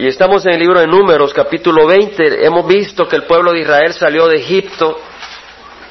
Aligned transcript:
Y 0.00 0.06
estamos 0.06 0.46
en 0.46 0.52
el 0.52 0.60
libro 0.60 0.78
de 0.78 0.86
Números, 0.86 1.34
capítulo 1.34 1.84
20. 1.88 2.46
Hemos 2.46 2.68
visto 2.68 3.08
que 3.08 3.16
el 3.16 3.24
pueblo 3.24 3.50
de 3.50 3.62
Israel 3.62 3.92
salió 3.92 4.28
de 4.28 4.36
Egipto, 4.36 4.96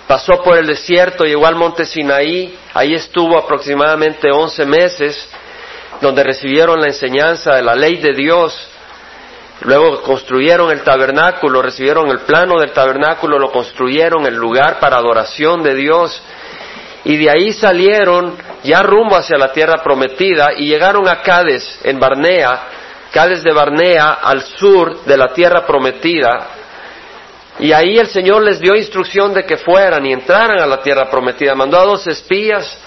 pasó 0.08 0.42
por 0.42 0.58
el 0.58 0.66
desierto, 0.66 1.26
llegó 1.26 1.46
al 1.46 1.58
monte 1.58 1.84
Sinaí, 1.84 2.58
ahí 2.74 2.94
estuvo 2.94 3.38
aproximadamente 3.38 4.32
11 4.32 4.66
meses, 4.66 5.30
donde 6.00 6.24
recibieron 6.24 6.80
la 6.80 6.88
enseñanza 6.88 7.58
de 7.58 7.64
la 7.64 7.76
ley 7.76 7.98
de 7.98 8.14
Dios. 8.14 8.58
Luego 9.64 10.02
construyeron 10.04 10.72
el 10.72 10.84
tabernáculo, 10.84 11.62
recibieron 11.62 12.10
el 12.10 12.20
plano 12.20 12.62
del 12.62 12.72
tabernáculo, 12.72 13.38
lo 13.38 13.52
construyeron, 13.52 14.26
el 14.26 14.36
lugar 14.36 14.80
para 14.80 14.96
adoración 14.96 15.62
de 15.64 15.76
Dios. 15.76 16.22
Y 17.04 17.18
de 17.18 17.30
ahí 17.30 17.52
salieron 17.52 18.38
ya 18.64 18.82
rumbo 18.84 19.18
hacia 19.18 19.38
la 19.38 19.52
tierra 19.52 19.84
prometida 19.84 20.54
y 20.58 20.68
llegaron 20.68 21.10
a 21.10 21.22
Cádiz, 21.22 21.82
en 21.84 22.00
Barnea, 22.00 22.77
Cádiz 23.12 23.44
de 23.44 23.54
Barnea, 23.54 24.20
al 24.22 24.42
sur 24.44 25.04
de 25.06 25.18
la 25.18 25.34
tierra 25.34 25.66
prometida, 25.66 26.48
y 27.60 27.72
ahí 27.72 27.98
el 27.98 28.08
Señor 28.08 28.44
les 28.44 28.60
dio 28.60 28.76
instrucción 28.76 29.34
de 29.34 29.44
que 29.44 29.58
fueran 29.58 30.06
y 30.06 30.14
entraran 30.14 30.60
a 30.60 30.68
la 30.68 30.82
tierra 30.82 31.10
prometida. 31.10 31.56
Mandó 31.56 31.80
a 31.80 31.86
dos 31.86 32.06
espías, 32.06 32.78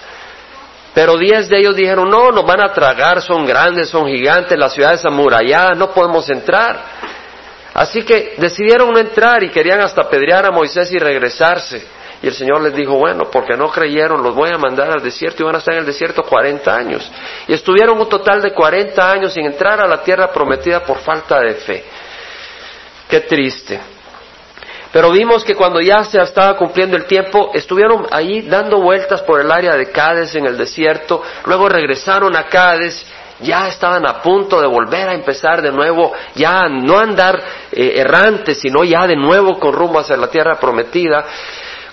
pero 0.95 1.17
diez 1.17 1.49
de 1.49 1.59
ellos 1.59 1.75
dijeron, 1.75 2.09
no, 2.09 2.31
nos 2.31 2.47
van 2.47 2.63
a 2.63 2.73
tragar, 2.73 3.21
son 3.21 3.45
grandes, 3.47 3.89
son 3.89 4.07
gigantes, 4.07 4.57
las 4.57 4.73
ciudades 4.73 5.05
amuralladas, 5.05 5.77
no 5.77 5.91
podemos 5.91 6.29
entrar. 6.31 6.85
Así 7.75 8.03
que 8.03 8.35
decidieron 8.39 8.93
no 8.93 8.99
entrar 8.99 9.43
y 9.43 9.51
querían 9.51 9.81
hasta 9.81 10.03
apedrear 10.03 10.47
a 10.47 10.51
Moisés 10.51 10.93
y 10.93 10.99
regresarse. 10.99 12.00
Y 12.23 12.27
el 12.27 12.35
Señor 12.35 12.61
les 12.61 12.75
dijo, 12.75 12.95
bueno, 12.95 13.31
porque 13.31 13.57
no 13.57 13.71
creyeron, 13.71 14.23
los 14.23 14.35
voy 14.35 14.51
a 14.53 14.59
mandar 14.59 14.91
al 14.91 15.03
desierto 15.03 15.43
y 15.43 15.47
van 15.47 15.55
a 15.55 15.59
estar 15.59 15.73
en 15.75 15.81
el 15.81 15.87
desierto 15.87 16.23
40 16.23 16.75
años. 16.75 17.11
Y 17.49 17.55
estuvieron 17.55 17.99
un 17.99 18.09
total 18.09 18.43
de 18.43 18.53
40 18.53 19.11
años 19.11 19.33
sin 19.33 19.47
entrar 19.47 19.81
a 19.81 19.87
la 19.87 20.03
tierra 20.03 20.31
prometida 20.31 20.85
por 20.85 20.99
falta 20.99 21.41
de 21.41 21.55
fe. 21.55 21.85
Qué 23.09 23.21
triste. 23.21 23.81
Pero 24.93 25.11
vimos 25.13 25.45
que 25.45 25.55
cuando 25.55 25.81
ya 25.81 26.03
se 26.05 26.21
estaba 26.21 26.57
cumpliendo 26.57 26.97
el 26.97 27.07
tiempo, 27.07 27.53
estuvieron 27.55 28.07
ahí 28.11 28.43
dando 28.43 28.81
vueltas 28.81 29.23
por 29.23 29.41
el 29.41 29.51
área 29.51 29.77
de 29.77 29.91
Cádiz 29.91 30.35
en 30.35 30.47
el 30.47 30.59
desierto, 30.59 31.23
luego 31.47 31.69
regresaron 31.69 32.37
a 32.37 32.49
Cádiz, 32.49 33.07
ya 33.39 33.69
estaban 33.69 34.07
a 34.07 34.21
punto 34.21 34.61
de 34.61 34.67
volver 34.67 35.09
a 35.09 35.15
empezar 35.15 35.63
de 35.63 35.71
nuevo, 35.71 36.13
ya 36.35 36.69
no 36.69 36.99
andar 36.99 37.41
eh, 37.73 37.93
errantes, 37.97 38.59
sino 38.59 38.85
ya 38.85 39.07
de 39.07 39.17
nuevo 39.17 39.59
con 39.59 39.73
rumbo 39.73 40.01
hacia 40.01 40.17
la 40.17 40.29
tierra 40.29 40.59
prometida 40.59 41.25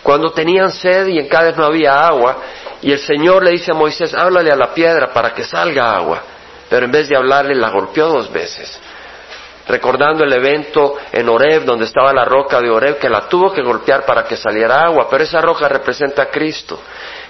cuando 0.08 0.31
tenían 0.31 0.72
sed 0.72 1.08
y 1.08 1.19
en 1.19 1.27
Cádiz 1.27 1.58
no 1.58 1.66
había 1.66 2.08
agua, 2.08 2.38
y 2.81 2.94
el 2.94 3.00
Señor 3.00 3.44
le 3.44 3.52
dice 3.52 3.72
a 3.72 3.73
Moisés, 3.73 4.13
háblale 4.13 4.50
a 4.50 4.55
la 4.55 4.73
piedra 4.73 5.11
para 5.11 5.33
que 5.33 5.44
salga 5.44 5.97
agua, 5.97 6.22
pero 6.69 6.86
en 6.86 6.94
vez 6.94 7.09
de 7.09 7.17
hablarle 7.17 7.53
la 7.53 7.72
golpeó 7.72 8.08
dos 8.08 8.31
veces, 8.31 8.80
recordando 9.67 10.23
el 10.23 10.31
evento 10.31 10.95
en 11.11 11.28
Oreb, 11.28 11.66
donde 11.66 11.83
estaba 11.83 12.13
la 12.13 12.23
roca 12.23 12.61
de 12.61 12.69
Oreb, 12.69 13.00
que 13.00 13.09
la 13.09 13.28
tuvo 13.28 13.52
que 13.52 13.61
golpear 13.61 14.05
para 14.05 14.23
que 14.23 14.38
saliera 14.38 14.85
agua, 14.85 15.09
pero 15.09 15.25
esa 15.25 15.41
roca 15.41 15.67
representa 15.67 16.22
a 16.22 16.30
Cristo. 16.30 16.80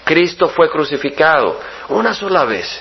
Cristo 0.03 0.47
fue 0.49 0.69
crucificado 0.69 1.59
una 1.89 2.13
sola 2.13 2.45
vez, 2.45 2.79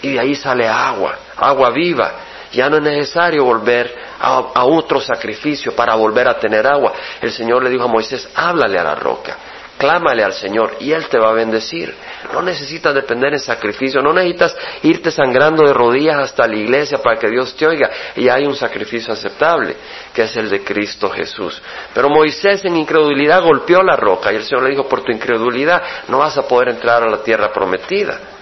y 0.00 0.12
de 0.12 0.20
ahí 0.20 0.36
sale 0.36 0.68
agua, 0.68 1.16
agua 1.36 1.70
viva. 1.70 2.12
Ya 2.54 2.70
no 2.70 2.76
es 2.76 2.82
necesario 2.82 3.44
volver 3.44 3.92
a, 4.20 4.64
otro 4.64 5.00
sacrificio 5.00 5.74
para 5.74 5.94
volver 5.96 6.28
a 6.28 6.38
tener 6.38 6.66
agua. 6.66 6.92
El 7.20 7.32
Señor 7.32 7.62
le 7.64 7.70
dijo 7.70 7.84
a 7.84 7.88
Moisés, 7.88 8.28
háblale 8.34 8.78
a 8.78 8.84
la 8.84 8.94
roca, 8.94 9.36
clámale 9.76 10.22
al 10.22 10.32
Señor 10.32 10.76
y 10.78 10.92
Él 10.92 11.08
te 11.08 11.18
va 11.18 11.30
a 11.30 11.34
bendecir. 11.34 11.92
No 12.32 12.42
necesitas 12.42 12.94
depender 12.94 13.32
en 13.32 13.40
sacrificio, 13.40 14.00
no 14.00 14.12
necesitas 14.12 14.56
irte 14.82 15.10
sangrando 15.10 15.66
de 15.66 15.74
rodillas 15.74 16.18
hasta 16.18 16.46
la 16.46 16.56
iglesia 16.56 16.98
para 16.98 17.18
que 17.18 17.28
Dios 17.28 17.56
te 17.56 17.66
oiga. 17.66 17.90
Y 18.14 18.28
hay 18.28 18.46
un 18.46 18.54
sacrificio 18.54 19.12
aceptable, 19.12 19.76
que 20.14 20.22
es 20.22 20.36
el 20.36 20.48
de 20.48 20.62
Cristo 20.62 21.10
Jesús. 21.10 21.60
Pero 21.92 22.08
Moisés 22.08 22.64
en 22.64 22.76
incredulidad 22.76 23.42
golpeó 23.42 23.82
la 23.82 23.96
roca 23.96 24.32
y 24.32 24.36
el 24.36 24.44
Señor 24.44 24.62
le 24.62 24.70
dijo, 24.70 24.88
por 24.88 25.02
tu 25.02 25.10
incredulidad 25.10 25.82
no 26.06 26.18
vas 26.18 26.38
a 26.38 26.46
poder 26.46 26.68
entrar 26.68 27.02
a 27.02 27.10
la 27.10 27.22
tierra 27.22 27.52
prometida. 27.52 28.33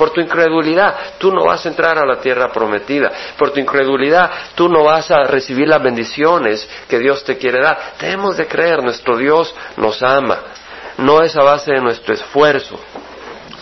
Por 0.00 0.12
tu 0.12 0.22
incredulidad, 0.22 0.96
tú 1.18 1.30
no 1.30 1.44
vas 1.44 1.66
a 1.66 1.68
entrar 1.68 1.98
a 1.98 2.06
la 2.06 2.18
tierra 2.18 2.50
prometida. 2.50 3.12
Por 3.36 3.50
tu 3.50 3.60
incredulidad, 3.60 4.30
tú 4.54 4.66
no 4.66 4.82
vas 4.82 5.10
a 5.10 5.24
recibir 5.24 5.68
las 5.68 5.82
bendiciones 5.82 6.66
que 6.88 6.98
Dios 6.98 7.22
te 7.22 7.36
quiere 7.36 7.60
dar. 7.60 7.92
Tenemos 7.98 8.38
de 8.38 8.46
creer, 8.46 8.82
nuestro 8.82 9.18
Dios 9.18 9.54
nos 9.76 10.02
ama. 10.02 10.38
No 10.96 11.20
es 11.20 11.36
a 11.36 11.42
base 11.42 11.74
de 11.74 11.82
nuestro 11.82 12.14
esfuerzo. 12.14 12.80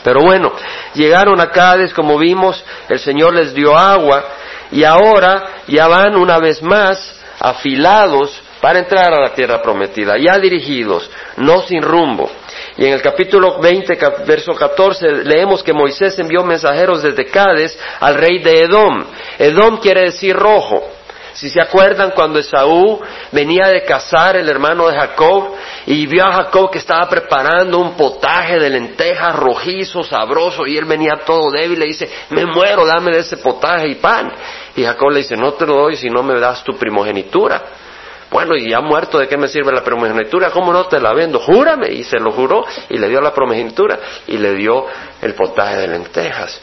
Pero 0.05 0.21
bueno, 0.21 0.53
llegaron 0.95 1.41
a 1.41 1.51
Cádiz, 1.51 1.93
como 1.93 2.17
vimos, 2.17 2.65
el 2.89 3.01
Señor 3.01 3.35
les 3.35 3.53
dio 3.53 3.77
agua 3.77 4.25
y 4.71 4.85
ahora 4.85 5.63
ya 5.67 5.89
van 5.89 6.15
una 6.15 6.39
vez 6.39 6.63
más 6.63 7.17
afilados 7.41 8.41
para 8.61 8.79
entrar 8.79 9.13
a 9.13 9.21
la 9.21 9.35
tierra 9.35 9.61
prometida, 9.61 10.17
ya 10.19 10.39
dirigidos, 10.39 11.11
no 11.37 11.63
sin 11.63 11.83
rumbo. 11.83 12.31
Y 12.79 12.87
en 12.87 12.93
el 12.93 13.03
capítulo 13.03 13.59
20, 13.59 13.99
verso 14.25 14.55
14, 14.55 15.25
leemos 15.25 15.65
que 15.65 15.73
Moisés 15.73 16.17
envió 16.21 16.45
mensajeros 16.45 17.03
desde 17.03 17.27
Cádiz 17.27 17.77
al 17.99 18.15
rey 18.15 18.39
de 18.39 18.61
Edom. 18.61 19.05
Edom 19.37 19.79
quiere 19.79 20.03
decir 20.03 20.37
rojo. 20.37 20.85
Si 21.33 21.51
se 21.51 21.61
acuerdan 21.61 22.13
cuando 22.13 22.39
Esaú 22.39 23.01
venía 23.33 23.67
de 23.67 23.83
cazar 23.85 24.37
el 24.37 24.49
hermano 24.49 24.89
de 24.89 24.97
Jacob 24.97 25.55
y 25.87 26.07
vio 26.07 26.25
a 26.25 26.33
Jacob 26.33 26.71
que 26.71 26.79
estaba 26.79 27.09
preparando 27.09 27.81
un 27.81 27.97
potaje 27.97 28.61
de 28.61 28.71
lentejas 28.71 29.35
rojizo, 29.35 30.05
sabroso, 30.05 30.65
y 30.65 30.77
él 30.77 30.85
venía 30.85 31.21
todo 31.27 31.51
débil, 31.51 31.81
le 31.81 31.87
dice, 31.87 32.09
me 32.31 32.47
muero, 32.47 32.87
dame 32.87 33.11
de 33.11 33.21
ese 33.21 33.39
potaje 33.39 33.89
y 33.89 33.97
pan. 33.97 34.33
Y 34.77 34.85
Jacob 34.85 35.11
le 35.11 35.19
dice, 35.19 35.37
no 35.37 35.53
te 35.55 35.67
lo 35.67 35.75
doy 35.75 35.97
si 35.97 36.09
no 36.09 36.23
me 36.23 36.39
das 36.39 36.63
tu 36.63 36.77
primogenitura. 36.79 37.88
Bueno, 38.31 38.57
y 38.57 38.69
ya 38.69 38.81
muerto, 38.81 39.19
¿de 39.19 39.27
qué 39.27 39.37
me 39.37 39.49
sirve 39.49 39.73
la 39.73 39.83
primogenitura? 39.83 40.51
¿Cómo 40.51 40.73
no 40.73 40.87
te 40.87 41.01
la 41.01 41.15
vendo? 41.15 41.39
Júrame. 41.39 41.93
Y 41.93 42.05
se 42.05 42.19
lo 42.19 42.31
juró 42.33 42.65
y 42.89 42.99
le 42.99 43.09
dio 43.09 43.21
la 43.21 43.33
primogenitura 43.33 43.99
y 44.27 44.37
le 44.37 44.55
dio 44.55 44.87
el 45.23 45.35
potaje 45.35 45.79
de 45.79 45.89
lentejas. 45.89 46.61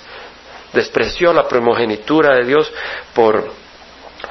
Despreció 0.73 1.33
la 1.33 1.47
primogenitura 1.47 2.35
de 2.35 2.45
Dios 2.45 2.71
por 3.13 3.64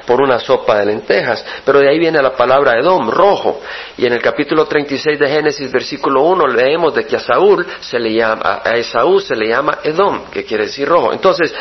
por 0.05 0.21
una 0.21 0.39
sopa 0.39 0.77
de 0.77 0.85
lentejas. 0.85 1.43
Pero 1.65 1.79
de 1.79 1.89
ahí 1.89 1.99
viene 1.99 2.21
la 2.21 2.35
palabra 2.35 2.77
Edom, 2.79 3.09
rojo. 3.09 3.61
Y 3.97 4.05
en 4.05 4.13
el 4.13 4.21
capítulo 4.21 4.65
36 4.65 5.17
de 5.19 5.27
Génesis, 5.27 5.71
versículo 5.71 6.23
1, 6.23 6.47
leemos 6.47 6.93
de 6.93 7.05
que 7.05 7.15
a 7.15 7.19
Saúl 7.19 7.65
se 7.79 7.99
le 7.99 8.13
llama, 8.13 8.61
a 8.63 8.75
Esaú 8.75 9.19
se 9.19 9.35
le 9.35 9.47
llama 9.47 9.79
Edom, 9.83 10.25
que 10.31 10.43
quiere 10.43 10.65
decir 10.65 10.87
rojo. 10.87 11.13
Entonces, 11.13 11.53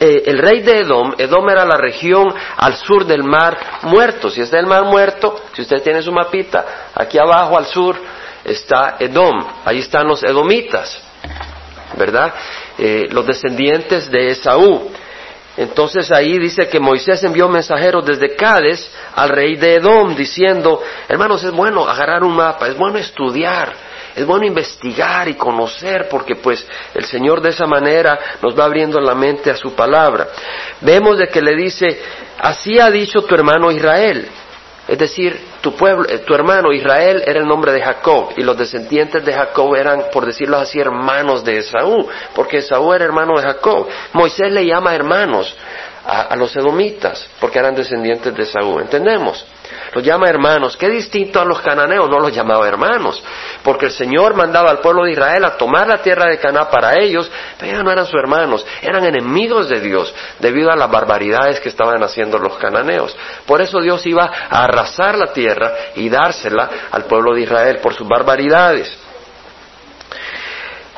eh, 0.00 0.22
el 0.26 0.38
rey 0.38 0.62
de 0.62 0.80
Edom, 0.80 1.14
Edom 1.18 1.48
era 1.48 1.64
la 1.64 1.76
región 1.76 2.32
al 2.56 2.76
sur 2.76 3.04
del 3.04 3.22
mar 3.22 3.58
muerto. 3.82 4.30
Si 4.30 4.40
está 4.40 4.58
el 4.58 4.66
mar 4.66 4.84
muerto, 4.84 5.40
si 5.52 5.62
usted 5.62 5.82
tiene 5.82 6.02
su 6.02 6.12
mapita, 6.12 6.90
aquí 6.94 7.18
abajo 7.18 7.56
al 7.56 7.66
sur 7.66 7.96
está 8.44 8.96
Edom. 8.98 9.44
Ahí 9.64 9.80
están 9.80 10.06
los 10.06 10.22
edomitas, 10.22 11.00
¿verdad? 11.96 12.32
Eh, 12.78 13.06
los 13.10 13.26
descendientes 13.26 14.10
de 14.10 14.28
Esaú. 14.28 14.90
Entonces 15.56 16.10
ahí 16.10 16.38
dice 16.38 16.68
que 16.68 16.78
Moisés 16.78 17.22
envió 17.24 17.48
mensajeros 17.48 18.04
desde 18.04 18.34
Cádiz 18.36 18.90
al 19.14 19.30
rey 19.30 19.56
de 19.56 19.76
Edom 19.76 20.14
diciendo, 20.14 20.82
hermanos, 21.08 21.42
es 21.44 21.52
bueno 21.52 21.88
agarrar 21.88 22.22
un 22.24 22.36
mapa, 22.36 22.68
es 22.68 22.76
bueno 22.76 22.98
estudiar, 22.98 23.72
es 24.14 24.26
bueno 24.26 24.44
investigar 24.44 25.28
y 25.28 25.34
conocer 25.34 26.08
porque 26.10 26.36
pues 26.36 26.66
el 26.94 27.04
Señor 27.04 27.40
de 27.40 27.50
esa 27.50 27.66
manera 27.66 28.18
nos 28.42 28.58
va 28.58 28.64
abriendo 28.64 29.00
la 29.00 29.14
mente 29.14 29.50
a 29.50 29.56
su 29.56 29.74
palabra. 29.74 30.28
Vemos 30.82 31.18
de 31.18 31.28
que 31.28 31.40
le 31.40 31.56
dice, 31.56 32.00
así 32.38 32.78
ha 32.78 32.90
dicho 32.90 33.22
tu 33.22 33.34
hermano 33.34 33.70
Israel, 33.70 34.28
es 34.88 34.98
decir, 34.98 35.38
tu 35.60 35.74
pueblo, 35.74 36.08
eh, 36.08 36.18
tu 36.18 36.34
hermano 36.34 36.72
Israel 36.72 37.22
era 37.26 37.40
el 37.40 37.46
nombre 37.46 37.72
de 37.72 37.82
Jacob 37.82 38.30
y 38.36 38.42
los 38.42 38.56
descendientes 38.56 39.24
de 39.24 39.32
Jacob 39.32 39.74
eran, 39.74 40.04
por 40.12 40.24
decirlo 40.24 40.58
así, 40.58 40.78
hermanos 40.78 41.44
de 41.44 41.58
Esaú, 41.58 42.08
porque 42.34 42.58
Esaú 42.58 42.92
era 42.92 43.04
hermano 43.04 43.36
de 43.36 43.42
Jacob. 43.42 43.88
Moisés 44.12 44.52
le 44.52 44.64
llama 44.64 44.94
hermanos 44.94 45.56
a, 46.06 46.36
los 46.36 46.54
edomitas 46.54 47.26
porque 47.40 47.58
eran 47.58 47.74
descendientes 47.74 48.32
de 48.32 48.42
Esaú. 48.44 48.78
¿Entendemos? 48.78 49.44
Los 49.92 50.04
llama 50.04 50.28
hermanos. 50.28 50.76
Qué 50.76 50.88
distinto 50.88 51.40
a 51.40 51.44
los 51.44 51.60
cananeos, 51.60 52.08
no 52.08 52.18
los 52.18 52.34
llamaba 52.34 52.68
hermanos, 52.68 53.22
porque 53.62 53.86
el 53.86 53.92
Señor 53.92 54.34
mandaba 54.34 54.70
al 54.70 54.80
pueblo 54.80 55.04
de 55.04 55.12
Israel 55.12 55.44
a 55.44 55.56
tomar 55.56 55.86
la 55.86 56.02
tierra 56.02 56.26
de 56.26 56.38
Canaán 56.38 56.68
para 56.70 56.98
ellos, 56.98 57.30
pero 57.58 57.72
ellos 57.72 57.84
no 57.84 57.90
eran 57.90 58.06
sus 58.06 58.20
hermanos, 58.20 58.64
eran 58.82 59.04
enemigos 59.04 59.68
de 59.68 59.80
Dios 59.80 60.14
debido 60.38 60.70
a 60.70 60.76
las 60.76 60.90
barbaridades 60.90 61.60
que 61.60 61.68
estaban 61.68 62.02
haciendo 62.02 62.38
los 62.38 62.56
cananeos. 62.58 63.16
Por 63.46 63.60
eso 63.60 63.80
Dios 63.80 64.04
iba 64.06 64.30
a 64.50 64.64
arrasar 64.64 65.16
la 65.16 65.32
tierra 65.32 65.72
y 65.94 66.08
dársela 66.08 66.70
al 66.90 67.04
pueblo 67.04 67.34
de 67.34 67.42
Israel 67.42 67.78
por 67.82 67.94
sus 67.94 68.06
barbaridades. 68.06 69.05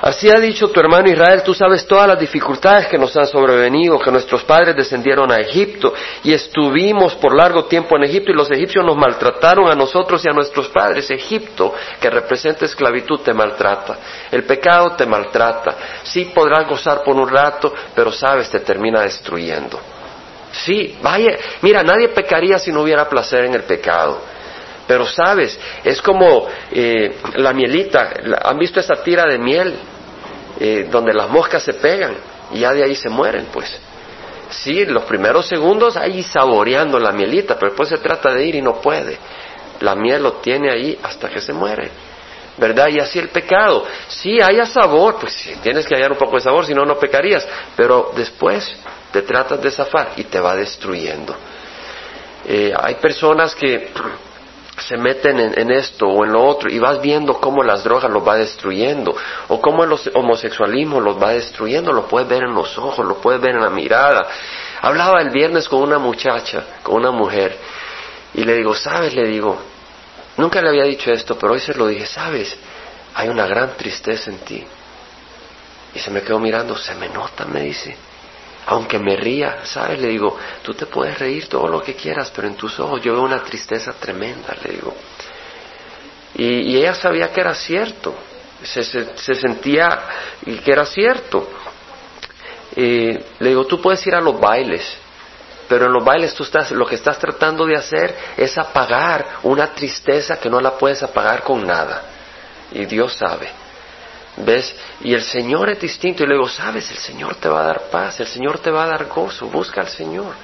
Así 0.00 0.31
ha 0.31 0.39
dicho 0.39 0.69
tu 0.71 0.79
hermano 0.79 1.09
Israel, 1.09 1.43
tú 1.43 1.53
sabes 1.53 1.85
todas 1.85 2.06
las 2.06 2.21
dificultades 2.21 2.87
que 2.87 2.97
nos 2.97 3.17
han 3.17 3.27
sobrevenido, 3.27 3.99
que 3.99 4.12
nuestros 4.12 4.45
padres 4.45 4.77
descendieron 4.77 5.33
a 5.33 5.39
Egipto 5.39 5.93
y 6.23 6.33
estuvimos 6.33 7.17
por 7.17 7.37
largo 7.37 7.65
tiempo 7.65 7.97
en 7.97 8.05
Egipto 8.05 8.31
y 8.31 8.35
los 8.35 8.49
egipcios 8.49 8.85
nos 8.85 8.97
maltrataron 8.97 9.69
a 9.69 9.75
nosotros 9.75 10.25
y 10.25 10.29
a 10.29 10.33
nuestros 10.33 10.69
padres. 10.69 11.11
Egipto, 11.11 11.75
que 12.00 12.11
representa 12.11 12.65
esclavitud, 12.65 13.21
te 13.21 13.35
maltrata. 13.35 13.97
El 14.31 14.45
pecado 14.45 14.93
te 14.93 15.05
maltrata. 15.05 15.75
Sí 16.05 16.31
podrás 16.33 16.69
gozar 16.69 17.03
por 17.03 17.17
un 17.17 17.29
rato, 17.29 17.75
pero 17.93 18.12
sabes, 18.12 18.49
te 18.51 18.61
termina 18.61 19.01
destruyendo. 19.01 19.81
Sí, 20.53 20.97
vaya, 21.03 21.37
mira, 21.61 21.83
nadie 21.83 22.09
pecaría 22.11 22.59
si 22.59 22.71
no 22.71 22.83
hubiera 22.83 23.09
placer 23.09 23.44
en 23.44 23.55
el 23.55 23.65
pecado. 23.65 24.38
Pero 24.88 25.06
sabes, 25.06 25.61
es 25.85 26.00
como 26.00 26.49
eh, 26.73 27.14
la 27.35 27.52
mielita, 27.52 28.11
¿han 28.43 28.58
visto 28.58 28.81
esa 28.81 28.94
tira 28.94 29.26
de 29.26 29.38
miel 29.38 29.75
eh, 30.58 30.88
donde 30.90 31.12
las 31.12 31.29
moscas 31.29 31.62
se 31.62 31.75
pegan 31.75 32.17
y 32.52 32.61
ya 32.61 32.73
de 32.73 32.82
ahí 32.82 32.94
se 32.94 33.11
mueren? 33.11 33.49
Pues 33.52 33.79
sí, 34.49 34.87
los 34.87 35.05
primeros 35.05 35.46
segundos 35.46 35.99
ahí 35.99 36.23
saboreando 36.23 36.99
la 36.99 37.12
mielita, 37.12 37.56
pero 37.56 37.73
después 37.73 37.90
se 37.90 37.99
trata 37.99 38.32
de 38.32 38.46
ir 38.46 38.55
y 38.55 38.62
no 38.62 38.81
puede. 38.81 39.19
La 39.81 39.94
miel 39.94 40.23
lo 40.23 40.32
tiene 40.35 40.73
ahí 40.73 40.99
hasta 41.02 41.29
que 41.29 41.43
se 41.43 41.52
muere. 41.52 41.91
¿Verdad? 42.56 42.88
Y 42.88 42.99
así 42.99 43.19
el 43.19 43.29
pecado. 43.29 43.84
Sí, 44.08 44.41
haya 44.41 44.64
sabor, 44.64 45.17
pues 45.20 45.55
tienes 45.62 45.87
que 45.87 45.94
hallar 45.94 46.11
un 46.11 46.19
poco 46.19 46.37
de 46.37 46.43
sabor, 46.43 46.64
si 46.64 46.75
no, 46.75 46.84
no 46.84 46.99
pecarías. 46.99 47.46
Pero 47.76 48.11
después 48.17 48.75
te 49.12 49.20
tratas 49.23 49.62
de 49.62 49.70
zafar 49.70 50.12
y 50.17 50.25
te 50.25 50.41
va 50.41 50.56
destruyendo. 50.56 51.37
Eh, 52.49 52.73
hay 52.76 52.94
personas 52.94 53.55
que 53.55 53.91
se 54.81 54.97
meten 54.97 55.39
en, 55.41 55.71
esto 55.71 56.07
o 56.07 56.25
en 56.25 56.33
lo 56.33 56.45
otro 56.45 56.71
y 56.71 56.79
vas 56.79 57.01
viendo 57.01 57.41
cómo 57.41 57.63
las 57.63 57.85
drogas 57.85 58.11
los 58.11 58.27
va 58.27 58.37
destruyendo 58.37 59.17
o 59.49 59.61
cómo 59.61 59.85
el 59.85 59.93
homosexualismo 60.15 61.01
los 61.01 61.21
va 61.21 61.33
destruyendo, 61.33 61.93
lo 61.93 62.07
puedes 62.07 62.29
ver 62.29 62.45
en 62.45 62.55
los 62.55 62.77
ojos, 62.79 63.07
lo 63.07 63.17
puedes 63.17 63.41
ver 63.41 63.57
en 63.57 63.63
la 63.63 63.71
mirada. 63.71 64.27
Hablaba 64.81 65.21
el 65.21 65.31
viernes 65.31 65.69
con 65.69 65.83
una 65.83 65.99
muchacha, 65.99 66.65
con 66.83 66.97
una 66.97 67.11
mujer, 67.11 67.57
y 68.35 68.45
le 68.45 68.55
digo, 68.55 68.75
¿sabes? 68.75 69.15
Le 69.15 69.27
digo, 69.27 69.59
nunca 70.37 70.61
le 70.63 70.69
había 70.69 70.85
dicho 70.85 71.11
esto, 71.11 71.39
pero 71.39 71.55
hoy 71.55 71.61
se 71.61 71.75
lo 71.75 71.87
dije, 71.87 72.07
¿sabes? 72.07 72.57
Hay 73.15 73.29
una 73.29 73.47
gran 73.47 73.77
tristeza 73.77 74.31
en 74.31 74.39
ti. 74.39 74.65
Y 75.95 75.99
se 75.99 76.11
me 76.11 76.23
quedó 76.23 76.39
mirando, 76.39 76.77
se 76.77 76.95
me 76.95 77.09
nota, 77.09 77.45
me 77.47 77.63
dice 77.63 78.07
aunque 78.69 78.99
me 78.99 79.17
ría, 79.17 79.65
¿sabes? 79.65 79.99
Le 79.99 80.09
digo, 80.09 80.37
tú 80.62 80.75
te 80.75 80.85
puedes 80.85 81.19
reír 81.19 81.49
todo 81.49 81.69
lo 81.69 81.82
que 81.82 81.94
quieras, 81.94 82.31
pero 82.35 82.49
en 82.49 82.55
tus 82.55 82.79
ojos 82.79 83.00
yo 83.03 83.15
veo 83.15 83.23
una 83.23 83.43
tristeza 83.43 83.94
tremenda, 83.94 84.55
le 84.62 84.73
digo. 84.73 84.94
Y, 86.35 86.76
ella 86.76 86.94
sabía 86.94 87.32
que 87.32 87.41
era 87.41 87.55
cierto, 87.55 88.15
se, 88.62 88.85
sentía 89.35 89.99
que 90.62 90.70
era 90.70 90.85
cierto. 90.85 91.49
le 92.76 93.25
digo, 93.41 93.67
tú 93.67 93.81
puedes 93.81 94.06
ir 94.06 94.15
a 94.15 94.20
los 94.20 94.38
bailes, 94.38 94.85
pero 95.67 95.87
en 95.87 95.93
los 95.93 96.05
bailes 96.05 96.35
tú 96.35 96.43
estás, 96.43 96.70
lo 96.70 96.85
que 96.85 96.97
estás 96.97 97.19
tratando 97.19 97.65
de 97.65 97.75
hacer 97.75 98.15
es 98.37 98.59
apagar 98.59 99.38
una 99.44 99.73
tristeza 99.73 100.38
que 100.38 100.50
no 100.50 100.61
la 100.61 100.76
puedes 100.76 101.03
apagar 101.03 101.43
con 101.43 101.67
nada. 101.67 102.03
Y 102.73 102.85
Dios 102.85 103.15
sabe. 103.15 103.49
¿Ves? 104.44 104.75
Y 105.00 105.14
el 105.14 105.23
Señor 105.23 105.69
es 105.70 105.81
distinto. 105.81 106.23
Y 106.23 106.26
luego, 106.26 106.49
sabes, 106.49 106.90
el 106.90 106.99
Señor 106.99 107.37
te 107.37 107.49
va 107.49 107.62
a 107.62 107.67
dar 107.67 107.82
paz, 107.90 108.20
el 108.20 108.26
Señor 108.26 108.58
te 108.58 108.70
va 108.70 108.85
a 108.85 108.88
dar 108.88 109.06
gozo. 109.06 109.46
Busca 109.46 109.81
al 109.81 109.88
Señor. 109.88 110.35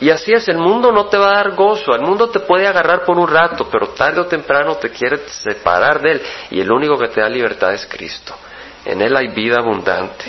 Y 0.00 0.10
así 0.10 0.32
es, 0.32 0.48
el 0.48 0.58
mundo 0.58 0.90
no 0.90 1.06
te 1.06 1.16
va 1.16 1.30
a 1.30 1.36
dar 1.36 1.52
gozo, 1.52 1.94
el 1.94 2.00
mundo 2.00 2.28
te 2.28 2.40
puede 2.40 2.66
agarrar 2.66 3.04
por 3.04 3.16
un 3.18 3.28
rato, 3.28 3.68
pero 3.70 3.90
tarde 3.90 4.20
o 4.20 4.26
temprano 4.26 4.74
te 4.74 4.90
quiere 4.90 5.20
separar 5.28 6.00
de 6.00 6.10
él. 6.10 6.22
Y 6.50 6.60
el 6.60 6.72
único 6.72 6.98
que 6.98 7.06
te 7.06 7.20
da 7.20 7.28
libertad 7.28 7.72
es 7.72 7.86
Cristo. 7.86 8.34
En 8.84 9.00
Él 9.00 9.16
hay 9.16 9.28
vida 9.28 9.58
abundante. 9.58 10.24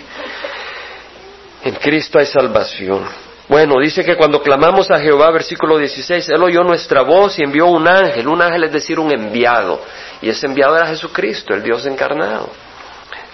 En 1.64 1.74
Cristo 1.76 2.20
hay 2.20 2.28
salvación. 2.28 3.04
Bueno, 3.48 3.80
dice 3.82 4.06
que 4.06 4.16
cuando 4.16 4.44
clamamos 4.44 4.92
a 4.92 5.00
Jehová, 5.00 5.32
versículo 5.32 5.80
16, 5.80 6.30
Él 6.30 6.44
oyó 6.44 6.62
nuestra 6.62 7.02
voz 7.02 7.40
y 7.40 7.44
envió 7.44 7.66
un 7.66 7.88
ángel. 7.88 8.28
Un 8.28 8.44
ángel 8.44 8.66
es 8.66 8.74
decir, 8.74 9.00
un 9.00 9.12
enviado. 9.12 9.82
Y 10.22 10.30
ese 10.30 10.46
enviado 10.46 10.78
era 10.78 10.86
Jesucristo, 10.86 11.56
el 11.56 11.64
Dios 11.64 11.84
encarnado 11.88 12.52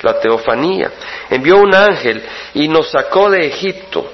la 0.02 0.20
teofanía. 0.20 0.92
Envió 1.30 1.58
un 1.58 1.74
ángel 1.74 2.24
y 2.54 2.68
nos 2.68 2.90
sacó 2.90 3.30
de 3.30 3.48
Egipto. 3.48 4.12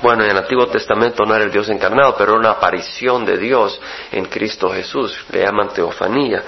Bueno, 0.00 0.22
en 0.22 0.30
el 0.30 0.36
Antiguo 0.36 0.68
Testamento 0.68 1.24
no 1.24 1.34
era 1.34 1.44
el 1.44 1.50
Dios 1.50 1.68
encarnado, 1.70 2.14
pero 2.16 2.30
era 2.30 2.38
una 2.38 2.50
aparición 2.50 3.24
de 3.24 3.36
Dios 3.36 3.80
en 4.12 4.26
Cristo 4.26 4.68
Jesús. 4.68 5.24
Le 5.32 5.42
llaman 5.42 5.70
teofanía. 5.70 6.40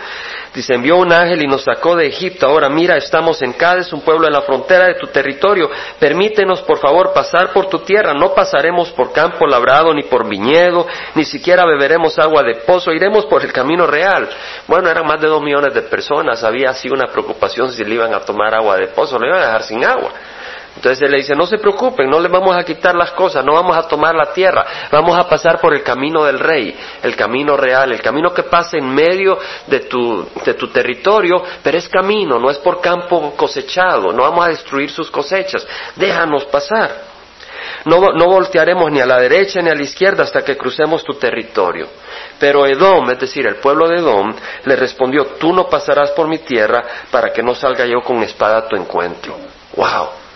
Dice, 0.55 0.75
envió 0.75 0.97
un 0.97 1.13
ángel 1.13 1.43
y 1.43 1.49
nos 1.49 1.65
sacó 1.65 1.97
de 1.97 2.07
Egipto. 2.07 2.47
Ahora 2.47 2.69
mira, 2.69 2.97
estamos 2.97 3.43
en 3.43 3.55
Cádiz, 3.55 3.93
un 3.93 4.03
pueblo 4.03 4.29
en 4.29 4.35
la 4.35 4.43
frontera 4.43 4.87
de 4.87 4.95
tu 4.95 5.09
territorio. 5.09 5.69
Permítenos, 5.99 6.63
por 6.63 6.79
favor, 6.79 7.13
pasar 7.13 7.53
por 7.53 7.67
tu 7.67 7.81
tierra. 7.81 8.15
No 8.15 8.35
pasaremos 8.35 8.91
por 8.91 9.13
campo 9.13 9.45
labrado 9.49 9.93
ni 9.93 10.05
por 10.05 10.29
viñedo, 10.29 10.87
ni 11.17 11.25
siquiera 11.25 11.67
beberemos 11.67 12.21
agua 12.21 12.45
de 12.45 12.55
pozo. 12.65 12.93
Iremos 12.93 13.27
por 13.27 13.45
el 13.45 13.53
camino 13.53 13.85
real. 13.85 14.29
Bueno, 14.69 14.89
eran 14.89 15.05
más 15.05 15.21
de 15.21 15.27
dos 15.27 15.43
millones 15.43 15.75
de 15.75 15.83
personas. 15.83 16.45
Había 16.45 16.71
así 16.71 16.89
una 16.89 17.09
preocupación 17.09 17.73
si 17.73 17.83
le 17.83 17.97
iban 17.97 18.15
a 18.15 18.21
tomar 18.21 18.55
agua 18.55 18.77
de 18.77 18.87
pozo, 18.89 19.19
le 19.19 19.27
iban 19.27 19.41
a 19.41 19.47
dejar 19.47 19.63
sin 19.65 19.85
agua. 19.85 20.13
Entonces 20.77 21.03
él 21.03 21.11
le 21.11 21.19
dice, 21.19 21.35
no 21.35 21.47
se 21.47 21.59
preocupen, 21.59 22.09
no 22.09 22.21
le 22.21 22.29
vamos 22.29 22.57
a 22.57 22.65
quitar 22.65 22.95
las 22.95 23.11
cosas, 23.11 23.45
no 23.45 23.55
vamos 23.55 23.77
a 23.77 23.83
tomar 23.83 24.15
la 24.15 24.33
tierra, 24.33 24.65
vamos 24.91 25.19
a 25.19 25.29
pasar 25.29 25.61
por 25.61 25.75
el 25.75 25.83
camino 25.83 26.25
del 26.25 26.39
rey, 26.39 26.75
el 27.03 27.17
camino 27.17 27.57
real, 27.57 27.93
el 27.93 28.01
camino 28.01 28.33
que 28.33 28.45
pasa 28.45 28.79
en 28.79 28.89
medio 28.89 29.39
de 29.67 29.81
tu, 29.81 30.27
de 30.45 30.55
tu 30.55 30.69
territorio, 30.69 31.43
pero 31.63 31.77
es 31.77 31.89
camino, 31.89 32.39
no 32.39 32.51
es 32.51 32.59
por 32.59 32.81
campo 32.81 33.35
cosechado, 33.37 34.13
no 34.13 34.23
vamos 34.23 34.47
a 34.47 34.49
destruir 34.49 34.91
sus 34.91 35.11
cosechas, 35.11 35.67
déjanos 35.97 36.45
pasar. 36.47 37.11
No, 37.85 38.01
no, 38.13 38.27
voltearemos 38.27 38.91
ni 38.91 39.01
a 39.01 39.07
la 39.07 39.19
derecha 39.21 39.61
ni 39.61 39.71
a 39.71 39.75
la 39.75 39.83
izquierda 39.83 40.25
hasta 40.25 40.43
que 40.43 40.57
crucemos 40.57 41.05
tu 41.05 41.15
territorio. 41.15 41.89
Pero 42.39 42.67
Edom, 42.67 43.11
es 43.11 43.19
decir, 43.19 43.47
el 43.47 43.57
pueblo 43.57 43.89
de 43.89 43.97
Edom, 43.97 44.35
le 44.65 44.77
respondió, 44.77 45.27
tú 45.39 45.53
no 45.53 45.69
pasarás 45.69 46.11
por 46.11 46.27
mi 46.29 46.39
tierra 46.39 46.83
para 47.11 47.33
que 47.33 47.43
no 47.43 47.55
salga 47.55 47.87
yo 47.87 48.01
con 48.03 48.23
espada 48.23 48.59
a 48.59 48.69
tu 48.69 48.77
encuentro. 48.77 49.37
¡Wow! 49.77 50.30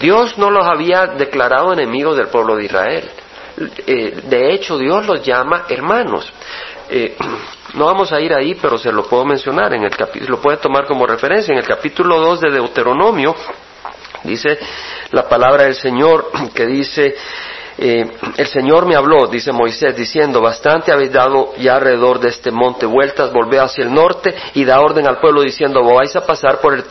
Dios 0.00 0.38
no 0.38 0.50
los 0.50 0.66
había 0.66 1.06
declarado 1.06 1.72
enemigos 1.72 2.16
del 2.16 2.28
pueblo 2.28 2.56
de 2.56 2.64
Israel. 2.64 3.10
Eh, 3.86 4.20
de 4.24 4.54
hecho, 4.54 4.78
Dios 4.78 5.06
los 5.06 5.22
llama 5.22 5.64
hermanos. 5.68 6.32
Eh, 6.88 7.16
no 7.74 7.86
vamos 7.86 8.12
a 8.12 8.20
ir 8.20 8.32
ahí, 8.32 8.54
pero 8.54 8.78
se 8.78 8.92
lo 8.92 9.04
puedo 9.04 9.24
mencionar 9.24 9.74
en 9.74 9.84
el 9.84 9.92
lo 10.28 10.40
puede 10.40 10.58
tomar 10.58 10.86
como 10.86 11.06
referencia. 11.06 11.52
En 11.52 11.58
el 11.58 11.66
capítulo 11.66 12.20
2 12.20 12.40
de 12.42 12.50
Deuteronomio 12.50 13.34
dice 14.24 14.58
la 15.10 15.28
palabra 15.28 15.64
del 15.64 15.74
Señor 15.74 16.30
que 16.54 16.66
dice 16.66 17.16
eh, 17.80 18.10
el 18.36 18.46
Señor 18.48 18.86
me 18.86 18.96
habló, 18.96 19.28
dice 19.28 19.52
Moisés, 19.52 19.96
diciendo, 19.96 20.40
bastante 20.40 20.90
habéis 20.90 21.12
dado 21.12 21.54
ya 21.58 21.76
alrededor 21.76 22.18
de 22.18 22.30
este 22.30 22.50
monte 22.50 22.86
vueltas, 22.86 23.32
volvé 23.32 23.60
hacia 23.60 23.84
el 23.84 23.94
norte 23.94 24.34
y 24.54 24.64
da 24.64 24.80
orden 24.80 25.06
al 25.06 25.20
pueblo 25.20 25.42
diciendo, 25.42 25.84
vais 25.84 26.14
a 26.16 26.26
pasar 26.26 26.60
por 26.60 26.74
el, 26.74 26.84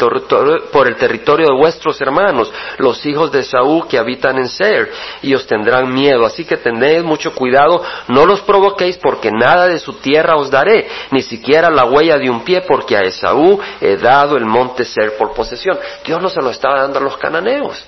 por 0.72 0.88
el 0.88 0.95
territorio 0.95 1.48
de 1.48 1.57
vuestros 1.57 2.00
hermanos, 2.00 2.54
los 2.78 3.06
hijos 3.06 3.34
de 3.34 3.44
Saúl 3.44 3.86
que 3.89 3.98
habitan 3.98 4.38
en 4.38 4.48
Seir, 4.48 4.89
y 5.22 5.36
os 5.36 5.45
tendrán 5.45 5.94
miedo. 5.94 6.25
Así 6.25 6.45
que 6.45 6.56
tenéis 6.56 7.04
mucho 7.04 7.36
cuidado, 7.36 7.83
no 8.07 8.25
los 8.25 8.40
provoquéis 8.42 8.97
porque 8.97 9.30
nada 9.30 9.68
de 9.68 9.80
su 9.80 9.94
tierra 9.95 10.38
os 10.38 10.50
daré, 10.50 10.88
ni 11.12 11.21
siquiera 11.21 11.69
la 11.69 11.83
huella 11.83 12.18
de 12.18 12.30
un 12.30 12.45
pie, 12.45 12.62
porque 12.62 12.95
a 12.95 13.02
Esaú 13.02 13.59
he 13.81 13.97
dado 13.97 14.38
el 14.38 14.45
monte 14.45 14.85
Seir 14.85 15.18
por 15.18 15.33
posesión. 15.33 15.78
Dios 16.06 16.21
no 16.21 16.30
se 16.30 16.42
lo 16.42 16.50
estaba 16.50 16.81
dando 16.81 17.00
a 17.00 17.02
los 17.02 17.18
cananeos. 17.18 17.83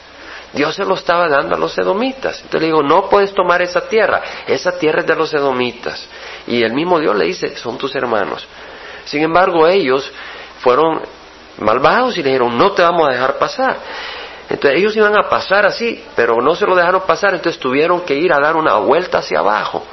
Dios 0.54 0.76
se 0.76 0.84
lo 0.84 0.96
estaba 0.96 1.28
dando 1.28 1.56
a 1.56 1.60
los 1.60 1.78
edomitas. 1.78 2.38
Entonces 2.38 2.62
le 2.62 2.68
digo, 2.68 2.82
no 2.82 3.10
puedes 3.10 3.34
tomar 3.34 3.62
esa 3.62 3.88
tierra, 3.88 4.22
esa 4.48 4.78
tierra 4.78 5.02
es 5.02 5.08
de 5.08 5.16
los 5.16 5.34
edomitas. 5.34 6.08
Y 6.48 6.64
el 6.64 6.74
mismo 6.74 7.00
Dios 7.00 7.16
le 7.16 7.26
dice, 7.26 7.56
son 7.56 7.78
tus 7.78 7.96
hermanos. 7.96 8.48
Sin 9.06 9.22
embargo, 9.22 9.68
ellos 9.68 10.12
fueron 10.62 11.02
malvados 11.60 12.18
y 12.18 12.24
le 12.24 12.30
dijeron, 12.30 12.58
no 12.58 12.72
te 12.72 12.82
vamos 12.82 13.08
a 13.08 13.12
dejar 13.12 13.38
pasar. 13.38 13.78
Entonces 14.50 14.80
ellos 14.80 14.96
iban 14.96 15.16
a 15.18 15.30
pasar 15.30 15.66
así, 15.66 16.04
pero 16.16 16.42
no 16.42 16.56
se 16.56 16.66
lo 16.66 16.76
dejaron 16.76 17.02
pasar, 17.02 17.36
entonces 17.36 17.62
tuvieron 17.62 18.02
que 18.02 18.16
ir 18.16 18.34
a 18.34 18.40
dar 18.40 18.56
una 18.56 18.78
vuelta 18.78 19.20
hacia 19.20 19.40
abajo, 19.40 19.86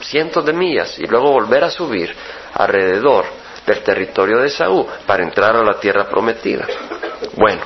cientos 0.00 0.46
de 0.46 0.54
millas, 0.54 0.98
y 0.98 1.06
luego 1.06 1.30
volver 1.30 1.64
a 1.64 1.70
subir 1.70 2.14
alrededor 2.54 3.26
del 3.66 3.82
territorio 3.82 4.38
de 4.38 4.48
Saúl 4.48 4.86
para 5.06 5.22
entrar 5.22 5.54
a 5.56 5.62
la 5.62 5.78
tierra 5.78 6.08
prometida. 6.08 6.66
Bueno, 7.36 7.60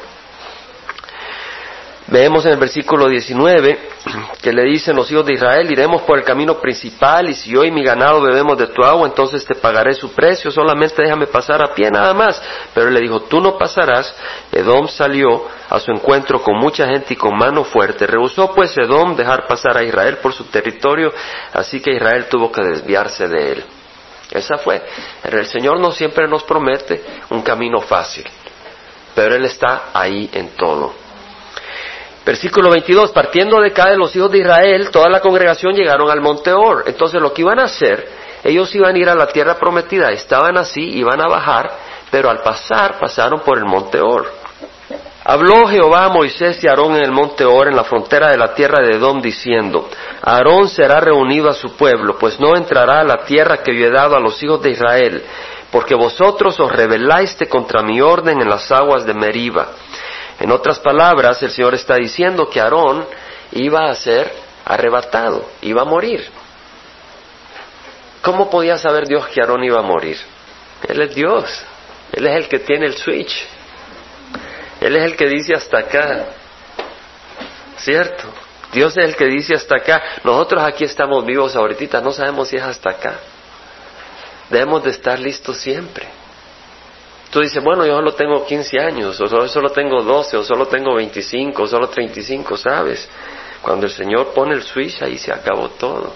Vemos 2.10 2.44
en 2.44 2.52
el 2.52 2.58
versículo 2.58 3.08
19 3.08 3.78
que 4.42 4.52
le 4.52 4.64
dicen 4.64 4.96
los 4.96 5.10
hijos 5.12 5.24
de 5.24 5.34
Israel, 5.34 5.70
iremos 5.70 6.02
por 6.02 6.18
el 6.18 6.24
camino 6.24 6.58
principal 6.58 7.28
y 7.28 7.34
si 7.34 7.50
yo 7.50 7.62
y 7.62 7.70
mi 7.70 7.84
ganado 7.84 8.20
bebemos 8.20 8.58
de 8.58 8.66
tu 8.66 8.82
agua, 8.82 9.06
entonces 9.06 9.44
te 9.44 9.54
pagaré 9.54 9.94
su 9.94 10.12
precio, 10.12 10.50
solamente 10.50 11.02
déjame 11.02 11.28
pasar 11.28 11.62
a 11.62 11.72
pie 11.72 11.88
nada 11.88 12.12
más. 12.12 12.42
Pero 12.74 12.88
él 12.88 12.94
le 12.94 13.00
dijo, 13.00 13.20
tú 13.22 13.40
no 13.40 13.56
pasarás. 13.56 14.12
Edom 14.50 14.88
salió 14.88 15.46
a 15.68 15.78
su 15.78 15.92
encuentro 15.92 16.42
con 16.42 16.56
mucha 16.58 16.86
gente 16.88 17.14
y 17.14 17.16
con 17.16 17.36
mano 17.36 17.62
fuerte. 17.62 18.08
Rehusó 18.08 18.52
pues 18.52 18.76
Edom 18.76 19.14
dejar 19.14 19.46
pasar 19.46 19.76
a 19.76 19.84
Israel 19.84 20.18
por 20.18 20.32
su 20.32 20.44
territorio, 20.44 21.12
así 21.52 21.80
que 21.80 21.92
Israel 21.92 22.26
tuvo 22.28 22.50
que 22.50 22.62
desviarse 22.62 23.28
de 23.28 23.52
él. 23.52 23.64
Esa 24.32 24.58
fue. 24.58 24.82
El 25.22 25.46
Señor 25.46 25.78
no 25.78 25.92
siempre 25.92 26.26
nos 26.26 26.42
promete 26.42 27.04
un 27.30 27.42
camino 27.42 27.80
fácil, 27.80 28.24
pero 29.14 29.34
Él 29.34 29.44
está 29.44 29.90
ahí 29.92 30.28
en 30.32 30.50
todo. 30.50 30.99
Versículo 32.24 32.70
22, 32.70 33.12
partiendo 33.12 33.60
de 33.60 33.72
cada 33.72 33.92
de 33.92 33.96
los 33.96 34.14
hijos 34.14 34.30
de 34.30 34.38
Israel, 34.38 34.90
toda 34.90 35.08
la 35.08 35.20
congregación 35.20 35.74
llegaron 35.74 36.10
al 36.10 36.20
monte 36.20 36.52
Or. 36.52 36.84
Entonces 36.86 37.20
lo 37.20 37.32
que 37.32 37.42
iban 37.42 37.58
a 37.58 37.64
hacer, 37.64 38.08
ellos 38.44 38.74
iban 38.74 38.94
a 38.94 38.98
ir 38.98 39.08
a 39.08 39.14
la 39.14 39.26
tierra 39.26 39.54
prometida, 39.58 40.10
estaban 40.10 40.56
así, 40.58 40.80
iban 40.80 41.20
a 41.20 41.28
bajar, 41.28 41.70
pero 42.10 42.28
al 42.30 42.40
pasar, 42.42 42.98
pasaron 42.98 43.40
por 43.40 43.58
el 43.58 43.64
monte 43.64 44.00
Or. 44.00 44.40
Habló 45.24 45.66
Jehová 45.66 46.06
a 46.06 46.08
Moisés 46.08 46.62
y 46.64 46.66
Aarón 46.66 46.96
en 46.96 47.04
el 47.04 47.12
monte 47.12 47.44
Or, 47.44 47.68
en 47.68 47.76
la 47.76 47.84
frontera 47.84 48.30
de 48.30 48.38
la 48.38 48.54
tierra 48.54 48.82
de 48.82 48.96
Edom, 48.96 49.20
diciendo, 49.20 49.88
Aarón 50.22 50.68
será 50.68 51.00
reunido 51.00 51.48
a 51.48 51.54
su 51.54 51.76
pueblo, 51.76 52.18
pues 52.18 52.40
no 52.40 52.56
entrará 52.56 53.00
a 53.00 53.04
la 53.04 53.24
tierra 53.24 53.62
que 53.62 53.74
yo 53.74 53.86
he 53.86 53.90
dado 53.90 54.16
a 54.16 54.20
los 54.20 54.42
hijos 54.42 54.62
de 54.62 54.70
Israel, 54.70 55.22
porque 55.70 55.94
vosotros 55.94 56.58
os 56.58 56.72
rebelaste 56.72 57.48
contra 57.48 57.82
mi 57.82 58.00
orden 58.00 58.40
en 58.40 58.48
las 58.48 58.72
aguas 58.72 59.06
de 59.06 59.14
Meriba. 59.14 59.68
En 60.40 60.50
otras 60.50 60.78
palabras, 60.78 61.42
el 61.42 61.50
Señor 61.50 61.74
está 61.74 61.96
diciendo 61.96 62.48
que 62.48 62.60
Aarón 62.60 63.06
iba 63.52 63.90
a 63.90 63.94
ser 63.94 64.32
arrebatado, 64.64 65.50
iba 65.60 65.82
a 65.82 65.84
morir. 65.84 66.26
¿Cómo 68.22 68.48
podía 68.48 68.78
saber 68.78 69.06
Dios 69.06 69.28
que 69.28 69.40
Aarón 69.40 69.62
iba 69.64 69.78
a 69.78 69.82
morir? 69.82 70.18
Él 70.88 71.02
es 71.02 71.14
Dios, 71.14 71.62
Él 72.12 72.26
es 72.26 72.36
el 72.36 72.48
que 72.48 72.58
tiene 72.60 72.86
el 72.86 72.96
switch. 72.96 73.46
Él 74.80 74.96
es 74.96 75.04
el 75.04 75.14
que 75.14 75.28
dice 75.28 75.54
hasta 75.54 75.78
acá. 75.78 76.24
¿Cierto? 77.76 78.24
Dios 78.72 78.96
es 78.96 79.04
el 79.04 79.16
que 79.16 79.26
dice 79.26 79.54
hasta 79.54 79.76
acá. 79.76 80.02
Nosotros 80.24 80.62
aquí 80.62 80.84
estamos 80.84 81.24
vivos 81.26 81.54
ahorita, 81.54 82.00
no 82.00 82.12
sabemos 82.12 82.48
si 82.48 82.56
es 82.56 82.62
hasta 82.62 82.90
acá. 82.90 83.18
Debemos 84.48 84.82
de 84.84 84.90
estar 84.90 85.18
listos 85.18 85.58
siempre. 85.58 86.19
Tú 87.30 87.40
dices, 87.40 87.62
bueno, 87.62 87.86
yo 87.86 87.94
solo 87.94 88.12
tengo 88.14 88.44
15 88.44 88.80
años, 88.80 89.20
o 89.20 89.48
solo 89.48 89.70
tengo 89.70 90.02
12, 90.02 90.36
o 90.36 90.42
solo 90.42 90.66
tengo 90.66 90.94
25, 90.96 91.62
o 91.62 91.66
solo 91.66 91.88
35, 91.88 92.56
¿sabes? 92.56 93.08
Cuando 93.62 93.86
el 93.86 93.92
Señor 93.92 94.32
pone 94.34 94.54
el 94.54 94.62
switch, 94.62 95.02
ahí 95.02 95.16
se 95.16 95.32
acabó 95.32 95.68
todo. 95.70 96.12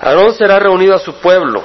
Aarón 0.00 0.34
será 0.34 0.58
reunido 0.58 0.94
a 0.94 0.98
su 0.98 1.14
pueblo, 1.14 1.62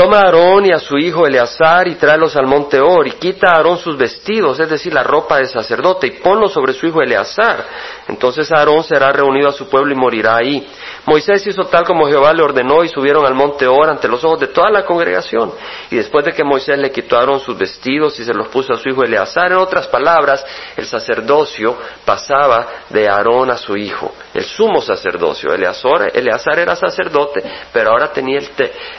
Toma 0.00 0.20
a 0.20 0.22
Aarón 0.28 0.64
y 0.64 0.72
a 0.72 0.78
su 0.78 0.96
hijo 0.96 1.26
Eleazar 1.26 1.86
y 1.86 1.96
tráelos 1.96 2.34
al 2.34 2.46
monte 2.46 2.80
Or 2.80 3.06
y 3.06 3.10
quita 3.10 3.50
a 3.50 3.56
Aarón 3.56 3.76
sus 3.76 3.98
vestidos, 3.98 4.58
es 4.58 4.70
decir, 4.70 4.94
la 4.94 5.02
ropa 5.02 5.36
de 5.36 5.44
sacerdote, 5.44 6.06
y 6.06 6.12
ponlo 6.12 6.48
sobre 6.48 6.72
su 6.72 6.86
hijo 6.86 7.02
Eleazar. 7.02 7.66
Entonces 8.08 8.50
Aarón 8.50 8.82
será 8.82 9.12
reunido 9.12 9.50
a 9.50 9.52
su 9.52 9.68
pueblo 9.68 9.92
y 9.92 9.96
morirá 9.96 10.36
ahí. 10.36 10.66
Moisés 11.04 11.46
hizo 11.46 11.64
tal 11.64 11.84
como 11.84 12.08
Jehová 12.08 12.32
le 12.32 12.42
ordenó 12.42 12.82
y 12.82 12.88
subieron 12.88 13.26
al 13.26 13.34
monte 13.34 13.66
Or 13.66 13.90
ante 13.90 14.08
los 14.08 14.24
ojos 14.24 14.40
de 14.40 14.46
toda 14.46 14.70
la 14.70 14.86
congregación. 14.86 15.52
Y 15.90 15.96
después 15.96 16.24
de 16.24 16.32
que 16.32 16.44
Moisés 16.44 16.78
le 16.78 16.90
quitó 16.90 17.16
a 17.16 17.20
Aarón 17.20 17.40
sus 17.40 17.58
vestidos 17.58 18.18
y 18.20 18.24
se 18.24 18.32
los 18.32 18.48
puso 18.48 18.72
a 18.72 18.78
su 18.78 18.88
hijo 18.88 19.04
Eleazar, 19.04 19.52
en 19.52 19.58
otras 19.58 19.86
palabras, 19.88 20.42
el 20.78 20.86
sacerdocio 20.86 21.76
pasaba 22.06 22.66
de 22.88 23.06
Aarón 23.06 23.50
a 23.50 23.58
su 23.58 23.76
hijo, 23.76 24.14
el 24.32 24.44
sumo 24.44 24.80
sacerdocio. 24.80 25.52
Eleazar, 25.52 26.10
Eleazar 26.14 26.58
era 26.58 26.74
sacerdote, 26.74 27.42
pero 27.70 27.90
ahora 27.90 28.10
tenía 28.10 28.40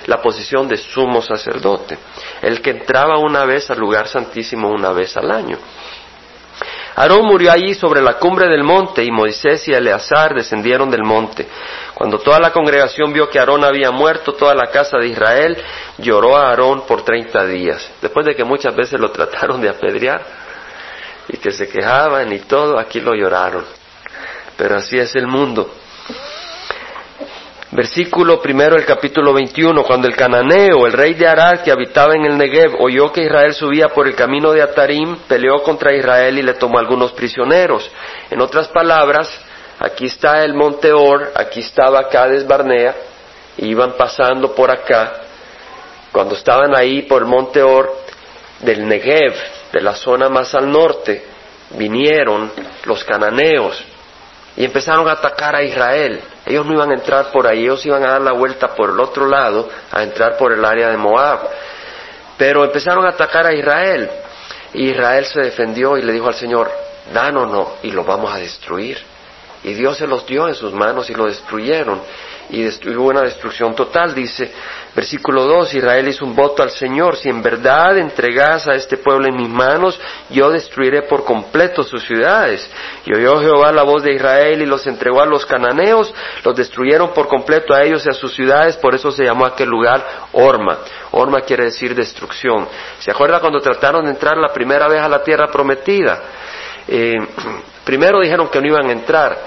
la 0.06 0.22
posición 0.22 0.68
de 0.68 0.78
sumo 0.94 1.22
sacerdote, 1.22 1.98
el 2.42 2.62
que 2.62 2.72
entraba 2.72 3.18
una 3.18 3.46
vez 3.46 3.70
al 3.72 3.80
lugar 3.80 4.08
santísimo 4.08 4.70
una 4.70 4.92
vez 4.92 5.16
al 5.18 5.32
año. 5.32 5.58
Aarón 6.96 7.26
murió 7.26 7.52
allí 7.52 7.74
sobre 7.74 8.02
la 8.02 8.16
cumbre 8.16 8.50
del 8.50 8.64
monte 8.64 9.04
y 9.04 9.12
Moisés 9.12 9.68
y 9.68 9.74
Eleazar 9.74 10.36
descendieron 10.36 10.92
del 10.92 11.04
monte. 11.04 11.48
Cuando 11.96 12.20
toda 12.20 12.40
la 12.40 12.52
congregación 12.52 13.14
vio 13.14 13.30
que 13.30 13.40
Aarón 13.40 13.64
había 13.64 13.92
muerto, 13.92 14.34
toda 14.34 14.54
la 14.54 14.68
casa 14.68 14.98
de 14.98 15.08
Israel 15.08 15.58
lloró 15.98 16.36
a 16.36 16.50
Aarón 16.50 16.82
por 16.86 17.04
treinta 17.04 17.46
días, 17.46 17.90
después 18.02 18.26
de 18.26 18.36
que 18.36 18.44
muchas 18.44 18.76
veces 18.76 19.00
lo 19.00 19.10
trataron 19.12 19.62
de 19.62 19.70
apedrear 19.70 20.22
y 21.30 21.38
que 21.38 21.52
se 21.52 21.70
quejaban 21.70 22.32
y 22.34 22.40
todo, 22.40 22.78
aquí 22.78 23.00
lo 23.00 23.16
lloraron. 23.16 23.66
Pero 24.58 24.76
así 24.76 25.00
es 25.00 25.16
el 25.16 25.28
mundo. 25.28 25.74
Versículo 27.74 28.42
primero 28.42 28.76
del 28.76 28.86
capítulo 28.86 29.32
21, 29.32 29.86
cuando 29.86 30.06
el 30.06 30.14
cananeo, 30.14 30.86
el 30.86 30.92
rey 30.92 31.14
de 31.14 31.26
Arad 31.26 31.62
que 31.62 31.72
habitaba 31.72 32.16
en 32.16 32.26
el 32.26 32.38
Negev, 32.38 32.76
oyó 32.82 33.14
que 33.14 33.24
Israel 33.24 33.54
subía 33.54 33.88
por 33.88 34.10
el 34.10 34.14
camino 34.14 34.52
de 34.52 34.62
Atarim, 34.62 35.16
peleó 35.26 35.64
contra 35.64 35.96
Israel 35.96 36.38
y 36.38 36.42
le 36.42 36.56
tomó 36.56 36.80
algunos 36.80 37.14
prisioneros. 37.14 37.90
En 38.30 38.42
otras 38.42 38.68
palabras, 38.68 39.30
aquí 39.80 40.08
está 40.08 40.44
el 40.44 40.54
monte 40.54 40.92
Or, 40.92 41.32
aquí 41.34 41.62
estaba 41.62 42.10
Cades 42.10 42.46
Barnea, 42.46 42.94
iban 43.60 43.94
pasando 43.94 44.54
por 44.54 44.70
acá. 44.70 45.22
Cuando 46.12 46.36
estaban 46.36 46.78
ahí 46.78 47.04
por 47.04 47.22
el 47.22 47.30
monte 47.30 47.64
Or 47.64 47.90
del 48.60 48.86
Negev, 48.86 49.34
de 49.72 49.80
la 49.80 49.96
zona 49.96 50.28
más 50.28 50.54
al 50.56 50.70
norte, 50.70 51.26
vinieron 51.70 52.52
los 52.84 53.02
cananeos 53.06 53.82
y 54.58 54.66
empezaron 54.66 55.08
a 55.08 55.14
atacar 55.14 55.56
a 55.56 55.64
Israel. 55.64 56.22
Ellos 56.46 56.66
no 56.66 56.74
iban 56.74 56.92
a 56.92 56.96
entrar 56.96 57.32
por 57.32 57.46
ahí, 57.48 57.64
ellos 57.64 57.86
iban 57.86 58.04
a 58.04 58.12
dar 58.14 58.22
la 58.22 58.32
vuelta 58.32 58.76
por 58.76 58.90
el 58.90 59.00
otro 59.00 59.28
lado, 59.28 59.70
a 59.92 60.04
entrar 60.04 60.38
por 60.38 60.52
el 60.52 60.64
área 60.66 60.90
de 60.90 60.98
Moab. 60.98 61.40
Pero 62.38 62.64
empezaron 62.64 63.06
a 63.06 63.10
atacar 63.10 63.46
a 63.46 63.54
Israel. 63.54 64.10
Israel 64.74 65.26
se 65.26 65.42
defendió 65.42 65.98
y 65.98 66.02
le 66.02 66.14
dijo 66.14 66.28
al 66.28 66.34
Señor, 66.34 66.72
dánonos 67.14 67.68
y 67.84 67.92
lo 67.92 68.04
vamos 68.04 68.34
a 68.34 68.38
destruir. 68.38 69.11
Y 69.64 69.74
Dios 69.74 69.98
se 69.98 70.08
los 70.08 70.26
dio 70.26 70.48
en 70.48 70.56
sus 70.56 70.74
manos 70.74 71.10
y 71.10 71.14
lo 71.14 71.28
destruyeron 71.28 72.02
y 72.52 72.68
hubo 72.96 73.10
una 73.10 73.22
destrucción 73.22 73.74
total. 73.74 74.14
Dice, 74.14 74.52
versículo 74.94 75.46
2, 75.46 75.74
Israel 75.74 76.08
hizo 76.10 76.26
un 76.26 76.36
voto 76.36 76.62
al 76.62 76.72
Señor, 76.72 77.16
si 77.16 77.30
en 77.30 77.42
verdad 77.42 77.98
entregas 77.98 78.68
a 78.68 78.74
este 78.74 78.98
pueblo 78.98 79.28
en 79.28 79.38
mis 79.38 79.48
manos, 79.48 80.00
yo 80.30 80.52
destruiré 80.52 81.04
por 81.04 81.24
completo 81.24 81.82
sus 81.82 82.04
ciudades. 82.04 82.70
Y 83.06 83.16
oyó 83.16 83.40
Jehová 83.40 83.72
la 83.72 83.84
voz 83.84 84.04
de 84.04 84.14
Israel 84.14 84.62
y 84.62 84.66
los 84.66 84.86
entregó 84.86 85.22
a 85.22 85.26
los 85.26 85.46
cananeos, 85.46 86.14
los 86.44 86.56
destruyeron 86.56 87.14
por 87.14 87.30
completo 87.30 87.74
a 87.74 87.84
ellos 87.84 88.06
y 88.06 88.10
a 88.10 88.14
sus 88.14 88.34
ciudades, 88.36 88.76
por 88.78 88.94
eso 88.94 89.12
se 89.12 89.24
llamó 89.24 89.46
aquel 89.46 89.70
lugar 89.70 90.04
Orma. 90.34 90.80
Orma 91.12 91.42
quiere 91.42 91.66
decir 91.66 91.96
destrucción. 91.96 92.68
¿Se 93.00 93.12
acuerda 93.12 93.40
cuando 93.40 93.62
trataron 93.62 94.04
de 94.04 94.12
entrar 94.12 94.36
la 94.38 94.52
primera 94.52 94.90
vez 94.90 95.00
a 95.00 95.08
la 95.08 95.24
tierra 95.24 95.48
prometida? 95.48 96.22
Eh, 96.86 97.16
primero 97.84 98.20
dijeron 98.20 98.50
que 98.50 98.60
no 98.62 98.68
iban 98.68 98.88
a 98.88 98.92
entrar 98.92 99.38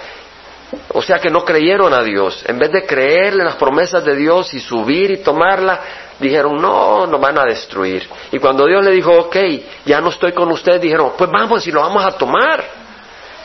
o 0.93 1.03
sea 1.03 1.19
que 1.19 1.31
no 1.31 1.45
creyeron 1.45 1.93
a 1.93 2.03
Dios. 2.03 2.45
En 2.47 2.59
vez 2.59 2.73
de 2.73 2.87
creerle 2.87 3.45
las 3.45 3.57
promesas 3.57 4.05
de 4.05 4.17
Dios 4.17 4.53
y 4.55 4.61
subir 4.61 5.11
y 5.11 5.17
tomarla, 5.19 5.81
dijeron, 6.19 6.57
no, 6.61 7.07
nos 7.07 7.21
van 7.21 7.39
a 7.39 7.45
destruir. 7.45 8.09
Y 8.33 8.39
cuando 8.39 8.67
Dios 8.67 8.85
le 8.85 8.91
dijo, 8.91 9.13
ok, 9.13 9.37
ya 9.85 10.01
no 10.01 10.11
estoy 10.11 10.33
con 10.33 10.51
ustedes, 10.51 10.81
dijeron, 10.81 11.13
pues 11.17 11.31
vamos 11.31 11.67
y 11.67 11.73
lo 11.73 11.81
vamos 11.81 12.05
a 12.05 12.13
tomar. 12.13 12.65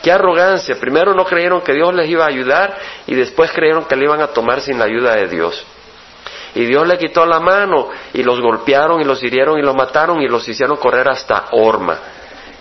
Qué 0.02 0.10
arrogancia. 0.10 0.76
Primero 0.80 1.14
no 1.14 1.24
creyeron 1.24 1.60
que 1.60 1.74
Dios 1.74 1.92
les 1.94 2.08
iba 2.08 2.24
a 2.24 2.28
ayudar 2.28 2.76
y 3.06 3.14
después 3.14 3.52
creyeron 3.52 3.84
que 3.84 3.96
le 3.96 4.04
iban 4.04 4.20
a 4.20 4.28
tomar 4.28 4.60
sin 4.60 4.78
la 4.78 4.86
ayuda 4.86 5.14
de 5.14 5.28
Dios. 5.28 5.62
Y 6.54 6.64
Dios 6.64 6.86
le 6.86 6.98
quitó 6.98 7.26
la 7.26 7.38
mano 7.38 7.90
y 8.12 8.22
los 8.22 8.40
golpearon 8.40 9.00
y 9.00 9.04
los 9.04 9.22
hirieron 9.22 9.58
y 9.58 9.62
los 9.62 9.74
mataron 9.74 10.20
y 10.20 10.26
los 10.26 10.48
hicieron 10.48 10.78
correr 10.78 11.08
hasta 11.08 11.48
Orma. 11.52 11.98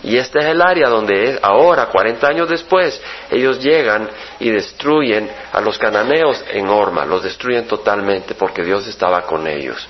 Y 0.03 0.17
este 0.17 0.39
es 0.39 0.45
el 0.45 0.61
área 0.61 0.87
donde 0.87 1.39
ahora, 1.41 1.87
40 1.87 2.25
años 2.27 2.49
después, 2.49 3.01
ellos 3.29 3.59
llegan 3.59 4.09
y 4.39 4.49
destruyen 4.49 5.29
a 5.51 5.59
los 5.59 5.77
cananeos 5.77 6.43
en 6.51 6.69
Orma, 6.69 7.05
los 7.05 7.23
destruyen 7.23 7.67
totalmente 7.67 8.33
porque 8.33 8.63
Dios 8.63 8.87
estaba 8.87 9.23
con 9.23 9.45
ellos. 9.45 9.87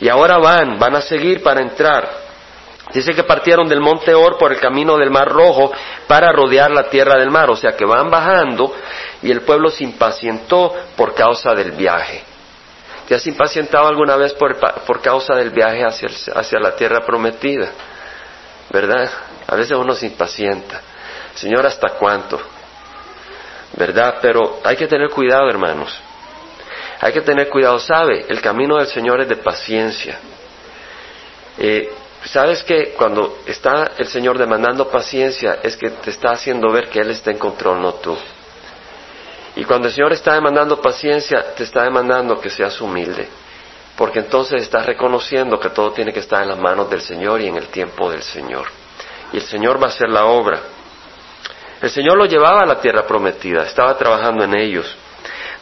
Y 0.00 0.08
ahora 0.08 0.38
van, 0.38 0.78
van 0.78 0.96
a 0.96 1.00
seguir 1.02 1.42
para 1.42 1.60
entrar. 1.60 2.28
Dice 2.92 3.12
que 3.12 3.24
partieron 3.24 3.68
del 3.68 3.80
monte 3.80 4.14
Or 4.14 4.38
por 4.38 4.52
el 4.52 4.58
camino 4.58 4.96
del 4.96 5.10
Mar 5.10 5.28
Rojo 5.28 5.70
para 6.06 6.32
rodear 6.32 6.70
la 6.70 6.88
tierra 6.88 7.18
del 7.18 7.30
mar, 7.30 7.50
o 7.50 7.56
sea 7.56 7.76
que 7.76 7.84
van 7.84 8.10
bajando 8.10 8.74
y 9.22 9.30
el 9.30 9.42
pueblo 9.42 9.68
se 9.68 9.84
impacientó 9.84 10.74
por 10.96 11.14
causa 11.14 11.52
del 11.52 11.72
viaje. 11.72 12.22
¿Te 13.06 13.14
has 13.14 13.26
impacientado 13.26 13.86
alguna 13.88 14.16
vez 14.16 14.32
por, 14.34 14.56
por 14.86 15.02
causa 15.02 15.34
del 15.34 15.50
viaje 15.50 15.84
hacia, 15.84 16.08
hacia 16.34 16.58
la 16.58 16.76
tierra 16.76 17.04
prometida? 17.04 17.70
¿Verdad? 18.70 19.10
A 19.46 19.54
veces 19.54 19.76
uno 19.76 19.94
se 19.94 20.06
impacienta. 20.06 20.80
Señor, 21.34 21.64
¿hasta 21.66 21.90
cuánto? 21.90 22.40
¿Verdad? 23.76 24.18
Pero 24.20 24.60
hay 24.64 24.76
que 24.76 24.86
tener 24.86 25.10
cuidado, 25.10 25.48
hermanos. 25.48 25.98
Hay 27.00 27.12
que 27.12 27.20
tener 27.20 27.48
cuidado, 27.48 27.78
¿sabe? 27.78 28.26
El 28.28 28.40
camino 28.40 28.76
del 28.76 28.88
Señor 28.88 29.20
es 29.20 29.28
de 29.28 29.36
paciencia. 29.36 30.18
Eh, 31.58 31.92
¿Sabes 32.24 32.64
que 32.64 32.94
cuando 32.96 33.38
está 33.46 33.92
el 33.96 34.08
Señor 34.08 34.36
demandando 34.38 34.88
paciencia 34.88 35.60
es 35.62 35.76
que 35.76 35.90
te 35.90 36.10
está 36.10 36.32
haciendo 36.32 36.70
ver 36.70 36.88
que 36.88 37.00
Él 37.00 37.10
está 37.10 37.30
en 37.30 37.38
control, 37.38 37.80
no 37.80 37.94
tú? 37.94 38.16
Y 39.54 39.64
cuando 39.64 39.86
el 39.88 39.94
Señor 39.94 40.12
está 40.12 40.34
demandando 40.34 40.80
paciencia, 40.80 41.54
te 41.54 41.62
está 41.62 41.84
demandando 41.84 42.40
que 42.40 42.50
seas 42.50 42.80
humilde 42.80 43.28
porque 43.98 44.20
entonces 44.20 44.62
estás 44.62 44.86
reconociendo 44.86 45.58
que 45.58 45.70
todo 45.70 45.90
tiene 45.90 46.12
que 46.12 46.20
estar 46.20 46.40
en 46.40 46.48
las 46.48 46.58
manos 46.58 46.88
del 46.88 47.00
Señor 47.00 47.40
y 47.40 47.48
en 47.48 47.56
el 47.56 47.66
tiempo 47.66 48.08
del 48.08 48.22
Señor. 48.22 48.68
Y 49.32 49.38
el 49.38 49.42
Señor 49.42 49.82
va 49.82 49.86
a 49.86 49.90
hacer 49.90 50.08
la 50.08 50.26
obra. 50.26 50.60
El 51.82 51.90
Señor 51.90 52.16
lo 52.16 52.24
llevaba 52.24 52.60
a 52.60 52.66
la 52.66 52.80
tierra 52.80 53.04
prometida, 53.04 53.64
estaba 53.64 53.98
trabajando 53.98 54.44
en 54.44 54.54
ellos. 54.54 54.96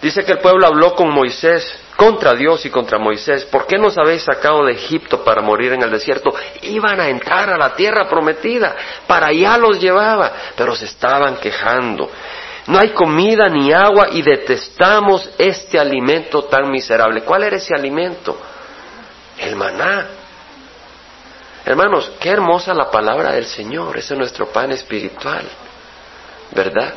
Dice 0.02 0.22
que 0.22 0.32
el 0.32 0.38
pueblo 0.38 0.66
habló 0.66 0.94
con 0.94 1.08
Moisés, 1.10 1.80
contra 1.96 2.34
Dios 2.34 2.66
y 2.66 2.70
contra 2.70 2.98
Moisés. 2.98 3.46
¿Por 3.46 3.66
qué 3.66 3.78
nos 3.78 3.96
habéis 3.96 4.24
sacado 4.24 4.66
de 4.66 4.72
Egipto 4.72 5.24
para 5.24 5.40
morir 5.40 5.72
en 5.72 5.80
el 5.80 5.90
desierto? 5.90 6.34
Iban 6.60 7.00
a 7.00 7.08
entrar 7.08 7.48
a 7.48 7.56
la 7.56 7.74
tierra 7.74 8.06
prometida, 8.06 8.76
para 9.06 9.28
allá 9.28 9.56
los 9.56 9.80
llevaba, 9.80 10.30
pero 10.54 10.76
se 10.76 10.84
estaban 10.84 11.36
quejando. 11.36 12.10
No 12.66 12.78
hay 12.78 12.90
comida 12.90 13.48
ni 13.48 13.72
agua 13.72 14.08
y 14.10 14.22
detestamos 14.22 15.30
este 15.38 15.78
alimento 15.78 16.44
tan 16.44 16.70
miserable. 16.70 17.22
¿Cuál 17.22 17.44
era 17.44 17.56
ese 17.56 17.74
alimento? 17.74 18.36
El 19.38 19.54
maná. 19.54 20.06
Hermanos, 21.64 22.12
qué 22.20 22.30
hermosa 22.30 22.74
la 22.74 22.90
palabra 22.90 23.32
del 23.32 23.46
Señor, 23.46 23.98
ese 23.98 24.14
es 24.14 24.18
nuestro 24.18 24.48
pan 24.48 24.70
espiritual, 24.70 25.44
¿verdad? 26.52 26.94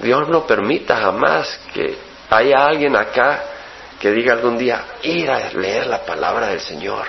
Dios 0.00 0.28
no 0.28 0.44
permita 0.44 0.96
jamás 0.96 1.60
que 1.72 1.96
haya 2.30 2.66
alguien 2.66 2.96
acá 2.96 3.44
que 4.00 4.10
diga 4.10 4.32
algún 4.32 4.58
día, 4.58 4.84
ir 5.02 5.30
a 5.30 5.50
leer 5.52 5.86
la 5.86 6.04
palabra 6.04 6.48
del 6.48 6.60
Señor. 6.60 7.06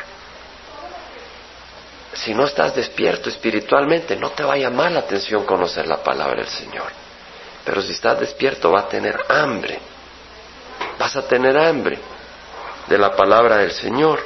Si 2.15 2.33
no 2.33 2.45
estás 2.45 2.73
despierto 2.73 3.29
espiritualmente, 3.29 4.15
no 4.15 4.31
te 4.31 4.43
va 4.43 4.53
a 4.53 4.57
llamar 4.57 4.91
la 4.91 5.01
atención 5.01 5.45
conocer 5.45 5.85
la 5.85 6.01
palabra 6.01 6.37
del 6.37 6.49
Señor. 6.49 6.87
Pero 7.65 7.81
si 7.81 7.91
estás 7.91 8.19
despierto, 8.19 8.71
va 8.71 8.81
a 8.81 8.87
tener 8.87 9.19
hambre. 9.27 9.79
Vas 10.97 11.15
a 11.15 11.27
tener 11.27 11.57
hambre 11.57 11.99
de 12.87 12.97
la 12.97 13.15
palabra 13.15 13.57
del 13.57 13.71
Señor. 13.71 14.23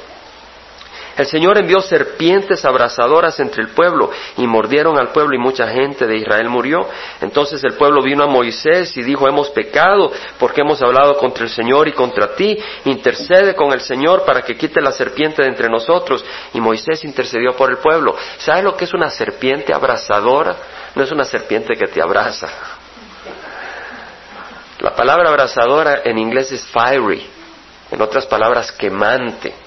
El 1.20 1.26
Señor 1.26 1.58
envió 1.58 1.82
serpientes 1.82 2.64
abrasadoras 2.64 3.38
entre 3.40 3.62
el 3.62 3.68
pueblo 3.72 4.10
y 4.38 4.46
mordieron 4.46 4.98
al 4.98 5.08
pueblo 5.08 5.34
y 5.34 5.38
mucha 5.38 5.68
gente 5.68 6.06
de 6.06 6.16
Israel 6.16 6.48
murió. 6.48 6.88
Entonces 7.20 7.62
el 7.62 7.74
pueblo 7.74 8.02
vino 8.02 8.24
a 8.24 8.26
Moisés 8.26 8.96
y 8.96 9.02
dijo, 9.02 9.28
hemos 9.28 9.50
pecado 9.50 10.10
porque 10.38 10.62
hemos 10.62 10.80
hablado 10.80 11.18
contra 11.18 11.44
el 11.44 11.50
Señor 11.50 11.88
y 11.88 11.92
contra 11.92 12.34
ti. 12.34 12.56
Intercede 12.86 13.54
con 13.54 13.70
el 13.74 13.82
Señor 13.82 14.24
para 14.24 14.40
que 14.40 14.56
quite 14.56 14.80
la 14.80 14.92
serpiente 14.92 15.42
de 15.42 15.48
entre 15.48 15.68
nosotros. 15.68 16.24
Y 16.54 16.60
Moisés 16.62 17.04
intercedió 17.04 17.54
por 17.54 17.68
el 17.68 17.76
pueblo. 17.76 18.16
¿Sabes 18.38 18.64
lo 18.64 18.74
que 18.74 18.86
es 18.86 18.94
una 18.94 19.10
serpiente 19.10 19.74
abrasadora? 19.74 20.56
No 20.94 21.02
es 21.02 21.12
una 21.12 21.26
serpiente 21.26 21.74
que 21.76 21.88
te 21.88 22.00
abraza. 22.00 22.48
La 24.78 24.94
palabra 24.94 25.28
abrasadora 25.28 26.00
en 26.02 26.16
inglés 26.16 26.50
es 26.50 26.64
fiery, 26.64 27.28
en 27.90 28.00
otras 28.00 28.24
palabras 28.24 28.72
quemante. 28.72 29.59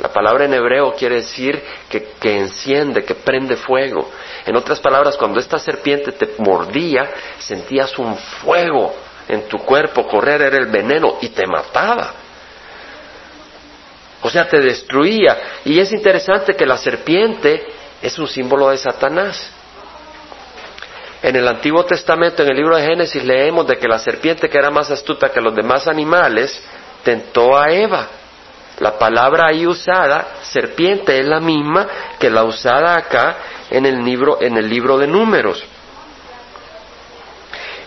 La 0.00 0.08
palabra 0.08 0.46
en 0.46 0.54
hebreo 0.54 0.94
quiere 0.94 1.16
decir 1.16 1.62
que, 1.88 2.36
enciende, 2.36 3.04
que 3.04 3.14
prende 3.14 3.56
fuego. 3.56 4.10
En 4.44 4.56
otras 4.56 4.80
palabras, 4.80 5.16
cuando 5.16 5.38
esta 5.38 5.58
serpiente 5.58 6.12
te 6.12 6.34
mordía, 6.38 7.08
sentías 7.38 7.96
un 7.98 8.16
fuego 8.16 8.94
en 9.28 9.42
tu 9.48 9.58
cuerpo, 9.58 10.06
correr 10.08 10.42
era 10.42 10.58
el 10.58 10.66
veneno 10.66 11.18
y 11.20 11.28
te 11.28 11.46
mataba. 11.46 12.14
O 14.22 14.30
sea, 14.30 14.48
te 14.48 14.60
destruía. 14.60 15.38
Y 15.64 15.78
es 15.78 15.92
interesante 15.92 16.54
que 16.54 16.66
la 16.66 16.78
serpiente 16.78 17.64
es 18.00 18.18
un 18.18 18.26
símbolo 18.26 18.70
de 18.70 18.78
Satanás. 18.78 19.50
En 21.22 21.36
el 21.36 21.46
Antiguo 21.46 21.84
Testamento, 21.84 22.42
en 22.42 22.50
el 22.50 22.56
libro 22.56 22.76
de 22.76 22.84
Génesis, 22.84 23.22
leemos 23.22 23.66
de 23.68 23.76
que 23.76 23.86
la 23.86 23.98
serpiente, 23.98 24.48
que 24.48 24.58
era 24.58 24.70
más 24.70 24.90
astuta 24.90 25.28
que 25.28 25.40
los 25.40 25.54
demás 25.54 25.86
animales, 25.86 26.60
tentó 27.04 27.56
a 27.56 27.70
Eva 27.70 28.08
la 28.78 28.98
palabra 28.98 29.46
ahí 29.48 29.66
usada, 29.66 30.36
serpiente, 30.42 31.18
es 31.18 31.26
la 31.26 31.40
misma 31.40 31.86
que 32.18 32.30
la 32.30 32.44
usada 32.44 32.96
acá 32.96 33.36
en 33.70 33.86
el 33.86 34.02
libro, 34.04 34.38
en 34.40 34.56
el 34.56 34.68
libro 34.68 34.98
de 34.98 35.06
números. 35.06 35.64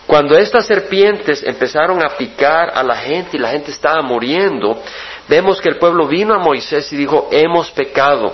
Cuando 0.06 0.38
estas 0.38 0.66
serpientes 0.66 1.42
empezaron 1.42 2.04
a 2.04 2.16
picar 2.16 2.70
a 2.72 2.82
la 2.82 2.96
gente 2.96 3.36
y 3.36 3.40
la 3.40 3.50
gente 3.50 3.72
estaba 3.72 4.02
muriendo, 4.02 4.80
vemos 5.28 5.60
que 5.60 5.68
el 5.68 5.78
pueblo 5.78 6.06
vino 6.06 6.32
a 6.32 6.38
Moisés 6.38 6.92
y 6.92 6.96
dijo, 6.96 7.28
hemos 7.32 7.70
pecado 7.72 8.32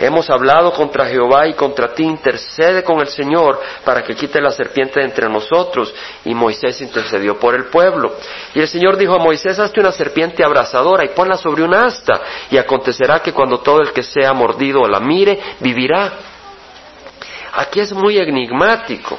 Hemos 0.00 0.30
hablado 0.30 0.72
contra 0.72 1.06
Jehová 1.06 1.48
y 1.48 1.54
contra 1.54 1.92
ti, 1.92 2.04
intercede 2.04 2.84
con 2.84 3.00
el 3.00 3.08
Señor 3.08 3.60
para 3.84 4.04
que 4.04 4.14
quite 4.14 4.40
la 4.40 4.52
serpiente 4.52 5.00
de 5.00 5.06
entre 5.06 5.28
nosotros. 5.28 5.92
Y 6.24 6.34
Moisés 6.34 6.80
intercedió 6.80 7.38
por 7.38 7.54
el 7.56 7.64
pueblo. 7.66 8.14
Y 8.54 8.60
el 8.60 8.68
Señor 8.68 8.96
dijo 8.96 9.14
a 9.14 9.18
Moisés, 9.18 9.58
hazte 9.58 9.80
una 9.80 9.90
serpiente 9.90 10.44
abrasadora 10.44 11.04
y 11.04 11.08
ponla 11.08 11.36
sobre 11.36 11.64
un 11.64 11.74
asta. 11.74 12.20
Y 12.50 12.56
acontecerá 12.56 13.20
que 13.20 13.32
cuando 13.32 13.58
todo 13.58 13.80
el 13.80 13.92
que 13.92 14.04
sea 14.04 14.32
mordido 14.32 14.86
la 14.86 15.00
mire, 15.00 15.56
vivirá. 15.58 16.12
Aquí 17.54 17.80
es 17.80 17.92
muy 17.92 18.18
enigmático, 18.18 19.18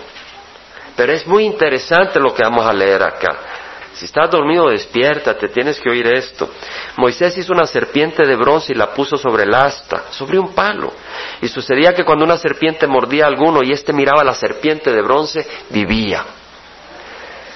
pero 0.96 1.12
es 1.12 1.28
muy 1.28 1.44
interesante 1.44 2.22
lo 2.22 2.34
que 2.34 2.44
vamos 2.44 2.66
a 2.66 2.72
leer 2.72 3.04
acá. 3.04 3.59
Si 4.00 4.06
estás 4.06 4.32
dormido, 4.32 4.70
despiértate, 4.70 5.50
tienes 5.50 5.78
que 5.78 5.90
oír 5.90 6.08
esto. 6.08 6.50
Moisés 6.96 7.38
hizo 7.38 7.52
una 7.52 7.66
serpiente 7.66 8.26
de 8.26 8.38
bronce 8.38 8.72
y 8.72 8.76
la 8.78 8.94
puso 8.94 9.18
sobre 9.18 9.44
el 9.44 9.54
asta, 9.54 10.06
sobre 10.12 10.40
un 10.40 10.56
palo. 10.56 10.94
Y 11.42 11.50
sucedía 11.50 11.94
que 11.94 12.06
cuando 12.06 12.24
una 12.24 12.38
serpiente 12.38 12.88
mordía 12.88 13.26
a 13.26 13.28
alguno 13.28 13.62
y 13.62 13.74
éste 13.74 13.92
miraba 13.92 14.22
a 14.22 14.24
la 14.24 14.36
serpiente 14.36 14.94
de 14.94 15.02
bronce, 15.02 15.46
vivía. 15.70 16.24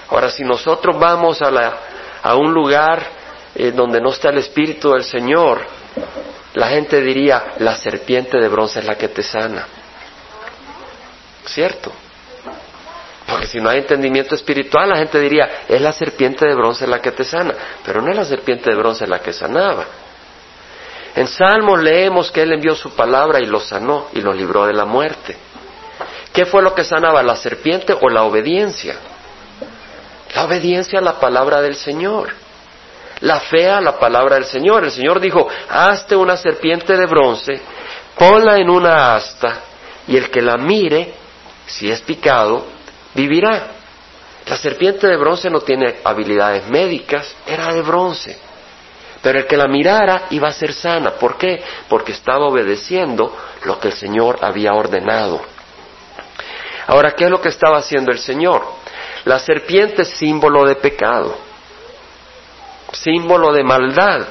Ahora, 0.09 0.29
si 0.29 0.43
nosotros 0.43 0.99
vamos 0.99 1.39
a, 1.41 2.35
un 2.35 2.53
lugar 2.53 3.01
eh, 3.55 3.71
donde 3.71 4.01
no 4.01 4.09
está 4.09 4.27
el 4.27 4.39
Espíritu 4.39 4.91
del 4.91 5.05
Señor, 5.05 5.61
la 6.55 6.67
gente 6.67 6.99
diría, 6.99 7.53
la 7.59 7.77
serpiente 7.77 8.37
de 8.37 8.49
bronce 8.49 8.79
es 8.79 8.85
la 8.85 8.97
que 8.97 9.07
te 9.07 9.23
sana. 9.23 9.65
¿Cierto? 11.45 11.93
Porque 13.27 13.47
si 13.47 13.59
no 13.59 13.69
hay 13.69 13.79
entendimiento 13.79 14.35
espiritual, 14.35 14.89
la 14.89 14.97
gente 14.97 15.19
diría, 15.19 15.63
es 15.67 15.79
la 15.81 15.93
serpiente 15.93 16.45
de 16.45 16.55
bronce 16.55 16.85
la 16.85 17.01
que 17.01 17.11
te 17.11 17.23
sana. 17.23 17.53
Pero 17.85 18.01
no 18.01 18.11
es 18.11 18.17
la 18.17 18.25
serpiente 18.25 18.69
de 18.69 18.75
bronce 18.75 19.07
la 19.07 19.19
que 19.19 19.31
sanaba. 19.31 19.85
En 21.15 21.27
Salmos 21.27 21.81
leemos 21.81 22.31
que 22.31 22.41
Él 22.41 22.53
envió 22.53 22.75
su 22.75 22.95
palabra 22.95 23.39
y 23.39 23.45
los 23.45 23.67
sanó 23.67 24.07
y 24.13 24.21
los 24.21 24.35
libró 24.35 24.65
de 24.65 24.73
la 24.73 24.85
muerte. 24.85 25.37
¿Qué 26.33 26.45
fue 26.45 26.63
lo 26.63 26.73
que 26.73 26.83
sanaba, 26.83 27.21
la 27.21 27.35
serpiente 27.35 27.95
o 27.99 28.09
la 28.09 28.23
obediencia? 28.23 28.95
La 30.35 30.45
obediencia 30.45 30.99
a 30.99 31.01
la 31.01 31.19
palabra 31.19 31.61
del 31.61 31.75
Señor. 31.75 32.33
La 33.21 33.39
fe 33.39 33.69
a 33.69 33.79
la 33.79 33.99
palabra 33.99 34.35
del 34.35 34.45
Señor. 34.45 34.83
El 34.83 34.91
Señor 34.91 35.19
dijo, 35.19 35.47
hazte 35.69 36.15
una 36.15 36.35
serpiente 36.35 36.97
de 36.97 37.05
bronce, 37.05 37.61
ponla 38.17 38.57
en 38.57 38.69
una 38.69 39.15
asta, 39.15 39.61
y 40.07 40.17
el 40.17 40.29
que 40.29 40.41
la 40.41 40.57
mire, 40.57 41.13
si 41.67 41.89
es 41.89 42.01
picado, 42.01 42.65
vivirá. 43.13 43.67
La 44.45 44.57
serpiente 44.57 45.07
de 45.07 45.15
bronce 45.15 45.49
no 45.49 45.61
tiene 45.61 45.95
habilidades 46.03 46.67
médicas, 46.67 47.33
era 47.47 47.73
de 47.73 47.81
bronce. 47.81 48.37
Pero 49.21 49.39
el 49.39 49.47
que 49.47 49.55
la 49.55 49.67
mirara 49.67 50.23
iba 50.31 50.49
a 50.49 50.53
ser 50.53 50.73
sana. 50.73 51.11
¿Por 51.11 51.37
qué? 51.37 51.63
Porque 51.87 52.11
estaba 52.11 52.45
obedeciendo 52.45 53.33
lo 53.63 53.79
que 53.79 53.87
el 53.87 53.93
Señor 53.93 54.39
había 54.41 54.73
ordenado. 54.73 55.41
Ahora, 56.87 57.11
¿qué 57.11 57.25
es 57.25 57.29
lo 57.29 57.39
que 57.39 57.47
estaba 57.47 57.77
haciendo 57.77 58.11
el 58.11 58.19
Señor? 58.19 58.65
La 59.23 59.39
serpiente 59.39 60.01
es 60.01 60.09
símbolo 60.09 60.65
de 60.65 60.75
pecado, 60.75 61.37
símbolo 62.91 63.53
de 63.53 63.63
maldad. 63.63 64.27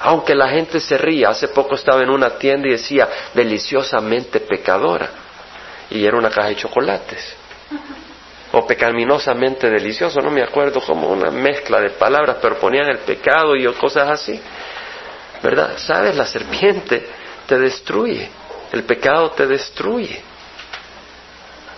Aunque 0.00 0.34
la 0.34 0.48
gente 0.48 0.80
se 0.80 0.96
ría, 0.96 1.28
hace 1.28 1.48
poco 1.48 1.74
estaba 1.74 2.02
en 2.02 2.08
una 2.08 2.30
tienda 2.38 2.68
y 2.68 2.72
decía 2.72 3.08
deliciosamente 3.34 4.40
pecadora. 4.40 5.10
Y 5.90 6.06
era 6.06 6.16
una 6.16 6.30
caja 6.30 6.48
de 6.48 6.56
chocolates 6.56 7.36
o 8.54 8.66
pecaminosamente 8.66 9.68
delicioso, 9.68 10.20
no 10.20 10.30
me 10.30 10.42
acuerdo 10.42 10.80
como 10.80 11.08
una 11.08 11.30
mezcla 11.30 11.80
de 11.80 11.90
palabras, 11.90 12.36
pero 12.40 12.56
ponían 12.56 12.88
el 12.88 12.98
pecado 12.98 13.56
y 13.56 13.64
cosas 13.74 14.08
así. 14.08 14.40
¿Verdad? 15.42 15.76
¿Sabes? 15.76 16.16
La 16.16 16.24
serpiente 16.24 17.04
te 17.46 17.58
destruye, 17.58 18.28
el 18.72 18.84
pecado 18.84 19.32
te 19.32 19.46
destruye. 19.46 20.22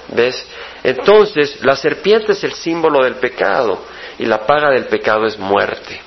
¿Ves? 0.08 0.46
Entonces, 0.84 1.64
la 1.64 1.74
serpiente 1.74 2.32
es 2.32 2.44
el 2.44 2.52
símbolo 2.52 3.02
del 3.02 3.16
pecado 3.16 3.86
y 4.18 4.26
la 4.26 4.46
paga 4.46 4.70
del 4.70 4.84
pecado 4.84 5.26
es 5.26 5.38
muerte. 5.38 6.00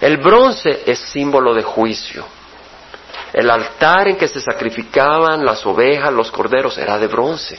El 0.00 0.18
bronce 0.18 0.82
es 0.86 0.98
símbolo 0.98 1.54
de 1.54 1.62
juicio. 1.62 2.26
El 3.32 3.48
altar 3.48 4.08
en 4.08 4.16
que 4.16 4.26
se 4.26 4.40
sacrificaban 4.40 5.44
las 5.44 5.64
ovejas, 5.64 6.12
los 6.12 6.30
corderos, 6.32 6.76
era 6.78 6.98
de 6.98 7.06
bronce 7.06 7.58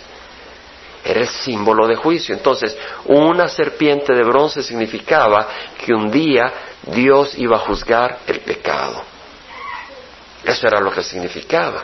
era 1.03 1.21
el 1.21 1.27
símbolo 1.27 1.87
de 1.87 1.95
juicio. 1.95 2.35
Entonces, 2.35 2.77
una 3.05 3.47
serpiente 3.47 4.13
de 4.13 4.23
bronce 4.23 4.63
significaba 4.63 5.47
que 5.77 5.93
un 5.93 6.11
día 6.11 6.51
Dios 6.83 7.37
iba 7.37 7.57
a 7.57 7.59
juzgar 7.59 8.19
el 8.27 8.41
pecado. 8.41 9.03
Eso 10.43 10.67
era 10.67 10.79
lo 10.79 10.91
que 10.91 11.03
significaba. 11.03 11.83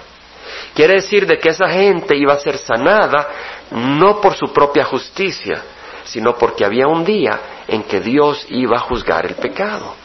Quiere 0.74 0.96
decir 0.96 1.26
de 1.26 1.38
que 1.38 1.50
esa 1.50 1.70
gente 1.70 2.16
iba 2.16 2.34
a 2.34 2.40
ser 2.40 2.58
sanada 2.58 3.28
no 3.72 4.22
por 4.22 4.36
su 4.36 4.52
propia 4.54 4.86
justicia, 4.86 5.64
sino 6.04 6.38
porque 6.38 6.66
había 6.66 6.88
un 6.88 7.04
día 7.04 7.40
en 7.68 7.84
que 7.84 8.00
Dios 8.00 8.46
iba 8.50 8.78
a 8.78 8.82
juzgar 8.82 9.26
el 9.26 9.36
pecado. 9.36 9.96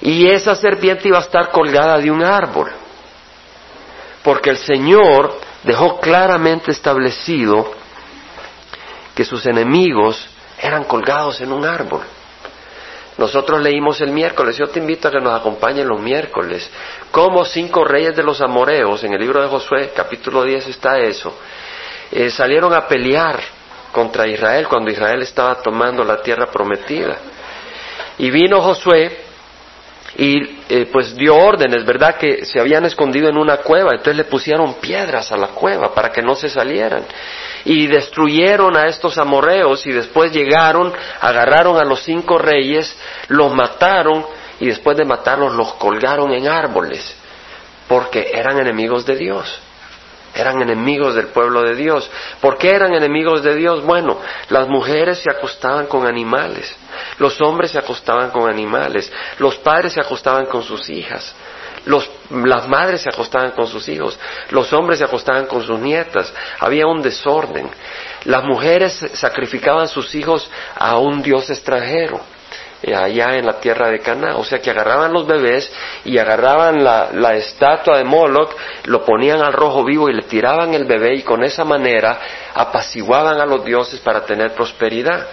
Y 0.00 0.28
esa 0.28 0.54
serpiente 0.54 1.08
iba 1.08 1.18
a 1.18 1.22
estar 1.22 1.50
colgada 1.50 1.98
de 1.98 2.10
un 2.10 2.22
árbol, 2.22 2.70
porque 4.22 4.50
el 4.50 4.58
Señor 4.58 5.45
dejó 5.66 5.98
claramente 5.98 6.70
establecido 6.70 7.68
que 9.14 9.24
sus 9.24 9.44
enemigos 9.46 10.28
eran 10.62 10.84
colgados 10.84 11.40
en 11.40 11.52
un 11.52 11.64
árbol. 11.64 12.02
Nosotros 13.18 13.60
leímos 13.60 14.00
el 14.00 14.10
miércoles, 14.10 14.56
yo 14.56 14.68
te 14.68 14.78
invito 14.78 15.08
a 15.08 15.10
que 15.10 15.20
nos 15.20 15.38
acompañen 15.38 15.88
los 15.88 16.00
miércoles, 16.00 16.70
como 17.10 17.44
cinco 17.44 17.84
reyes 17.84 18.14
de 18.14 18.22
los 18.22 18.40
amoreos, 18.40 19.02
en 19.04 19.14
el 19.14 19.20
libro 19.20 19.42
de 19.42 19.48
Josué, 19.48 19.92
capítulo 19.94 20.44
10 20.44 20.68
está 20.68 20.98
eso, 20.98 21.34
eh, 22.12 22.30
salieron 22.30 22.72
a 22.72 22.86
pelear 22.86 23.40
contra 23.90 24.28
Israel 24.28 24.68
cuando 24.68 24.90
Israel 24.90 25.22
estaba 25.22 25.56
tomando 25.62 26.04
la 26.04 26.22
tierra 26.22 26.46
prometida. 26.50 27.16
Y 28.18 28.30
vino 28.30 28.60
Josué 28.60 29.25
y 30.16 30.60
eh, 30.68 30.88
pues 30.90 31.14
dio 31.14 31.36
órdenes, 31.36 31.84
¿verdad? 31.84 32.16
Que 32.16 32.44
se 32.44 32.60
habían 32.60 32.84
escondido 32.84 33.28
en 33.28 33.36
una 33.36 33.58
cueva, 33.58 33.90
entonces 33.92 34.16
le 34.16 34.24
pusieron 34.24 34.74
piedras 34.74 35.30
a 35.32 35.36
la 35.36 35.48
cueva 35.48 35.92
para 35.94 36.10
que 36.10 36.22
no 36.22 36.34
se 36.34 36.48
salieran. 36.48 37.04
Y 37.64 37.86
destruyeron 37.86 38.76
a 38.76 38.86
estos 38.86 39.18
amorreos 39.18 39.86
y 39.86 39.92
después 39.92 40.32
llegaron, 40.32 40.92
agarraron 41.20 41.78
a 41.78 41.84
los 41.84 42.02
cinco 42.02 42.38
reyes, 42.38 42.96
los 43.28 43.52
mataron 43.52 44.24
y 44.60 44.66
después 44.66 44.96
de 44.96 45.04
matarlos 45.04 45.54
los 45.54 45.74
colgaron 45.74 46.32
en 46.32 46.48
árboles, 46.48 47.14
porque 47.88 48.30
eran 48.32 48.58
enemigos 48.58 49.04
de 49.04 49.16
Dios 49.16 49.60
eran 50.36 50.60
enemigos 50.60 51.14
del 51.14 51.28
pueblo 51.28 51.62
de 51.62 51.74
Dios. 51.74 52.10
¿Por 52.40 52.58
qué 52.58 52.70
eran 52.70 52.94
enemigos 52.94 53.42
de 53.42 53.54
Dios? 53.54 53.82
Bueno, 53.84 54.18
las 54.50 54.68
mujeres 54.68 55.18
se 55.18 55.30
acostaban 55.30 55.86
con 55.86 56.06
animales, 56.06 56.74
los 57.18 57.40
hombres 57.40 57.72
se 57.72 57.78
acostaban 57.78 58.30
con 58.30 58.48
animales, 58.48 59.10
los 59.38 59.56
padres 59.56 59.94
se 59.94 60.00
acostaban 60.00 60.46
con 60.46 60.62
sus 60.62 60.88
hijas, 60.88 61.34
las 62.30 62.68
madres 62.68 63.02
se 63.02 63.08
acostaban 63.08 63.52
con 63.52 63.66
sus 63.66 63.88
hijos, 63.88 64.18
los 64.50 64.72
hombres 64.72 64.98
se 64.98 65.04
acostaban 65.04 65.46
con 65.46 65.62
sus 65.62 65.78
nietas, 65.78 66.32
había 66.58 66.86
un 66.86 67.00
desorden. 67.00 67.70
Las 68.24 68.44
mujeres 68.44 69.04
sacrificaban 69.14 69.88
sus 69.88 70.14
hijos 70.14 70.50
a 70.74 70.98
un 70.98 71.22
dios 71.22 71.48
extranjero. 71.48 72.20
Eh, 72.82 72.94
allá 72.94 73.36
en 73.36 73.46
la 73.46 73.58
tierra 73.58 73.88
de 73.88 74.00
Cana. 74.00 74.36
O 74.36 74.44
sea 74.44 74.60
que 74.60 74.70
agarraban 74.70 75.12
los 75.12 75.26
bebés 75.26 75.72
y 76.04 76.18
agarraban 76.18 76.84
la, 76.84 77.10
la, 77.12 77.34
estatua 77.34 77.96
de 77.96 78.04
Moloch, 78.04 78.54
lo 78.84 79.04
ponían 79.04 79.40
al 79.40 79.54
rojo 79.54 79.82
vivo 79.82 80.10
y 80.10 80.12
le 80.12 80.22
tiraban 80.22 80.74
el 80.74 80.84
bebé 80.84 81.14
y 81.14 81.22
con 81.22 81.42
esa 81.42 81.64
manera 81.64 82.18
apaciguaban 82.54 83.40
a 83.40 83.46
los 83.46 83.64
dioses 83.64 84.00
para 84.00 84.24
tener 84.24 84.52
prosperidad. 84.52 85.26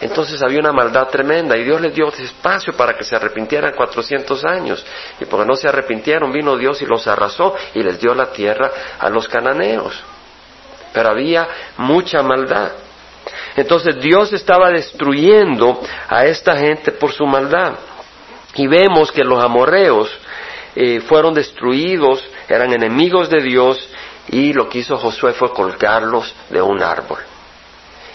Entonces 0.00 0.42
había 0.42 0.60
una 0.60 0.72
maldad 0.72 1.08
tremenda 1.08 1.56
y 1.56 1.64
Dios 1.64 1.80
les 1.80 1.94
dio 1.94 2.08
espacio 2.08 2.74
para 2.74 2.94
que 2.96 3.04
se 3.04 3.16
arrepintieran 3.16 3.72
400 3.74 4.44
años. 4.44 4.84
Y 5.18 5.24
porque 5.24 5.46
no 5.46 5.56
se 5.56 5.68
arrepintieron, 5.68 6.32
vino 6.32 6.56
Dios 6.56 6.80
y 6.82 6.86
los 6.86 7.06
arrasó 7.06 7.56
y 7.74 7.82
les 7.82 7.98
dio 7.98 8.14
la 8.14 8.30
tierra 8.30 8.70
a 8.98 9.08
los 9.08 9.26
cananeos. 9.28 10.00
Pero 10.92 11.08
había 11.08 11.48
mucha 11.78 12.22
maldad. 12.22 12.83
Entonces 13.56 14.00
Dios 14.00 14.32
estaba 14.32 14.70
destruyendo 14.70 15.80
a 16.08 16.26
esta 16.26 16.56
gente 16.56 16.92
por 16.92 17.12
su 17.12 17.26
maldad. 17.26 17.74
Y 18.56 18.66
vemos 18.66 19.10
que 19.10 19.24
los 19.24 19.42
amorreos 19.42 20.10
eh, 20.76 21.00
fueron 21.00 21.34
destruidos, 21.34 22.24
eran 22.48 22.72
enemigos 22.72 23.28
de 23.30 23.40
Dios 23.40 23.88
y 24.28 24.52
lo 24.52 24.68
que 24.68 24.78
hizo 24.78 24.96
Josué 24.96 25.32
fue 25.32 25.52
colgarlos 25.52 26.34
de 26.50 26.62
un 26.62 26.82
árbol. 26.82 27.18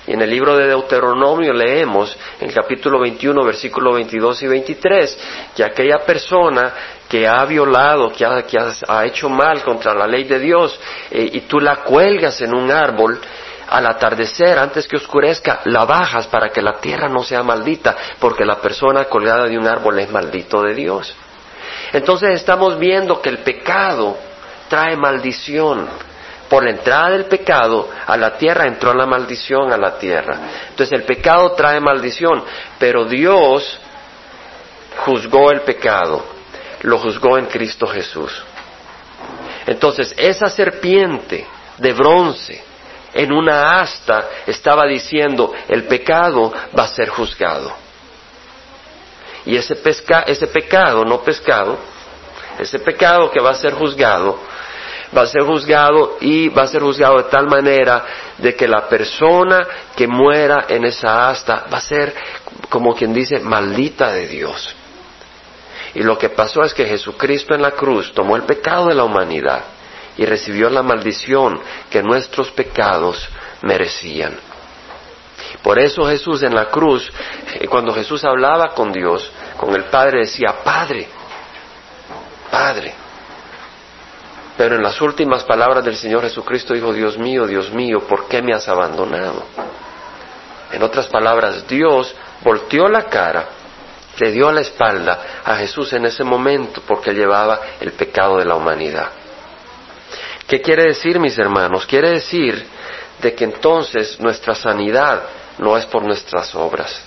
Y 0.08 0.14
en 0.14 0.22
el 0.22 0.30
libro 0.30 0.58
de 0.58 0.68
Deuteronomio 0.68 1.54
leemos 1.54 2.18
en 2.40 2.50
el 2.50 2.56
capítulo 2.56 3.00
21, 3.00 3.46
versículos 3.46 3.94
22 3.94 4.42
y 4.42 4.48
23, 4.48 5.20
que 5.56 5.64
aquella 5.64 6.00
persona 6.00 6.74
que 7.08 7.28
ha 7.28 7.46
violado, 7.46 8.12
que 8.12 8.26
ha, 8.26 9.06
hecho 9.06 9.30
mal 9.30 9.62
contra 9.62 9.94
la 9.94 10.08
ley 10.08 10.24
de 10.24 10.40
Dios, 10.40 10.80
eh, 11.12 11.30
y 11.34 11.42
tú 11.42 11.60
la 11.60 11.84
cuelgas 11.84 12.42
en 12.42 12.56
un 12.56 12.72
árbol, 12.72 13.22
al 13.70 13.86
atardecer, 13.86 14.58
antes 14.58 14.88
que 14.88 14.98
oscurezca, 14.98 15.62
la 15.66 15.86
bajas 15.86 16.28
para 16.28 16.50
que 16.50 16.62
la 16.62 16.80
tierra 16.80 17.08
no 17.08 17.24
sea 17.24 17.44
maldita, 17.44 17.96
porque 18.20 18.44
la 18.44 18.60
persona 18.60 19.06
colgada 19.06 19.46
de 19.46 19.58
un 19.58 19.68
árbol 19.68 20.00
es 20.00 20.10
maldito 20.10 20.64
de 20.64 20.74
Dios. 20.74 21.16
Entonces 21.94 22.32
estamos 22.32 22.78
viendo 22.80 23.22
que 23.22 23.30
el 23.30 23.40
pecado 23.40 24.18
trae 24.68 24.96
maldición. 24.96 25.88
Por 26.50 26.64
la 26.64 26.72
entrada 26.72 27.12
del 27.12 27.26
pecado 27.26 27.90
a 28.08 28.18
la 28.18 28.36
tierra 28.36 28.66
entró 28.66 28.92
la 28.94 29.06
maldición 29.06 29.72
a 29.72 29.78
la 29.78 30.00
tierra. 30.00 30.40
Entonces 30.70 30.98
el 31.00 31.06
pecado 31.06 31.52
trae 31.52 31.80
maldición, 31.80 32.44
pero 32.80 33.06
Dios 33.06 33.80
juzgó 35.06 35.52
el 35.52 35.62
pecado, 35.62 36.26
lo 36.82 36.98
juzgó 36.98 37.38
en 37.38 37.46
Cristo 37.46 37.86
Jesús. 37.86 38.44
Entonces 39.68 40.12
esa 40.18 40.50
serpiente 40.50 41.46
de 41.78 41.94
bronce 41.94 42.69
en 43.14 43.32
una 43.32 43.82
asta 43.82 44.30
estaba 44.46 44.86
diciendo, 44.86 45.54
el 45.68 45.86
pecado 45.86 46.54
va 46.78 46.84
a 46.84 46.88
ser 46.88 47.10
juzgado. 47.10 47.74
Y 49.46 49.56
ese, 49.56 49.78
ese 50.28 50.48
pecado, 50.48 51.04
no 51.06 51.22
pescado, 51.22 51.78
ese 52.60 52.80
pecado 52.80 53.32
que 53.32 53.40
va 53.40 53.52
a 53.52 53.56
ser 53.56 53.74
juzgado, 53.74 54.38
va 55.16 55.24
a 55.24 55.28
ser 55.28 55.44
juzgado 55.44 56.18
y 56.20 56.50
va 56.50 56.64
a 56.64 56.68
ser 56.68 56.82
juzgado 56.82 57.18
de 57.18 57.30
tal 57.30 57.48
manera 57.48 58.06
de 58.38 58.56
que 58.56 58.68
la 58.68 58.88
persona 58.88 59.66
que 59.96 60.08
muera 60.08 60.66
en 60.68 60.86
esa 60.86 61.30
asta 61.30 61.66
va 61.72 61.80
a 61.80 61.82
ser, 61.82 62.14
como 62.70 62.94
quien 62.94 63.14
dice, 63.14 63.40
maldita 63.40 64.12
de 64.12 64.28
Dios. 64.28 64.76
Y 65.96 66.04
lo 66.04 66.18
que 66.18 66.30
pasó 66.30 66.62
es 66.62 66.74
que 66.74 66.86
Jesucristo 66.86 67.56
en 67.56 67.64
la 67.64 67.72
cruz 67.72 68.14
tomó 68.14 68.36
el 68.36 68.44
pecado 68.44 68.88
de 68.88 68.96
la 68.96 69.04
humanidad 69.04 69.64
y 70.20 70.26
recibió 70.26 70.70
la 70.70 70.84
maldición 70.84 71.62
que 71.90 72.04
nuestros 72.04 72.52
pecados 72.52 73.26
merecían. 73.62 74.38
Por 75.64 75.80
eso 75.80 76.04
Jesús 76.04 76.44
en 76.44 76.54
la 76.54 76.66
cruz, 76.66 77.10
eh, 77.54 77.66
cuando 77.70 77.94
Jesús 77.94 78.26
hablaba 78.26 78.74
con 78.74 78.92
Dios, 78.92 79.32
con 79.56 79.74
el 79.74 79.86
Padre, 79.86 80.20
decía, 80.20 80.58
Padre, 80.62 81.08
Padre. 82.52 82.94
Pero 84.58 84.76
en 84.76 84.84
las 84.84 85.00
últimas 85.00 85.46
palabras 85.46 85.86
del 85.86 85.96
Señor 85.96 86.24
Jesucristo 86.24 86.74
dijo, 86.74 86.92
Dios 86.92 87.18
mío, 87.18 87.48
Dios 87.48 87.72
mío, 87.72 88.02
¿por 88.02 88.28
qué 88.28 88.42
me 88.42 88.54
has 88.54 88.68
abandonado? 88.68 89.46
En 90.74 90.84
otras 90.84 91.08
palabras, 91.08 91.66
Dios 91.66 92.14
volteó 92.44 92.90
la 92.90 93.04
cara, 93.04 93.46
le 94.18 94.32
dio 94.34 94.52
la 94.52 94.60
espalda 94.60 95.42
a 95.46 95.56
Jesús 95.56 95.94
en 95.94 96.08
ese 96.08 96.26
momento 96.26 96.82
porque 96.86 97.14
llevaba 97.14 97.62
el 97.80 97.94
pecado 97.94 98.36
de 98.36 98.44
la 98.44 98.56
humanidad. 98.56 99.12
¿Qué 100.50 100.62
quiere 100.62 100.86
decir, 100.86 101.20
mis 101.20 101.38
hermanos? 101.38 101.86
Quiere 101.86 102.10
decir 102.10 102.66
de 103.22 103.36
que 103.36 103.44
entonces 103.44 104.20
nuestra 104.20 104.56
sanidad 104.56 105.22
no 105.60 105.78
es 105.78 105.86
por 105.86 106.04
nuestras 106.04 106.56
obras. 106.56 107.04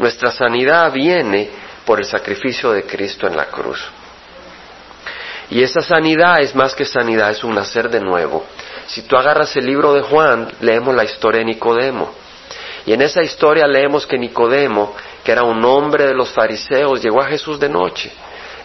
Nuestra 0.00 0.32
sanidad 0.32 0.92
viene 0.92 1.48
por 1.84 2.00
el 2.00 2.06
sacrificio 2.06 2.72
de 2.72 2.82
Cristo 2.82 3.28
en 3.28 3.36
la 3.36 3.44
cruz. 3.44 3.80
Y 5.48 5.62
esa 5.62 5.80
sanidad 5.80 6.40
es 6.40 6.52
más 6.56 6.74
que 6.74 6.84
sanidad, 6.84 7.30
es 7.30 7.44
un 7.44 7.54
nacer 7.54 7.88
de 7.88 8.00
nuevo. 8.00 8.44
Si 8.88 9.02
tú 9.02 9.16
agarras 9.16 9.54
el 9.54 9.66
libro 9.66 9.94
de 9.94 10.02
Juan, 10.02 10.50
leemos 10.60 10.92
la 10.92 11.04
historia 11.04 11.38
de 11.38 11.44
Nicodemo. 11.44 12.10
Y 12.84 12.92
en 12.92 13.02
esa 13.02 13.22
historia 13.22 13.68
leemos 13.68 14.08
que 14.08 14.18
Nicodemo, 14.18 14.96
que 15.22 15.30
era 15.30 15.44
un 15.44 15.64
hombre 15.64 16.04
de 16.04 16.14
los 16.14 16.30
fariseos, 16.30 17.00
llegó 17.00 17.22
a 17.22 17.28
Jesús 17.28 17.60
de 17.60 17.68
noche 17.68 18.10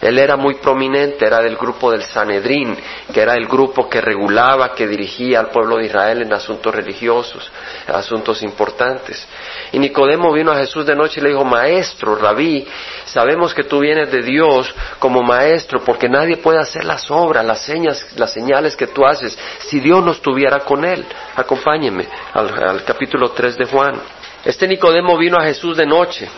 él 0.00 0.18
era 0.18 0.36
muy 0.36 0.54
prominente, 0.56 1.26
era 1.26 1.40
del 1.40 1.56
grupo 1.56 1.90
del 1.90 2.02
Sanedrín, 2.02 2.76
que 3.12 3.20
era 3.20 3.34
el 3.34 3.46
grupo 3.46 3.88
que 3.88 4.00
regulaba, 4.00 4.74
que 4.74 4.86
dirigía 4.86 5.40
al 5.40 5.48
pueblo 5.48 5.76
de 5.76 5.86
Israel 5.86 6.22
en 6.22 6.32
asuntos 6.32 6.74
religiosos, 6.74 7.50
asuntos 7.86 8.42
importantes. 8.42 9.26
Y 9.72 9.78
Nicodemo 9.78 10.32
vino 10.32 10.52
a 10.52 10.56
Jesús 10.56 10.84
de 10.86 10.94
noche 10.94 11.20
y 11.20 11.22
le 11.22 11.30
dijo, 11.30 11.44
Maestro, 11.44 12.16
Rabí, 12.16 12.66
sabemos 13.04 13.54
que 13.54 13.64
tú 13.64 13.80
vienes 13.80 14.10
de 14.10 14.22
Dios 14.22 14.74
como 14.98 15.22
maestro, 15.22 15.82
porque 15.84 16.08
nadie 16.08 16.36
puede 16.36 16.58
hacer 16.58 16.84
las 16.84 17.10
obras, 17.10 17.44
las 17.44 17.60
señas, 17.60 18.06
las 18.16 18.32
señales 18.32 18.76
que 18.76 18.86
tú 18.88 19.04
haces, 19.06 19.38
si 19.66 19.80
Dios 19.80 20.04
no 20.04 20.12
estuviera 20.12 20.60
con 20.60 20.84
él. 20.84 21.04
Acompáñeme 21.34 22.06
al, 22.32 22.62
al 22.62 22.84
capítulo 22.84 23.30
3 23.30 23.56
de 23.56 23.64
Juan. 23.66 24.00
Este 24.44 24.68
Nicodemo 24.68 25.16
vino 25.16 25.36
a 25.38 25.44
Jesús 25.44 25.76
de 25.76 25.86
noche 25.86 26.28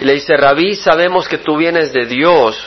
y 0.00 0.04
le 0.04 0.14
dice, 0.14 0.36
Rabí, 0.36 0.76
sabemos 0.76 1.28
que 1.28 1.38
tú 1.38 1.56
vienes 1.56 1.92
de 1.92 2.06
Dios 2.06 2.58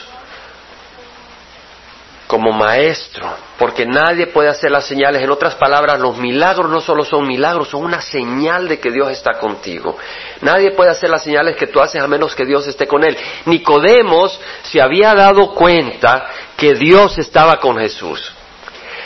como 2.32 2.50
maestro, 2.50 3.28
porque 3.58 3.84
nadie 3.84 4.26
puede 4.26 4.48
hacer 4.48 4.70
las 4.70 4.86
señales. 4.86 5.22
En 5.22 5.30
otras 5.30 5.54
palabras, 5.56 6.00
los 6.00 6.16
milagros 6.16 6.70
no 6.70 6.80
solo 6.80 7.04
son 7.04 7.28
milagros, 7.28 7.68
son 7.68 7.84
una 7.84 8.00
señal 8.00 8.68
de 8.68 8.80
que 8.80 8.90
Dios 8.90 9.10
está 9.10 9.34
contigo. 9.34 9.98
Nadie 10.40 10.70
puede 10.70 10.90
hacer 10.90 11.10
las 11.10 11.22
señales 11.22 11.56
que 11.56 11.66
tú 11.66 11.80
haces 11.80 12.02
a 12.02 12.08
menos 12.08 12.34
que 12.34 12.46
Dios 12.46 12.66
esté 12.66 12.86
con 12.86 13.04
él. 13.04 13.18
Nicodemos 13.44 14.40
se 14.62 14.80
había 14.80 15.14
dado 15.14 15.52
cuenta 15.52 16.26
que 16.56 16.72
Dios 16.72 17.18
estaba 17.18 17.56
con 17.56 17.76
Jesús. 17.76 18.32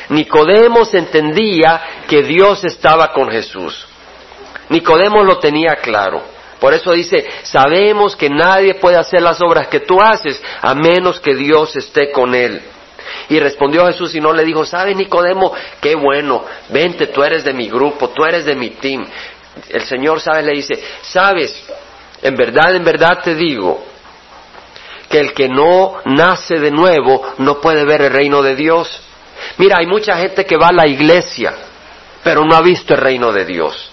Nicodemos 0.09 0.95
entendía 0.95 1.83
que 2.07 2.23
Dios 2.23 2.63
estaba 2.65 3.13
con 3.13 3.29
Jesús. 3.29 3.89
Nicodemos 4.69 5.27
lo 5.27 5.39
tenía 5.39 5.75
claro. 5.83 6.36
Por 6.61 6.73
eso 6.73 6.93
dice, 6.93 7.27
sabemos 7.43 8.17
que 8.17 8.31
nadie 8.31 8.75
puede 8.75 8.97
hacer 8.97 9.21
las 9.23 9.41
obras 9.43 9.69
que 9.69 9.81
tú 9.81 10.01
haces 10.01 10.41
a 10.63 10.75
menos 10.75 11.21
que 11.21 11.35
Dios 11.35 11.77
esté 11.77 12.11
con 12.11 12.35
él. 12.35 12.63
Y 13.29 13.39
respondió 13.39 13.87
Jesús 13.87 14.15
y 14.15 14.21
no 14.21 14.33
le 14.33 14.45
dijo, 14.45 14.65
¿sabes 14.65 14.97
Nicodemo? 14.97 15.53
Qué 15.81 15.95
bueno, 15.95 16.45
vente, 16.71 17.09
tú 17.09 17.23
eres 17.23 17.45
de 17.45 17.53
mi 17.53 17.69
grupo, 17.69 18.11
tú 18.11 18.25
eres 18.25 18.45
de 18.45 18.55
mi 18.55 18.71
team. 18.71 19.07
El 19.69 19.83
Señor, 19.83 20.21
¿sabes? 20.21 20.45
Le 20.45 20.53
dice, 20.53 20.83
¿sabes? 21.03 21.55
En 22.23 22.35
verdad, 22.35 22.75
en 22.75 22.85
verdad 22.85 23.21
te 23.23 23.35
digo 23.35 23.85
que 25.09 25.21
el 25.21 25.33
que 25.33 25.49
no 25.49 25.99
nace 26.05 26.59
de 26.59 26.71
nuevo 26.71 27.35
no 27.39 27.61
puede 27.61 27.85
ver 27.85 28.03
el 28.03 28.13
reino 28.13 28.43
de 28.43 28.57
Dios. 28.57 29.01
Mira, 29.59 29.77
hay 29.79 29.87
mucha 29.87 30.17
gente 30.17 30.45
que 30.45 30.57
va 30.57 30.69
a 30.69 30.73
la 30.73 30.87
iglesia, 30.87 31.55
pero 32.23 32.45
no 32.45 32.57
ha 32.57 32.63
visto 32.63 32.95
el 32.95 33.01
reino 33.01 33.33
de 33.33 33.45
Dios. 33.45 33.91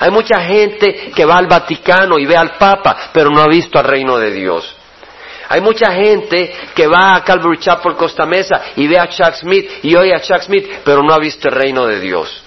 Hay 0.00 0.10
mucha 0.10 0.40
gente 0.40 1.12
que 1.14 1.24
va 1.24 1.36
al 1.36 1.46
Vaticano 1.46 2.18
y 2.18 2.26
ve 2.26 2.36
al 2.36 2.56
Papa, 2.56 3.10
pero 3.12 3.30
no 3.30 3.40
ha 3.40 3.48
visto 3.48 3.78
al 3.78 3.84
reino 3.84 4.18
de 4.18 4.30
Dios. 4.30 4.74
Hay 5.48 5.60
mucha 5.60 5.92
gente 5.92 6.52
que 6.74 6.86
va 6.86 7.16
a 7.16 7.24
Calvary 7.24 7.58
Chapel 7.58 7.94
Costa 7.94 8.24
Mesa 8.26 8.60
y 8.76 8.88
ve 8.88 8.98
a 8.98 9.08
Chuck 9.08 9.34
Smith 9.34 9.70
y 9.82 9.94
oye 9.94 10.14
a 10.14 10.20
Chuck 10.20 10.40
Smith, 10.42 10.68
pero 10.84 11.02
no 11.02 11.12
ha 11.12 11.18
visto 11.18 11.48
el 11.48 11.54
reino 11.54 11.86
de 11.86 12.00
Dios. 12.00 12.42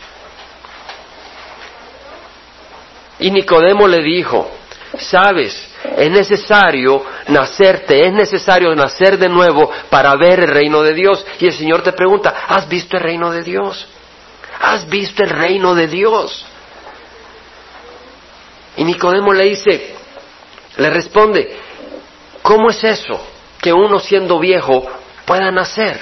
Y 3.19 3.31
Nicodemo 3.31 3.87
le 3.87 4.01
dijo, 4.01 4.51
sabes, 4.97 5.69
es 5.95 6.11
necesario 6.11 7.03
nacerte, 7.27 8.05
es 8.05 8.13
necesario 8.13 8.75
nacer 8.75 9.17
de 9.17 9.29
nuevo 9.29 9.71
para 9.89 10.15
ver 10.15 10.41
el 10.41 10.49
reino 10.49 10.81
de 10.81 10.93
Dios. 10.93 11.25
Y 11.39 11.45
el 11.45 11.53
Señor 11.53 11.81
te 11.81 11.93
pregunta, 11.93 12.45
¿has 12.47 12.67
visto 12.67 12.97
el 12.97 13.03
reino 13.03 13.31
de 13.31 13.43
Dios? 13.43 13.87
¿Has 14.59 14.87
visto 14.89 15.23
el 15.23 15.29
reino 15.29 15.75
de 15.75 15.87
Dios? 15.87 16.45
Y 18.77 18.83
Nicodemo 18.83 19.33
le 19.33 19.45
dice, 19.45 19.95
le 20.77 20.89
responde, 20.89 21.57
¿cómo 22.41 22.69
es 22.69 22.83
eso 22.83 23.19
que 23.59 23.73
uno 23.73 23.99
siendo 23.99 24.39
viejo 24.39 24.85
pueda 25.25 25.51
nacer? 25.51 25.99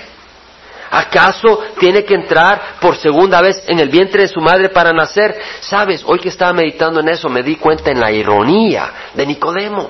¿Acaso 0.92 1.64
tiene 1.80 2.04
que 2.04 2.14
entrar 2.14 2.78
por 2.80 2.96
segunda 2.96 3.42
vez 3.42 3.64
en 3.68 3.80
el 3.80 3.90
vientre 3.90 4.24
de 4.24 4.28
su 4.28 4.40
madre 4.40 4.70
para 4.70 4.92
nacer? 4.92 5.40
Sabes, 5.62 6.04
hoy 6.06 6.20
que 6.20 6.30
estaba 6.30 6.54
meditando 6.54 7.00
en 7.00 7.10
eso 7.10 7.28
me 7.28 7.44
di 7.44 7.56
cuenta 7.56 7.92
en 7.92 8.00
la 8.00 8.12
ironía 8.12 8.92
de 9.14 9.26
Nicodemo. 9.26 9.90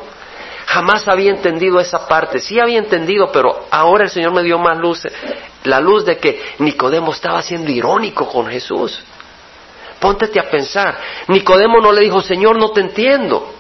Jamás 0.67 1.07
había 1.07 1.31
entendido 1.31 1.79
esa 1.79 2.07
parte. 2.07 2.39
Sí 2.39 2.59
había 2.59 2.79
entendido, 2.79 3.31
pero 3.31 3.67
ahora 3.69 4.05
el 4.05 4.09
Señor 4.09 4.33
me 4.33 4.43
dio 4.43 4.57
más 4.57 4.77
luz, 4.77 5.07
la 5.63 5.79
luz 5.79 6.05
de 6.05 6.17
que 6.17 6.41
Nicodemo 6.59 7.11
estaba 7.11 7.41
siendo 7.41 7.71
irónico 7.71 8.27
con 8.27 8.47
Jesús. 8.47 8.99
Póntete 9.99 10.39
a 10.39 10.49
pensar. 10.49 10.97
Nicodemo 11.27 11.79
no 11.79 11.91
le 11.91 12.01
dijo, 12.01 12.21
Señor, 12.21 12.58
no 12.60 12.71
te 12.71 12.81
entiendo. 12.81 13.53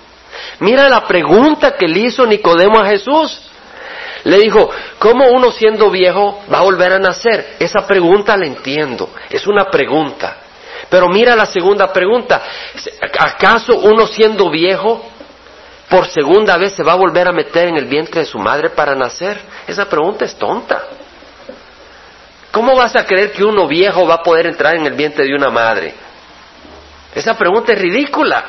Mira 0.59 0.89
la 0.89 1.05
pregunta 1.05 1.71
que 1.71 1.87
le 1.87 2.01
hizo 2.01 2.25
Nicodemo 2.25 2.79
a 2.79 2.87
Jesús. 2.87 3.41
Le 4.25 4.39
dijo, 4.39 4.71
¿cómo 4.97 5.29
uno 5.29 5.51
siendo 5.51 5.91
viejo 5.91 6.43
va 6.51 6.59
a 6.59 6.63
volver 6.63 6.93
a 6.93 6.99
nacer? 6.99 7.57
Esa 7.59 7.85
pregunta 7.85 8.35
la 8.35 8.47
entiendo, 8.47 9.11
es 9.29 9.45
una 9.45 9.65
pregunta. 9.65 10.37
Pero 10.89 11.09
mira 11.09 11.35
la 11.35 11.45
segunda 11.45 11.93
pregunta, 11.93 12.41
¿acaso 13.19 13.77
uno 13.77 14.07
siendo 14.07 14.49
viejo 14.49 15.05
por 15.89 16.07
segunda 16.07 16.57
vez 16.57 16.73
se 16.73 16.83
va 16.83 16.93
a 16.93 16.97
volver 16.97 17.27
a 17.27 17.31
meter 17.31 17.67
en 17.67 17.77
el 17.77 17.85
vientre 17.85 18.21
de 18.21 18.25
su 18.25 18.39
madre 18.39 18.71
para 18.71 18.95
nacer? 18.95 19.39
Esa 19.67 19.87
pregunta 19.87 20.25
es 20.25 20.35
tonta. 20.35 20.83
¿Cómo 22.51 22.75
vas 22.75 22.95
a 22.95 23.05
creer 23.05 23.31
que 23.31 23.43
uno 23.43 23.67
viejo 23.67 24.07
va 24.07 24.15
a 24.15 24.23
poder 24.23 24.47
entrar 24.47 24.75
en 24.75 24.85
el 24.85 24.93
vientre 24.93 25.25
de 25.25 25.35
una 25.35 25.49
madre? 25.49 25.93
Esa 27.15 27.37
pregunta 27.37 27.71
es 27.71 27.79
ridícula. 27.79 28.43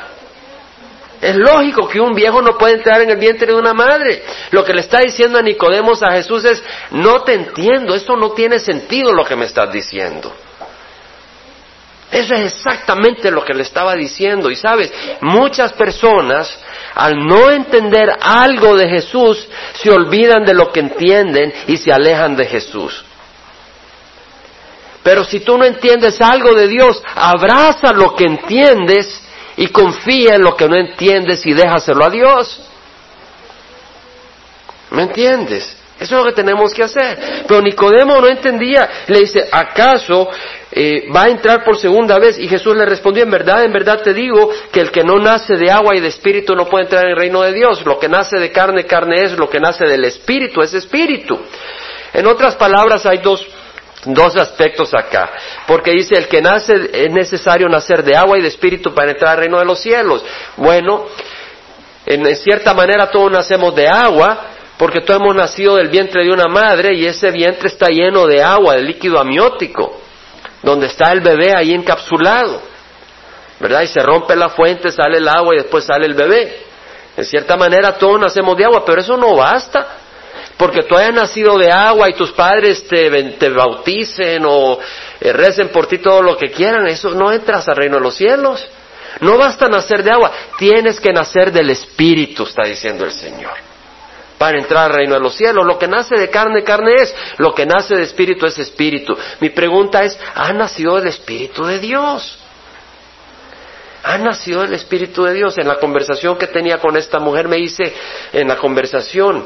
Es 1.21 1.35
lógico 1.35 1.87
que 1.87 1.99
un 1.99 2.13
viejo 2.13 2.41
no 2.41 2.57
puede 2.57 2.75
entrar 2.75 3.01
en 3.01 3.09
el 3.09 3.17
vientre 3.17 3.47
de 3.47 3.57
una 3.57 3.73
madre. 3.73 4.23
Lo 4.51 4.63
que 4.63 4.73
le 4.73 4.81
está 4.81 4.99
diciendo 4.99 5.39
a 5.39 5.41
Nicodemos 5.41 6.03
a 6.03 6.11
Jesús 6.11 6.43
es, 6.45 6.63
no 6.91 7.23
te 7.23 7.33
entiendo, 7.33 7.95
esto 7.95 8.15
no 8.15 8.31
tiene 8.31 8.59
sentido 8.59 9.13
lo 9.13 9.25
que 9.25 9.35
me 9.35 9.45
estás 9.45 9.71
diciendo. 9.71 10.31
Eso 12.11 12.35
es 12.35 12.53
exactamente 12.53 13.31
lo 13.31 13.43
que 13.43 13.53
le 13.53 13.63
estaba 13.63 13.95
diciendo. 13.95 14.51
Y 14.51 14.55
sabes, 14.55 14.93
muchas 15.21 15.73
personas, 15.73 16.57
al 16.93 17.25
no 17.25 17.49
entender 17.49 18.09
algo 18.21 18.75
de 18.75 18.87
Jesús, 18.87 19.47
se 19.73 19.89
olvidan 19.89 20.45
de 20.45 20.53
lo 20.53 20.71
que 20.71 20.81
entienden 20.81 21.51
y 21.67 21.77
se 21.77 21.91
alejan 21.91 22.35
de 22.35 22.45
Jesús. 22.45 23.03
Pero 25.07 25.23
si 25.23 25.39
tú 25.39 25.57
no 25.57 25.63
entiendes 25.63 26.19
algo 26.19 26.53
de 26.53 26.67
Dios, 26.67 27.01
abraza 27.15 27.93
lo 27.93 28.13
que 28.13 28.25
entiendes 28.25 29.23
y 29.55 29.67
confía 29.67 30.35
en 30.35 30.41
lo 30.41 30.53
que 30.53 30.67
no 30.67 30.75
entiendes 30.75 31.45
y 31.45 31.53
déjaselo 31.53 32.03
a 32.03 32.09
Dios. 32.09 32.61
¿Me 34.91 35.03
entiendes? 35.03 35.77
Eso 35.97 36.03
es 36.03 36.11
lo 36.11 36.25
que 36.25 36.33
tenemos 36.33 36.73
que 36.73 36.83
hacer. 36.83 37.45
Pero 37.47 37.61
Nicodemo 37.61 38.19
no 38.19 38.27
entendía. 38.27 39.05
Le 39.07 39.19
dice, 39.19 39.47
¿acaso 39.49 40.27
eh, 40.73 41.05
va 41.15 41.23
a 41.23 41.29
entrar 41.29 41.63
por 41.63 41.77
segunda 41.77 42.19
vez? 42.19 42.37
Y 42.37 42.49
Jesús 42.49 42.75
le 42.75 42.85
respondió, 42.85 43.23
en 43.23 43.31
verdad, 43.31 43.63
en 43.63 43.71
verdad 43.71 44.01
te 44.01 44.13
digo 44.13 44.49
que 44.73 44.81
el 44.81 44.91
que 44.91 45.05
no 45.05 45.19
nace 45.19 45.55
de 45.55 45.71
agua 45.71 45.95
y 45.95 46.01
de 46.01 46.09
espíritu 46.09 46.53
no 46.53 46.65
puede 46.65 46.83
entrar 46.83 47.05
en 47.05 47.11
el 47.11 47.17
reino 47.17 47.43
de 47.43 47.53
Dios. 47.53 47.85
Lo 47.85 47.97
que 47.97 48.09
nace 48.09 48.37
de 48.39 48.51
carne, 48.51 48.85
carne 48.85 49.23
es. 49.23 49.37
Lo 49.37 49.49
que 49.49 49.61
nace 49.61 49.85
del 49.85 50.03
espíritu 50.03 50.61
es 50.61 50.73
espíritu. 50.73 51.39
En 52.11 52.27
otras 52.27 52.55
palabras, 52.55 53.05
hay 53.05 53.19
dos 53.19 53.47
dos 54.13 54.35
aspectos 54.35 54.93
acá, 54.93 55.31
porque 55.67 55.91
dice 55.91 56.15
el 56.15 56.27
que 56.27 56.41
nace 56.41 56.73
es 56.93 57.11
necesario 57.11 57.67
nacer 57.67 58.03
de 58.03 58.15
agua 58.15 58.37
y 58.37 58.41
de 58.41 58.47
espíritu 58.47 58.93
para 58.93 59.11
entrar 59.11 59.31
al 59.33 59.37
reino 59.39 59.59
de 59.59 59.65
los 59.65 59.79
cielos. 59.79 60.23
Bueno, 60.55 61.05
en 62.05 62.35
cierta 62.35 62.73
manera 62.73 63.09
todos 63.09 63.31
nacemos 63.31 63.75
de 63.75 63.87
agua, 63.87 64.45
porque 64.77 65.01
todos 65.01 65.19
hemos 65.19 65.35
nacido 65.35 65.75
del 65.75 65.89
vientre 65.89 66.23
de 66.23 66.31
una 66.31 66.47
madre 66.47 66.95
y 66.95 67.05
ese 67.05 67.31
vientre 67.31 67.67
está 67.67 67.87
lleno 67.87 68.25
de 68.27 68.41
agua, 68.41 68.75
de 68.75 68.83
líquido 68.83 69.19
amniótico, 69.19 69.99
donde 70.61 70.87
está 70.87 71.11
el 71.11 71.21
bebé 71.21 71.53
ahí 71.55 71.73
encapsulado, 71.73 72.61
¿verdad? 73.59 73.81
Y 73.81 73.87
se 73.87 74.01
rompe 74.01 74.35
la 74.35 74.49
fuente, 74.49 74.91
sale 74.91 75.17
el 75.17 75.27
agua 75.27 75.55
y 75.55 75.57
después 75.57 75.83
sale 75.83 76.05
el 76.05 76.13
bebé. 76.13 76.65
En 77.17 77.25
cierta 77.25 77.57
manera 77.57 77.93
todos 77.93 78.19
nacemos 78.19 78.55
de 78.55 78.65
agua, 78.65 78.85
pero 78.85 79.01
eso 79.01 79.17
no 79.17 79.35
basta 79.35 79.87
porque 80.57 80.83
tú 80.83 80.97
hayas 80.97 81.13
nacido 81.13 81.57
de 81.57 81.71
agua 81.71 82.09
y 82.09 82.13
tus 82.13 82.31
padres 82.31 82.87
te, 82.87 83.09
te 83.33 83.49
bauticen 83.49 84.43
o 84.45 84.79
eh, 85.19 85.31
recen 85.31 85.69
por 85.69 85.85
ti 85.85 85.99
todo 85.99 86.21
lo 86.21 86.35
que 86.35 86.49
quieran, 86.49 86.87
eso 86.87 87.11
no 87.11 87.31
entras 87.31 87.67
al 87.69 87.75
reino 87.75 87.97
de 87.97 88.01
los 88.01 88.15
cielos. 88.15 88.67
No 89.19 89.37
basta 89.37 89.67
nacer 89.67 90.03
de 90.03 90.11
agua, 90.11 90.31
tienes 90.57 90.99
que 90.99 91.11
nacer 91.11 91.51
del 91.51 91.69
Espíritu, 91.69 92.43
está 92.43 92.67
diciendo 92.67 93.05
el 93.05 93.11
Señor, 93.11 93.53
para 94.37 94.59
entrar 94.59 94.91
al 94.91 94.97
reino 94.97 95.15
de 95.15 95.21
los 95.21 95.35
cielos. 95.35 95.65
Lo 95.65 95.79
que 95.79 95.87
nace 95.87 96.15
de 96.15 96.29
carne, 96.29 96.63
carne 96.63 96.93
es, 96.95 97.15
lo 97.37 97.53
que 97.55 97.65
nace 97.65 97.95
de 97.95 98.03
Espíritu 98.03 98.45
es 98.45 98.59
Espíritu. 98.59 99.17
Mi 99.39 99.49
pregunta 99.49 100.03
es, 100.03 100.19
¿ha 100.35 100.53
nacido 100.53 100.95
del 100.95 101.07
Espíritu 101.07 101.65
de 101.65 101.79
Dios? 101.79 102.39
ha 104.03 104.17
nacido 104.17 104.63
el 104.63 104.73
Espíritu 104.73 105.23
de 105.25 105.33
Dios. 105.33 105.57
En 105.57 105.67
la 105.67 105.79
conversación 105.79 106.37
que 106.37 106.47
tenía 106.47 106.77
con 106.77 106.95
esta 106.95 107.19
mujer 107.19 107.49
me 107.49 107.57
dice, 107.57 107.93
en 108.31 108.47
la 108.47 108.55
conversación, 108.55 109.45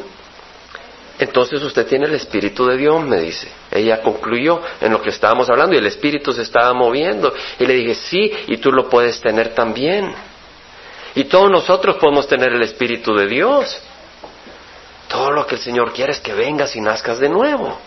entonces 1.21 1.61
usted 1.61 1.85
tiene 1.85 2.07
el 2.07 2.15
Espíritu 2.15 2.65
de 2.65 2.77
Dios, 2.77 3.03
me 3.05 3.19
dice. 3.19 3.47
Ella 3.69 4.01
concluyó 4.01 4.59
en 4.81 4.91
lo 4.91 5.01
que 5.03 5.11
estábamos 5.11 5.49
hablando 5.51 5.75
y 5.75 5.77
el 5.77 5.85
Espíritu 5.85 6.33
se 6.33 6.41
estaba 6.41 6.73
moviendo. 6.73 7.31
Y 7.59 7.65
le 7.67 7.75
dije, 7.75 7.93
sí, 7.93 8.31
y 8.47 8.57
tú 8.57 8.71
lo 8.71 8.89
puedes 8.89 9.21
tener 9.21 9.53
también. 9.53 10.11
Y 11.13 11.25
todos 11.25 11.51
nosotros 11.51 11.97
podemos 11.97 12.27
tener 12.27 12.51
el 12.51 12.63
Espíritu 12.63 13.13
de 13.13 13.27
Dios. 13.27 13.81
Todo 15.07 15.29
lo 15.29 15.45
que 15.45 15.55
el 15.55 15.61
Señor 15.61 15.93
quiere 15.93 16.13
es 16.13 16.19
que 16.19 16.33
vengas 16.33 16.75
y 16.75 16.81
nazcas 16.81 17.19
de 17.19 17.29
nuevo. 17.29 17.77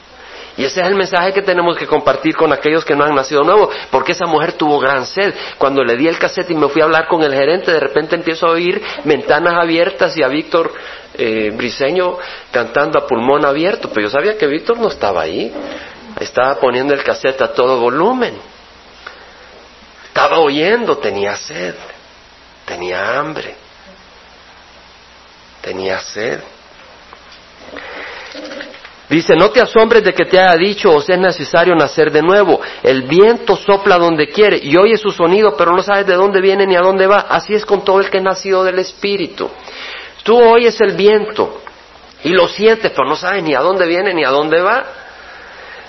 Y 0.57 0.65
ese 0.65 0.81
es 0.81 0.87
el 0.87 0.95
mensaje 0.95 1.33
que 1.33 1.43
tenemos 1.43 1.77
que 1.77 1.87
compartir 1.87 2.37
con 2.37 2.53
aquellos 2.53 2.85
que 2.85 2.95
no 2.95 3.05
han 3.05 3.15
nacido 3.15 3.43
nuevo, 3.43 3.69
porque 3.91 4.13
esa 4.13 4.27
mujer 4.27 4.53
tuvo 4.53 4.79
gran 4.79 5.05
sed. 5.05 5.35
Cuando 5.59 5.83
le 5.83 5.97
di 5.97 6.07
el 6.07 6.19
cassette 6.19 6.51
y 6.51 6.55
me 6.55 6.69
fui 6.69 6.81
a 6.81 6.85
hablar 6.85 7.09
con 7.09 7.23
el 7.23 7.35
gerente, 7.35 7.73
de 7.73 7.81
repente 7.81 8.15
empiezo 8.15 8.47
a 8.47 8.51
oír 8.51 8.81
ventanas 9.05 9.55
abiertas 9.55 10.17
y 10.17 10.23
a 10.23 10.29
Víctor 10.29 10.73
eh, 11.15 11.53
Briseño 11.55 12.19
cantando 12.53 12.99
a 12.99 13.07
pulmón 13.07 13.45
abierto, 13.45 13.89
pero 13.93 14.07
yo 14.07 14.11
sabía 14.11 14.39
que 14.39 14.47
Víctor 14.47 14.79
no 14.79 14.89
estaba 14.89 15.23
ahí. 15.23 15.53
Estaba 16.21 16.55
poniendo 16.61 16.95
el 16.95 17.03
cassette 17.03 17.43
a 17.43 17.53
todo 17.53 17.81
volumen. 17.81 18.35
Estaba 20.07 20.39
oyendo, 20.39 20.99
tenía 20.99 21.35
sed, 21.35 21.75
tenía 22.65 23.19
hambre, 23.19 23.57
tenía 25.61 25.99
sed. 25.99 26.41
Dice, 29.15 29.37
no 29.37 29.51
te 29.51 29.61
asombres 29.61 30.03
de 30.03 30.13
que 30.13 30.25
te 30.25 30.41
haya 30.41 30.57
dicho 30.57 30.91
os 30.91 31.09
es 31.09 31.17
necesario 31.17 31.77
nacer 31.77 32.11
de 32.11 32.21
nuevo. 32.21 32.61
El 32.83 33.03
viento 33.03 33.55
sopla 33.55 33.97
donde 33.97 34.27
quiere 34.27 34.59
y 34.61 34.77
oye 34.77 34.99
su 34.99 35.13
sonido, 35.13 35.57
pero 35.57 35.71
no 35.71 35.83
sabes 35.85 36.05
de 36.05 36.15
dónde 36.15 36.41
viene 36.41 36.67
ni 36.67 36.75
a 36.75 36.81
dónde 36.81 37.07
va. 37.07 37.27
Así 37.29 37.55
es 37.55 37.65
con 37.65 37.85
todo 37.85 38.01
el 38.01 38.11
que 38.11 38.19
es 38.19 38.25
nacido 38.25 38.65
del 38.65 38.81
Espíritu. 38.81 39.49
Tú 40.25 40.37
oyes 40.37 40.81
el 40.81 40.97
viento 40.97 41.61
y 42.25 42.31
lo 42.31 42.49
sientes, 42.49 42.91
pero 42.91 43.09
no 43.09 43.15
sabes 43.15 43.45
ni 43.45 43.55
a 43.55 43.61
dónde 43.61 43.87
viene 43.87 44.13
ni 44.15 44.25
a 44.25 44.31
dónde 44.31 44.61
va. 44.61 44.85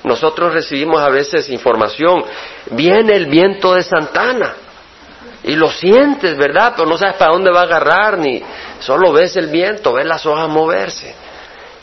Nosotros 0.04 0.54
recibimos 0.54 1.02
a 1.02 1.10
veces 1.10 1.50
información, 1.50 2.24
viene 2.70 3.16
el 3.16 3.26
viento 3.26 3.74
de 3.74 3.82
Santana 3.82 4.54
y 5.44 5.56
lo 5.56 5.72
sientes, 5.72 6.38
¿verdad? 6.38 6.74
Pero 6.76 6.88
no 6.88 6.96
sabes 6.96 7.16
para 7.16 7.32
dónde 7.32 7.50
va 7.50 7.62
a 7.62 7.64
agarrar 7.64 8.20
ni 8.20 8.40
solo 8.82 9.12
ves 9.12 9.36
el 9.36 9.48
viento, 9.48 9.94
ves 9.94 10.06
las 10.06 10.24
hojas 10.28 10.48
moverse. 10.48 11.25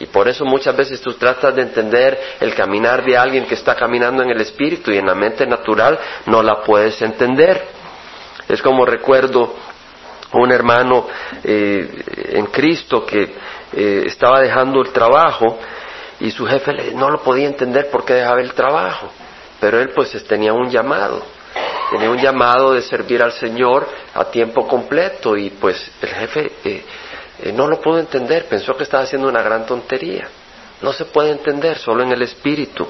Y 0.03 0.07
por 0.07 0.27
eso 0.27 0.45
muchas 0.45 0.77
veces 0.77 1.01
tú 1.01 1.15
tratas 1.15 1.55
de 1.55 1.63
entender 1.63 2.21
el 2.41 2.57
caminar 2.57 3.05
de 3.05 3.17
alguien 3.17 3.47
que 3.47 3.55
está 3.55 3.77
caminando 3.77 4.25
en 4.25 4.31
el 4.31 4.41
espíritu 4.41 4.91
y 4.91 4.99
en 4.99 5.07
la 5.07 5.15
mente 5.15 5.47
natural 5.47 5.97
no 6.27 6.43
la 6.43 6.61
puedes 6.61 7.01
entender. 7.03 7.69
Es 8.49 8.61
como 8.61 8.85
recuerdo 8.85 9.55
un 10.33 10.51
hermano 10.51 11.07
eh, 11.45 11.89
en 12.31 12.47
Cristo 12.47 13.07
que 13.07 13.33
eh, 13.73 14.03
estaba 14.05 14.41
dejando 14.41 14.81
el 14.81 14.91
trabajo 14.91 15.61
y 16.19 16.33
su 16.33 16.47
jefe 16.47 16.91
no 16.97 17.09
lo 17.09 17.23
podía 17.23 17.47
entender 17.47 17.89
por 17.89 18.05
qué 18.05 18.15
dejaba 18.15 18.41
el 18.41 18.55
trabajo, 18.55 19.09
pero 19.61 19.81
él 19.81 19.91
pues 19.91 20.11
tenía 20.25 20.53
un 20.53 20.69
llamado, 20.69 21.23
tenía 21.93 22.11
un 22.11 22.19
llamado 22.19 22.73
de 22.73 22.83
servir 22.83 23.23
al 23.23 23.35
Señor 23.35 23.87
a 24.15 24.25
tiempo 24.25 24.67
completo 24.67 25.37
y 25.37 25.51
pues 25.51 25.93
el 26.01 26.09
jefe 26.09 26.53
eh, 26.65 26.85
eh, 27.43 27.53
no 27.53 27.67
lo 27.67 27.81
pudo 27.81 27.99
entender, 27.99 28.47
pensó 28.47 28.77
que 28.77 28.85
estaba 28.85 29.05
haciendo 29.05 29.29
una 29.29 29.43
gran 29.43 29.67
tontería. 29.67 30.29
No 30.81 30.93
se 30.93 31.05
puede 31.05 31.31
entender, 31.31 31.79
solo 31.79 32.03
en 32.03 32.11
el 32.11 32.23
Espíritu. 32.23 32.87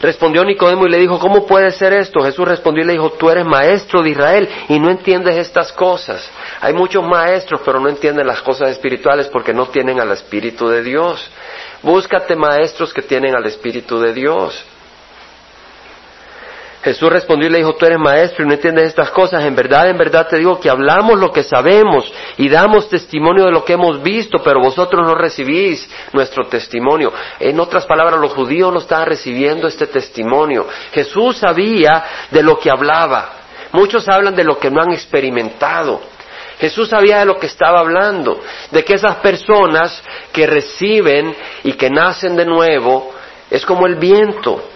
Respondió 0.00 0.44
Nicodemo 0.44 0.86
y 0.86 0.90
le 0.90 0.98
dijo, 0.98 1.18
¿cómo 1.18 1.44
puede 1.46 1.72
ser 1.72 1.92
esto? 1.92 2.22
Jesús 2.22 2.46
respondió 2.46 2.84
y 2.84 2.86
le 2.86 2.92
dijo, 2.92 3.10
tú 3.10 3.28
eres 3.28 3.44
maestro 3.44 4.02
de 4.02 4.10
Israel 4.10 4.48
y 4.68 4.78
no 4.78 4.88
entiendes 4.88 5.36
estas 5.36 5.72
cosas. 5.72 6.30
Hay 6.60 6.72
muchos 6.74 7.02
maestros, 7.04 7.60
pero 7.64 7.80
no 7.80 7.88
entienden 7.88 8.26
las 8.26 8.40
cosas 8.40 8.70
espirituales 8.70 9.26
porque 9.28 9.52
no 9.52 9.66
tienen 9.66 10.00
al 10.00 10.12
Espíritu 10.12 10.68
de 10.68 10.84
Dios. 10.84 11.28
Búscate 11.82 12.36
maestros 12.36 12.94
que 12.94 13.02
tienen 13.02 13.34
al 13.34 13.46
Espíritu 13.46 13.98
de 13.98 14.12
Dios. 14.12 14.64
Jesús 16.84 17.08
respondió 17.08 17.48
y 17.48 17.50
le 17.50 17.58
dijo, 17.58 17.74
tú 17.76 17.86
eres 17.86 17.98
maestro 17.98 18.44
y 18.44 18.46
no 18.46 18.52
entiendes 18.52 18.88
estas 18.88 19.10
cosas. 19.10 19.42
En 19.46 19.56
verdad, 19.56 19.88
en 19.88 19.96
verdad 19.96 20.28
te 20.28 20.36
digo 20.36 20.60
que 20.60 20.68
hablamos 20.68 21.18
lo 21.18 21.32
que 21.32 21.42
sabemos 21.42 22.12
y 22.36 22.50
damos 22.50 22.90
testimonio 22.90 23.46
de 23.46 23.52
lo 23.52 23.64
que 23.64 23.72
hemos 23.72 24.02
visto, 24.02 24.42
pero 24.44 24.60
vosotros 24.60 25.00
no 25.06 25.14
recibís 25.14 25.88
nuestro 26.12 26.46
testimonio. 26.46 27.10
En 27.40 27.58
otras 27.58 27.86
palabras, 27.86 28.20
los 28.20 28.34
judíos 28.34 28.70
no 28.70 28.80
estaban 28.80 29.06
recibiendo 29.06 29.66
este 29.66 29.86
testimonio. 29.86 30.66
Jesús 30.92 31.38
sabía 31.38 32.04
de 32.30 32.42
lo 32.42 32.58
que 32.58 32.70
hablaba. 32.70 33.30
Muchos 33.72 34.06
hablan 34.06 34.36
de 34.36 34.44
lo 34.44 34.58
que 34.58 34.70
no 34.70 34.82
han 34.82 34.92
experimentado. 34.92 36.02
Jesús 36.58 36.90
sabía 36.90 37.20
de 37.20 37.24
lo 37.24 37.38
que 37.38 37.46
estaba 37.46 37.80
hablando, 37.80 38.42
de 38.70 38.84
que 38.84 38.96
esas 38.96 39.16
personas 39.16 40.02
que 40.32 40.46
reciben 40.46 41.34
y 41.62 41.72
que 41.72 41.88
nacen 41.88 42.36
de 42.36 42.44
nuevo 42.44 43.10
es 43.50 43.64
como 43.64 43.86
el 43.86 43.94
viento 43.94 44.73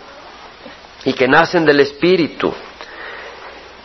y 1.08 1.14
que 1.14 1.26
nacen 1.26 1.64
del 1.64 1.80
Espíritu. 1.80 2.52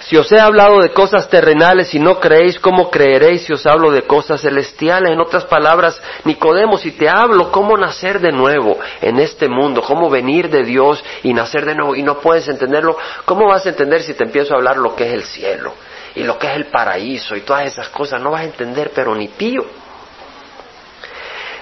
Si 0.01 0.17
os 0.17 0.29
he 0.33 0.41
hablado 0.41 0.81
de 0.81 0.91
cosas 0.91 1.29
terrenales 1.29 1.93
y 1.93 1.99
no 1.99 2.19
creéis, 2.19 2.59
¿cómo 2.59 2.91
creeréis 2.91 3.43
si 3.45 3.53
os 3.53 3.65
hablo 3.65 3.91
de 3.91 4.01
cosas 4.01 4.41
celestiales? 4.41 5.13
En 5.13 5.21
otras 5.21 5.45
palabras, 5.45 6.01
Nicodemo, 6.25 6.77
si 6.77 6.91
te 6.91 7.07
hablo 7.07 7.49
cómo 7.49 7.77
nacer 7.77 8.19
de 8.19 8.33
nuevo 8.33 8.77
en 9.01 9.19
este 9.19 9.47
mundo, 9.47 9.81
cómo 9.81 10.09
venir 10.09 10.49
de 10.49 10.63
Dios 10.63 11.01
y 11.23 11.33
nacer 11.33 11.65
de 11.65 11.75
nuevo 11.75 11.95
y 11.95 12.03
no 12.03 12.19
puedes 12.19 12.49
entenderlo, 12.49 12.97
¿cómo 13.23 13.47
vas 13.47 13.65
a 13.65 13.69
entender 13.69 14.03
si 14.03 14.13
te 14.15 14.25
empiezo 14.25 14.53
a 14.53 14.57
hablar 14.57 14.75
lo 14.75 14.93
que 14.93 15.07
es 15.07 15.13
el 15.13 15.23
cielo 15.23 15.73
y 16.15 16.25
lo 16.25 16.37
que 16.37 16.47
es 16.47 16.57
el 16.57 16.65
paraíso 16.65 17.37
y 17.37 17.41
todas 17.41 17.65
esas 17.65 17.87
cosas? 17.87 18.21
No 18.21 18.31
vas 18.31 18.41
a 18.41 18.45
entender, 18.45 18.91
pero 18.93 19.15
ni 19.15 19.29
pío. 19.29 19.65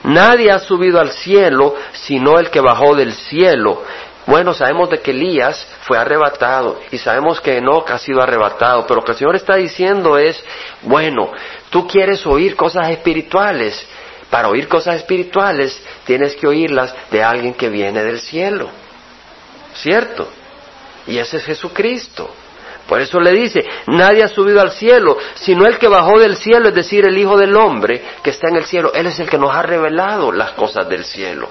Nadie 0.05 0.49
ha 0.49 0.57
subido 0.57 0.99
al 0.99 1.11
cielo 1.11 1.75
sino 1.91 2.39
el 2.39 2.49
que 2.49 2.59
bajó 2.59 2.95
del 2.95 3.13
cielo, 3.13 3.83
bueno, 4.25 4.53
sabemos 4.53 4.89
de 4.89 4.99
que 4.99 5.11
Elías 5.11 5.67
fue 5.81 5.97
arrebatado 5.97 6.79
y 6.91 6.97
sabemos 6.97 7.41
que 7.41 7.57
Enoch 7.57 7.89
ha 7.89 7.97
sido 7.97 8.21
arrebatado, 8.21 8.85
pero 8.85 8.99
lo 8.99 9.03
que 9.03 9.13
el 9.13 9.17
Señor 9.17 9.35
está 9.35 9.55
diciendo 9.55 10.17
es, 10.17 10.43
bueno, 10.83 11.31
tú 11.69 11.87
quieres 11.87 12.25
oír 12.25 12.55
cosas 12.55 12.89
espirituales. 12.89 13.87
Para 14.29 14.47
oír 14.47 14.67
cosas 14.67 14.95
espirituales 14.95 15.81
tienes 16.05 16.35
que 16.35 16.47
oírlas 16.47 16.95
de 17.09 17.21
alguien 17.23 17.53
que 17.53 17.69
viene 17.69 18.03
del 18.03 18.19
cielo. 18.19 18.69
¿Cierto? 19.73 20.29
Y 21.07 21.17
ese 21.17 21.37
es 21.37 21.43
Jesucristo. 21.43 22.29
Por 22.87 23.01
eso 23.01 23.19
le 23.19 23.31
dice, 23.31 23.65
nadie 23.87 24.23
ha 24.23 24.27
subido 24.27 24.61
al 24.61 24.71
cielo, 24.71 25.17
sino 25.35 25.65
el 25.65 25.77
que 25.77 25.87
bajó 25.87 26.19
del 26.19 26.35
cielo, 26.35 26.69
es 26.69 26.75
decir, 26.75 27.07
el 27.07 27.17
Hijo 27.17 27.37
del 27.37 27.55
Hombre 27.55 28.03
que 28.23 28.29
está 28.29 28.49
en 28.49 28.57
el 28.57 28.65
cielo. 28.65 28.91
Él 28.93 29.07
es 29.07 29.19
el 29.19 29.29
que 29.29 29.37
nos 29.37 29.55
ha 29.55 29.61
revelado 29.61 30.31
las 30.31 30.51
cosas 30.51 30.87
del 30.87 31.05
cielo. 31.05 31.49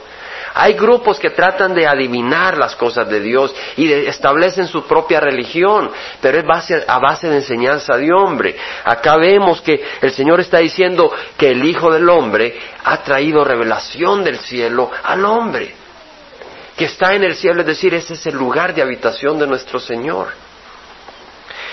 Hay 0.55 0.75
grupos 0.75 1.19
que 1.19 1.31
tratan 1.31 1.75
de 1.75 1.87
adivinar 1.87 2.59
las 2.59 2.75
cosas 2.75 3.09
de 3.09 3.21
Dios 3.21 3.55
y 3.77 3.93
establecen 3.93 4.67
su 4.67 4.85
propia 4.85 5.21
religión, 5.21 5.91
pero 6.21 6.39
es 6.39 6.45
base, 6.45 6.85
a 6.87 6.99
base 6.99 7.29
de 7.29 7.37
enseñanza 7.37 7.97
de 7.97 8.13
hombre. 8.13 8.57
Acá 8.85 9.17
vemos 9.17 9.61
que 9.61 9.83
el 10.01 10.11
Señor 10.11 10.41
está 10.41 10.59
diciendo 10.59 11.13
que 11.37 11.51
el 11.51 11.65
Hijo 11.65 11.93
del 11.93 12.09
Hombre 12.09 12.59
ha 12.85 12.97
traído 12.99 13.45
revelación 13.45 14.25
del 14.25 14.39
cielo 14.39 14.91
al 15.05 15.25
hombre, 15.25 15.75
que 16.77 16.87
está 16.87 17.15
en 17.15 17.25
el 17.25 17.37
cielo, 17.37 17.61
es 17.61 17.67
decir, 17.67 17.95
ese 17.95 18.15
es 18.15 18.27
el 18.27 18.35
lugar 18.35 18.75
de 18.75 18.83
habitación 18.83 19.39
de 19.39 19.47
nuestro 19.47 19.79
Señor. 19.79 20.50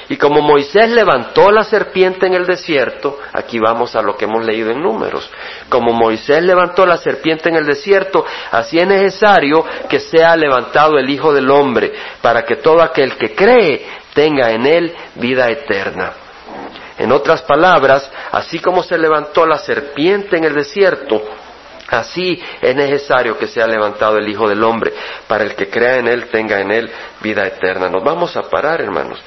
Y 0.10 0.16
como 0.16 0.42
Moisés 0.42 0.90
levantó 0.90 1.52
la 1.52 1.64
serpiente 1.64 2.28
en 2.28 2.34
el 2.34 2.46
desierto, 2.46 3.20
aquí 3.34 3.60
vamos 3.60 3.96
a 3.96 4.02
lo 4.02 4.16
que 4.16 4.24
hemos 4.26 4.46
leído 4.46 4.72
en 4.72 4.82
números, 4.82 5.30
como 5.68 5.92
Moisés 5.92 6.42
levantó 6.44 6.86
la 6.86 6.98
serpiente 6.98 7.50
en 7.50 7.56
el 7.56 7.66
desierto, 7.66 8.26
así 8.52 8.80
es 8.80 8.88
necesario 8.88 9.66
que 9.90 10.00
sea 10.00 10.36
levantado 10.38 10.98
el 10.98 11.10
Hijo 11.10 11.34
del 11.34 11.50
Hombre, 11.50 11.92
para 12.22 12.44
que 12.44 12.56
todo 12.56 12.82
aquel 12.82 13.18
que 13.18 13.36
cree 13.36 13.86
tenga 14.14 14.52
en 14.52 14.66
él 14.66 14.96
vida 15.16 15.50
eterna. 15.50 16.14
En 16.98 17.12
otras 17.12 17.42
palabras, 17.42 18.10
así 18.32 18.60
como 18.60 18.84
se 18.84 18.98
levantó 18.98 19.46
la 19.46 19.58
serpiente 19.58 20.38
en 20.38 20.46
el 20.46 20.56
desierto, 20.56 21.22
Así 21.90 22.42
es 22.62 22.76
necesario 22.76 23.38
que 23.38 23.48
sea 23.48 23.66
levantado 23.66 24.18
el 24.18 24.28
Hijo 24.28 24.50
del 24.50 24.62
Hombre, 24.62 24.94
para 25.26 25.46
el 25.46 25.56
que 25.56 25.70
crea 25.70 25.98
en 25.98 26.08
Él 26.08 26.28
tenga 26.30 26.60
en 26.60 26.72
Él 26.72 26.92
vida 27.22 27.48
eterna. 27.48 27.88
Nos 27.88 28.04
vamos 28.04 28.36
a 28.36 28.44
parar, 28.44 28.82
hermanos. 28.82 29.22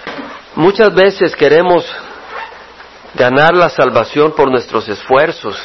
Muchas 0.61 0.93
veces 0.95 1.35
queremos 1.35 1.91
ganar 3.15 3.57
la 3.57 3.71
salvación 3.71 4.33
por 4.33 4.51
nuestros 4.51 4.87
esfuerzos 4.91 5.59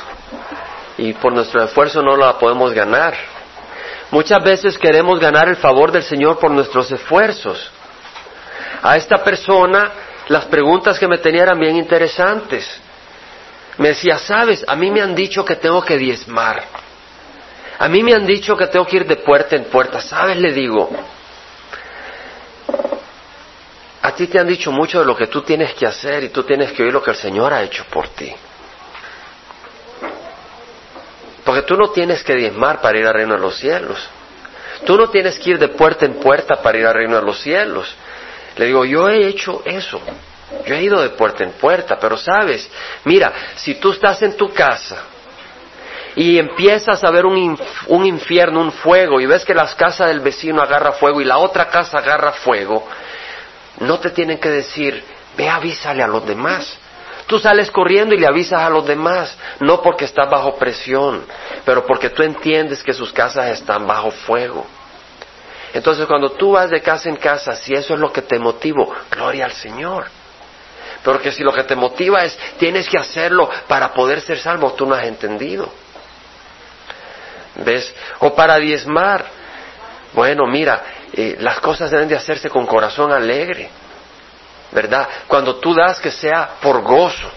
y 0.98 1.12
por 1.12 1.34
nuestro 1.34 1.62
esfuerzo 1.66 2.02
no 2.02 2.16
la 2.16 2.40
podemos 2.40 2.72
ganar. 2.72 3.14
Muchas 4.10 4.42
veces 4.42 4.78
queremos 4.78 5.20
ganar 5.20 5.50
el 5.50 5.58
favor 5.58 5.92
del 5.92 6.04
Señor 6.04 6.40
por 6.40 6.50
nuestros 6.50 6.90
esfuerzos. 6.94 7.70
A 8.82 8.96
esta 8.96 9.22
persona 9.22 9.92
las 10.30 10.46
preguntas 10.46 10.98
que 10.98 11.10
me 11.10 11.18
tenía 11.18 11.44
eran 11.44 11.60
bien 11.60 11.76
interesantes. 11.76 12.66
Me 13.78 13.90
decía, 13.90 14.18
sabes, 14.18 14.64
a 14.66 14.78
mí 14.78 14.92
me 14.92 15.02
han 15.02 15.14
dicho 15.14 15.44
que 15.44 15.58
tengo 15.58 15.82
que 15.84 15.98
diezmar. 15.98 16.64
A 17.80 17.90
mí 17.90 18.02
me 18.02 18.14
han 18.14 18.26
dicho 18.26 18.56
que 18.56 18.68
tengo 18.68 18.86
que 18.86 18.96
ir 18.96 19.06
de 19.06 19.18
puerta 19.18 19.58
en 19.58 19.66
puerta. 19.66 20.00
¿Sabes? 20.00 20.38
Le 20.38 20.54
digo, 20.54 20.90
a 24.06 24.14
ti 24.14 24.28
te 24.28 24.38
han 24.38 24.46
dicho 24.46 24.72
mucho 24.72 25.00
de 25.00 25.06
lo 25.06 25.18
que 25.18 25.26
tú 25.26 25.42
tienes 25.42 25.74
que 25.74 25.88
hacer 25.88 26.24
y 26.24 26.30
tú 26.30 26.44
tienes 26.44 26.72
que 26.74 26.84
oír 26.84 26.94
lo 26.94 27.02
que 27.02 27.10
el 27.10 27.18
Señor 27.18 27.52
ha 27.52 27.64
hecho 27.64 27.86
por 27.86 28.08
ti. 28.10 28.32
Porque 31.44 31.64
tú 31.64 31.76
no 31.76 31.90
tienes 31.90 32.24
que 32.24 32.36
diezmar 32.36 32.82
para 32.82 33.00
ir 33.00 33.08
al 33.08 33.16
reino 33.16 33.34
de 33.34 33.40
los 33.40 33.58
cielos. 33.58 33.98
Tú 34.86 34.96
no 34.96 35.10
tienes 35.10 35.40
que 35.40 35.52
ir 35.52 35.60
de 35.60 35.70
puerta 35.70 36.06
en 36.06 36.20
puerta 36.20 36.62
para 36.62 36.78
ir 36.78 36.86
al 36.86 36.94
reino 36.94 37.16
de 37.16 37.24
los 37.24 37.40
cielos. 37.40 37.96
Le 38.58 38.68
digo, 38.68 38.86
yo 38.86 39.10
he 39.10 39.26
hecho 39.26 39.64
eso. 39.66 40.00
Yo 40.68 40.76
he 40.76 40.84
ido 40.84 41.02
de 41.02 41.10
puerta 41.10 41.44
en 41.44 41.54
puerta, 41.54 41.98
pero 42.00 42.16
sabes, 42.16 42.70
mira, 43.06 43.34
si 43.56 43.76
tú 43.76 43.92
estás 43.92 44.22
en 44.22 44.38
tu 44.38 44.54
casa 44.54 45.04
y 46.16 46.38
empiezas 46.38 47.04
a 47.04 47.10
ver 47.10 47.26
un, 47.26 47.60
un 47.88 48.06
infierno, 48.06 48.62
un 48.62 48.72
fuego, 48.72 49.20
y 49.20 49.26
ves 49.26 49.44
que 49.44 49.56
la 49.56 49.66
casa 49.76 50.06
del 50.06 50.20
vecino 50.20 50.62
agarra 50.62 50.92
fuego 50.92 51.20
y 51.22 51.26
la 51.26 51.40
otra 51.40 51.68
casa 51.70 51.98
agarra 51.98 52.34
fuego, 52.34 52.88
no 53.80 54.00
te 54.00 54.12
tienen 54.12 54.40
que 54.40 54.50
decir, 54.50 55.04
ve 55.38 55.50
avísale 55.50 56.04
a 56.04 56.08
los 56.08 56.26
demás. 56.26 56.78
Tú 57.28 57.40
sales 57.40 57.72
corriendo 57.72 58.14
y 58.14 58.20
le 58.20 58.28
avisas 58.28 58.62
a 58.62 58.70
los 58.70 58.86
demás, 58.86 59.36
no 59.60 59.82
porque 59.82 60.06
estás 60.06 60.30
bajo 60.30 60.58
presión, 60.58 61.26
pero 61.66 61.86
porque 61.86 62.10
tú 62.10 62.22
entiendes 62.22 62.84
que 62.84 62.94
sus 62.94 63.12
casas 63.12 63.50
están 63.50 63.88
bajo 63.88 64.12
fuego. 64.12 64.66
Entonces 65.74 66.06
cuando 66.06 66.32
tú 66.32 66.52
vas 66.52 66.70
de 66.70 66.82
casa 66.82 67.10
en 67.10 67.18
casa, 67.18 67.56
si 67.56 67.74
eso 67.74 67.96
es 67.96 68.00
lo 68.00 68.14
que 68.14 68.22
te 68.22 68.38
motiva, 68.38 68.86
gloria 69.10 69.46
al 69.46 69.54
Señor. 69.54 70.06
Porque 71.04 71.32
si 71.32 71.44
lo 71.44 71.52
que 71.52 71.64
te 71.64 71.76
motiva 71.76 72.24
es, 72.24 72.38
tienes 72.58 72.88
que 72.88 72.98
hacerlo 72.98 73.50
para 73.68 73.94
poder 73.94 74.22
ser 74.22 74.40
salvo, 74.40 74.74
tú 74.74 74.86
no 74.86 74.96
has 74.96 75.04
entendido. 75.06 75.70
¿Ves? 77.56 77.94
O 78.20 78.34
para 78.34 78.58
diezmar. 78.58 79.26
Bueno, 80.14 80.48
mira, 80.48 80.84
las 81.16 81.60
cosas 81.60 81.92
deben 81.92 82.10
de 82.10 82.16
hacerse 82.16 82.50
con 82.50 82.66
corazón 82.66 83.12
alegre, 83.12 83.70
¿verdad? 84.72 85.08
Cuando 85.28 85.56
tú 85.56 85.74
das 85.74 86.00
que 86.00 86.12
sea 86.12 86.56
por 86.62 86.82
gozo, 86.82 87.30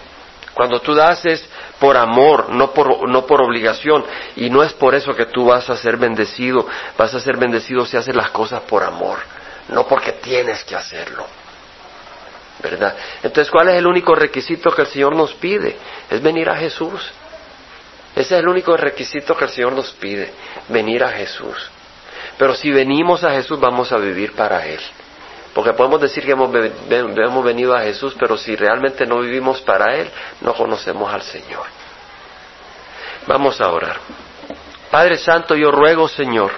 cuando 0.53 0.81
tú 0.81 0.93
das 0.93 1.25
es 1.25 1.47
por 1.79 1.95
amor, 1.95 2.49
no 2.49 2.73
por, 2.73 3.07
no 3.07 3.25
por 3.25 3.41
obligación, 3.41 4.05
y 4.35 4.49
no 4.49 4.61
es 4.61 4.73
por 4.73 4.93
eso 4.93 5.15
que 5.15 5.27
tú 5.27 5.45
vas 5.45 5.69
a 5.69 5.77
ser 5.77 5.95
bendecido, 5.95 6.67
vas 6.97 7.13
a 7.13 7.19
ser 7.21 7.37
bendecido 7.37 7.85
si 7.85 7.95
haces 7.95 8.13
las 8.15 8.31
cosas 8.31 8.61
por 8.63 8.83
amor, 8.83 9.19
no 9.69 9.87
porque 9.87 10.13
tienes 10.13 10.63
que 10.65 10.75
hacerlo. 10.75 11.25
¿Verdad? 12.61 12.93
Entonces, 13.23 13.49
¿cuál 13.49 13.69
es 13.69 13.75
el 13.75 13.87
único 13.87 14.13
requisito 14.13 14.71
que 14.71 14.81
el 14.81 14.87
Señor 14.89 15.15
nos 15.15 15.33
pide? 15.35 15.77
Es 16.09 16.21
venir 16.21 16.49
a 16.49 16.57
Jesús. 16.57 17.09
Ese 18.13 18.35
es 18.35 18.41
el 18.41 18.49
único 18.49 18.75
requisito 18.75 19.37
que 19.37 19.45
el 19.45 19.49
Señor 19.51 19.71
nos 19.71 19.91
pide, 19.93 20.33
venir 20.67 21.05
a 21.05 21.09
Jesús. 21.09 21.71
Pero 22.39 22.55
si 22.55 22.71
venimos 22.71 23.25
a 23.25 23.31
Jesús 23.31 23.59
vamos 23.59 23.91
a 23.91 23.97
vivir 23.97 24.31
para 24.31 24.65
Él. 24.65 24.79
Porque 25.53 25.73
podemos 25.73 25.99
decir 25.99 26.23
que 26.23 26.31
hemos, 26.31 27.43
venido 27.43 27.75
a 27.75 27.81
Jesús, 27.81 28.15
pero 28.17 28.37
si 28.37 28.55
realmente 28.55 29.05
no 29.05 29.19
vivimos 29.19 29.59
para 29.59 29.93
Él, 29.97 30.09
no 30.39 30.53
conocemos 30.53 31.13
al 31.13 31.21
Señor. 31.21 31.65
Vamos 33.27 33.59
a 33.59 33.69
orar. 33.69 33.97
Padre 34.89 35.17
Santo, 35.17 35.53
yo 35.53 35.69
ruego, 35.69 36.07
Señor, 36.07 36.51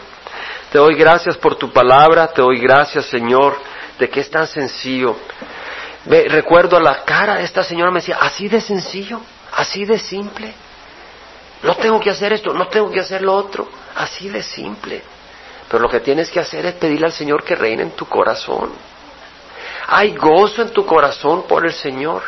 te 0.72 0.78
doy 0.78 0.94
gracias 0.94 1.36
por 1.36 1.56
tu 1.56 1.72
palabra, 1.72 2.28
te 2.28 2.44
doy 2.44 2.60
gracias, 2.60 3.08
Señor, 3.08 3.58
de 3.98 4.08
que 4.08 4.20
es 4.20 4.30
tan 4.30 4.46
sencillo. 4.46 5.16
recuerdo 6.06 6.80
la 6.80 7.04
cara 7.04 7.38
de 7.38 7.44
esta 7.44 7.64
señora, 7.64 7.90
me 7.90 8.02
decía, 8.02 8.20
así 8.22 8.48
de 8.48 8.62
sencillo, 8.62 9.20
así 9.54 9.86
de 9.86 9.98
simple. 9.98 10.54
No 11.64 11.76
tengo 11.76 12.00
que 12.00 12.12
hacer 12.12 12.34
esto, 12.34 12.54
no 12.54 12.68
tengo 12.68 12.92
que 12.92 13.00
hacer 13.00 13.24
lo 13.24 13.34
otro. 13.34 13.68
Así 13.96 14.30
de 14.30 14.44
simple. 14.44 15.02
Pero 15.72 15.84
lo 15.84 15.90
que 15.90 16.02
tienes 16.02 16.30
que 16.30 16.42
hacer 16.42 16.66
es 16.66 16.74
pedirle 16.76 17.06
al 17.06 17.14
Señor 17.14 17.46
que 17.46 17.56
reine 17.56 17.84
en 17.84 17.92
tu 17.92 18.06
corazón. 18.06 18.74
Hay 19.88 20.14
gozo 20.18 20.64
en 20.64 20.72
tu 20.72 20.86
corazón 20.86 21.44
por 21.44 21.66
el 21.66 21.72
Señor. 21.72 22.24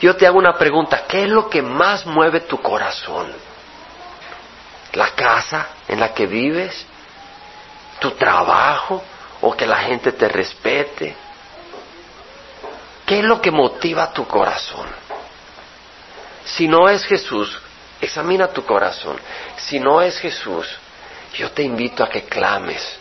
Yo 0.00 0.16
te 0.16 0.26
hago 0.26 0.38
una 0.38 0.56
pregunta, 0.56 1.04
¿qué 1.06 1.24
es 1.24 1.28
lo 1.28 1.50
que 1.50 1.60
más 1.60 2.06
mueve 2.06 2.40
tu 2.40 2.58
corazón? 2.62 3.30
¿La 4.94 5.10
casa 5.10 5.68
en 5.86 6.00
la 6.00 6.14
que 6.14 6.26
vives? 6.26 6.86
¿Tu 7.98 8.12
trabajo? 8.12 9.02
¿O 9.42 9.54
que 9.54 9.66
la 9.66 9.76
gente 9.76 10.12
te 10.12 10.26
respete? 10.26 11.14
¿Qué 13.04 13.18
es 13.18 13.24
lo 13.24 13.38
que 13.38 13.50
motiva 13.50 14.14
tu 14.14 14.26
corazón? 14.26 14.86
Si 16.46 16.66
no 16.66 16.88
es 16.88 17.04
Jesús, 17.04 17.60
examina 18.00 18.48
tu 18.48 18.64
corazón. 18.64 19.18
Si 19.58 19.78
no 19.78 20.00
es 20.00 20.18
Jesús, 20.18 20.66
yo 21.36 21.50
te 21.50 21.62
invito 21.62 22.02
a 22.02 22.08
que 22.08 22.22
clames 22.22 22.98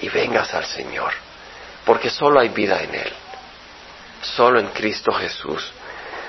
y 0.00 0.08
vengas 0.08 0.54
al 0.54 0.64
Señor, 0.64 1.12
porque 1.84 2.10
solo 2.10 2.40
hay 2.40 2.48
vida 2.48 2.82
en 2.82 2.94
Él, 2.94 3.12
solo 4.22 4.60
en 4.60 4.68
Cristo 4.68 5.12
Jesús. 5.12 5.72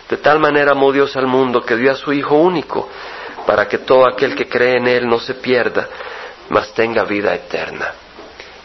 De 0.09 0.17
tal 0.17 0.39
manera 0.39 0.71
amó 0.71 0.91
Dios 0.91 1.15
al 1.15 1.27
mundo 1.27 1.61
que 1.61 1.75
dio 1.75 1.91
a 1.91 1.95
su 1.95 2.13
Hijo 2.13 2.35
único, 2.35 2.89
para 3.45 3.67
que 3.67 3.79
todo 3.79 4.07
aquel 4.07 4.35
que 4.35 4.47
cree 4.47 4.77
en 4.77 4.87
Él 4.87 5.07
no 5.07 5.19
se 5.19 5.35
pierda, 5.35 5.87
mas 6.49 6.73
tenga 6.73 7.03
vida 7.03 7.33
eterna. 7.33 7.93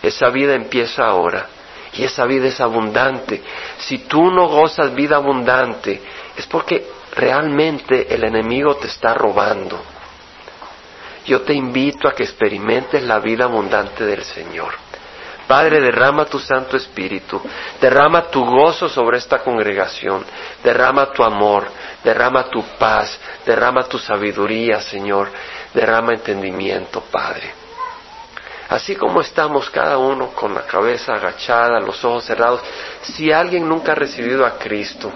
Esa 0.03 0.29
vida 0.31 0.55
empieza 0.55 1.05
ahora 1.05 1.47
y 1.95 2.05
esa 2.05 2.25
vida 2.25 2.49
es 2.49 2.61
abundante. 2.61 3.43
Si 3.79 3.99
tú 3.99 4.31
no 4.31 4.49
gozas 4.49 4.95
vida 4.95 5.17
abundante, 5.17 6.01
es 6.37 6.47
porque 6.47 6.87
realmente 7.15 8.13
el 8.13 8.25
enemigo 8.25 8.77
te 8.77 8.89
está 8.89 9.15
robando. 9.15 9.92
Yo 11.25 11.43
te 11.43 11.55
invito 11.55 12.09
a 12.09 12.13
que 12.13 12.25
experimentes 12.25 13.03
la 13.03 13.19
vida 13.21 13.45
abundante 13.45 14.05
del 14.05 14.25
Señor. 14.25 14.75
Padre, 15.47 15.81
derrama 15.81 16.25
tu 16.25 16.39
Santo 16.39 16.77
Espíritu, 16.77 17.41
derrama 17.81 18.31
tu 18.31 18.45
gozo 18.45 18.89
sobre 18.89 19.19
esta 19.19 19.41
congregación, 19.41 20.25
derrama 20.63 21.13
tu 21.13 21.23
amor, 21.23 21.67
derrama 22.03 22.45
tu 22.45 22.63
paz, 22.79 23.19
derrama 23.45 23.85
tu 23.85 23.99
sabiduría, 23.99 24.81
Señor, 24.81 25.31
derrama 25.75 26.15
entendimiento, 26.15 27.03
Padre. 27.11 27.53
Así 28.69 28.97
como 28.97 29.21
estamos 29.21 29.69
cada 29.69 29.99
uno 29.99 30.29
con 30.29 30.55
la 30.55 30.63
cabeza 30.63 31.13
agachada, 31.15 31.79
los 31.81 32.03
ojos 32.05 32.25
cerrados, 32.25 32.63
si 33.03 33.31
alguien 33.31 33.69
nunca 33.69 33.93
ha 33.93 33.97
recibido 33.97 34.47
a 34.47 34.57
Cristo 34.59 35.13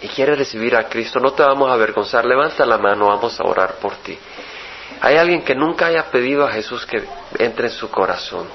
y 0.00 0.06
quiere 0.08 0.36
recibir 0.36 0.76
a 0.76 0.88
Cristo, 0.88 1.18
no 1.18 1.32
te 1.32 1.42
vamos 1.42 1.68
a 1.68 1.74
avergonzar, 1.74 2.24
levanta 2.24 2.64
la 2.64 2.78
mano, 2.78 3.08
vamos 3.08 3.40
a 3.40 3.42
orar 3.42 3.74
por 3.80 3.96
ti. 3.96 4.16
Hay 5.00 5.16
alguien 5.16 5.42
que 5.42 5.54
nunca 5.54 5.86
haya 5.86 6.10
pedido 6.10 6.46
a 6.46 6.52
Jesús 6.52 6.86
que 6.86 7.02
entre 7.38 7.68
en 7.68 7.72
su 7.72 7.90
corazón. 7.90 8.46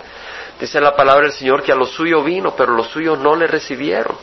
Dice 0.60 0.82
la 0.82 0.96
palabra 0.96 1.24
del 1.24 1.34
Señor 1.34 1.64
que 1.64 1.72
a 1.72 1.76
los 1.76 1.92
suyos 1.92 2.24
vino, 2.26 2.56
pero 2.56 2.74
los 2.74 2.88
suyos 2.88 3.20
no 3.20 3.36
le 3.36 3.48
recibieron. 3.48 4.18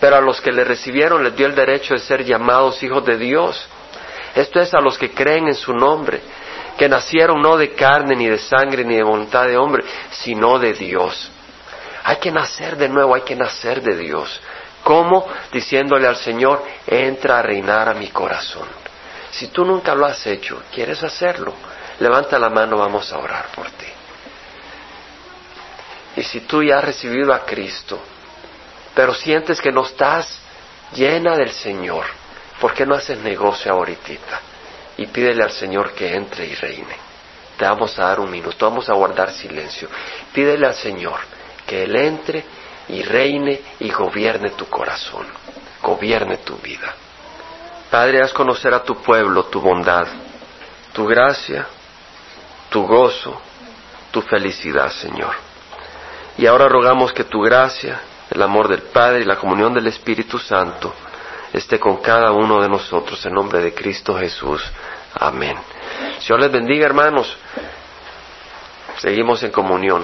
Pero 0.00 0.16
a 0.16 0.20
los 0.20 0.40
que 0.40 0.52
le 0.52 0.64
recibieron 0.64 1.22
les 1.22 1.36
dio 1.36 1.46
el 1.46 1.54
derecho 1.54 1.94
de 1.94 2.00
ser 2.00 2.24
llamados 2.24 2.82
hijos 2.82 3.04
de 3.04 3.16
Dios. 3.16 3.68
Esto 4.34 4.60
es 4.60 4.74
a 4.74 4.80
los 4.80 4.98
que 4.98 5.12
creen 5.12 5.48
en 5.48 5.54
su 5.54 5.72
nombre 5.72 6.20
que 6.76 6.88
nacieron 6.88 7.40
no 7.40 7.56
de 7.56 7.74
carne, 7.74 8.16
ni 8.16 8.26
de 8.26 8.38
sangre, 8.38 8.84
ni 8.84 8.96
de 8.96 9.02
voluntad 9.02 9.46
de 9.46 9.56
hombre, 9.56 9.84
sino 10.10 10.58
de 10.58 10.72
Dios. 10.72 11.30
Hay 12.04 12.16
que 12.16 12.32
nacer 12.32 12.76
de 12.76 12.88
nuevo, 12.88 13.14
hay 13.14 13.22
que 13.22 13.36
nacer 13.36 13.82
de 13.82 13.96
Dios. 13.96 14.40
¿Cómo? 14.82 15.26
Diciéndole 15.52 16.08
al 16.08 16.16
Señor, 16.16 16.64
entra 16.86 17.38
a 17.38 17.42
reinar 17.42 17.88
a 17.88 17.94
mi 17.94 18.08
corazón. 18.08 18.66
Si 19.32 19.48
tú 19.48 19.64
nunca 19.64 19.94
lo 19.94 20.06
has 20.06 20.24
hecho, 20.26 20.62
¿quieres 20.72 21.02
hacerlo? 21.02 21.52
Levanta 21.98 22.38
la 22.38 22.48
mano, 22.48 22.78
vamos 22.78 23.12
a 23.12 23.18
orar 23.18 23.46
por 23.54 23.68
ti. 23.70 23.86
Y 26.16 26.22
si 26.22 26.42
tú 26.42 26.62
ya 26.62 26.78
has 26.78 26.84
recibido 26.84 27.34
a 27.34 27.44
Cristo, 27.44 27.98
pero 28.94 29.12
sientes 29.12 29.60
que 29.60 29.72
no 29.72 29.82
estás 29.82 30.38
llena 30.92 31.36
del 31.36 31.50
Señor, 31.50 32.04
¿por 32.60 32.72
qué 32.72 32.86
no 32.86 32.94
haces 32.94 33.18
negocio 33.18 33.72
ahorita? 33.72 34.52
y 34.96 35.06
pídele 35.06 35.42
al 35.42 35.50
Señor 35.50 35.92
que 35.92 36.14
entre 36.14 36.46
y 36.46 36.54
reine. 36.54 36.96
Te 37.56 37.64
vamos 37.64 37.98
a 37.98 38.06
dar 38.06 38.20
un 38.20 38.30
minuto, 38.30 38.68
vamos 38.68 38.88
a 38.88 38.94
guardar 38.94 39.30
silencio. 39.32 39.88
Pídele 40.32 40.66
al 40.66 40.74
Señor 40.74 41.20
que 41.66 41.84
Él 41.84 41.96
entre 41.96 42.44
y 42.88 43.02
reine 43.02 43.60
y 43.80 43.90
gobierne 43.90 44.50
tu 44.50 44.66
corazón, 44.66 45.26
gobierne 45.82 46.38
tu 46.38 46.56
vida. 46.56 46.94
Padre, 47.92 48.22
haz 48.22 48.32
conocer 48.32 48.72
a 48.72 48.82
tu 48.82 49.02
pueblo 49.02 49.44
tu 49.44 49.60
bondad, 49.60 50.06
tu 50.94 51.06
gracia, 51.06 51.66
tu 52.70 52.86
gozo, 52.86 53.38
tu 54.10 54.22
felicidad, 54.22 54.90
Señor. 54.90 55.34
Y 56.38 56.46
ahora 56.46 56.68
rogamos 56.68 57.12
que 57.12 57.24
tu 57.24 57.42
gracia, 57.42 58.00
el 58.30 58.40
amor 58.40 58.68
del 58.68 58.80
Padre 58.80 59.20
y 59.20 59.24
la 59.26 59.36
comunión 59.36 59.74
del 59.74 59.88
Espíritu 59.88 60.38
Santo 60.38 60.94
esté 61.52 61.78
con 61.78 61.98
cada 61.98 62.32
uno 62.32 62.62
de 62.62 62.68
nosotros 62.70 63.26
en 63.26 63.34
nombre 63.34 63.60
de 63.60 63.74
Cristo 63.74 64.18
Jesús. 64.18 64.64
Amén. 65.12 65.58
Señor 66.20 66.40
les 66.40 66.50
bendiga, 66.50 66.86
hermanos. 66.86 67.36
Seguimos 68.96 69.42
en 69.42 69.50
comunión. 69.50 70.02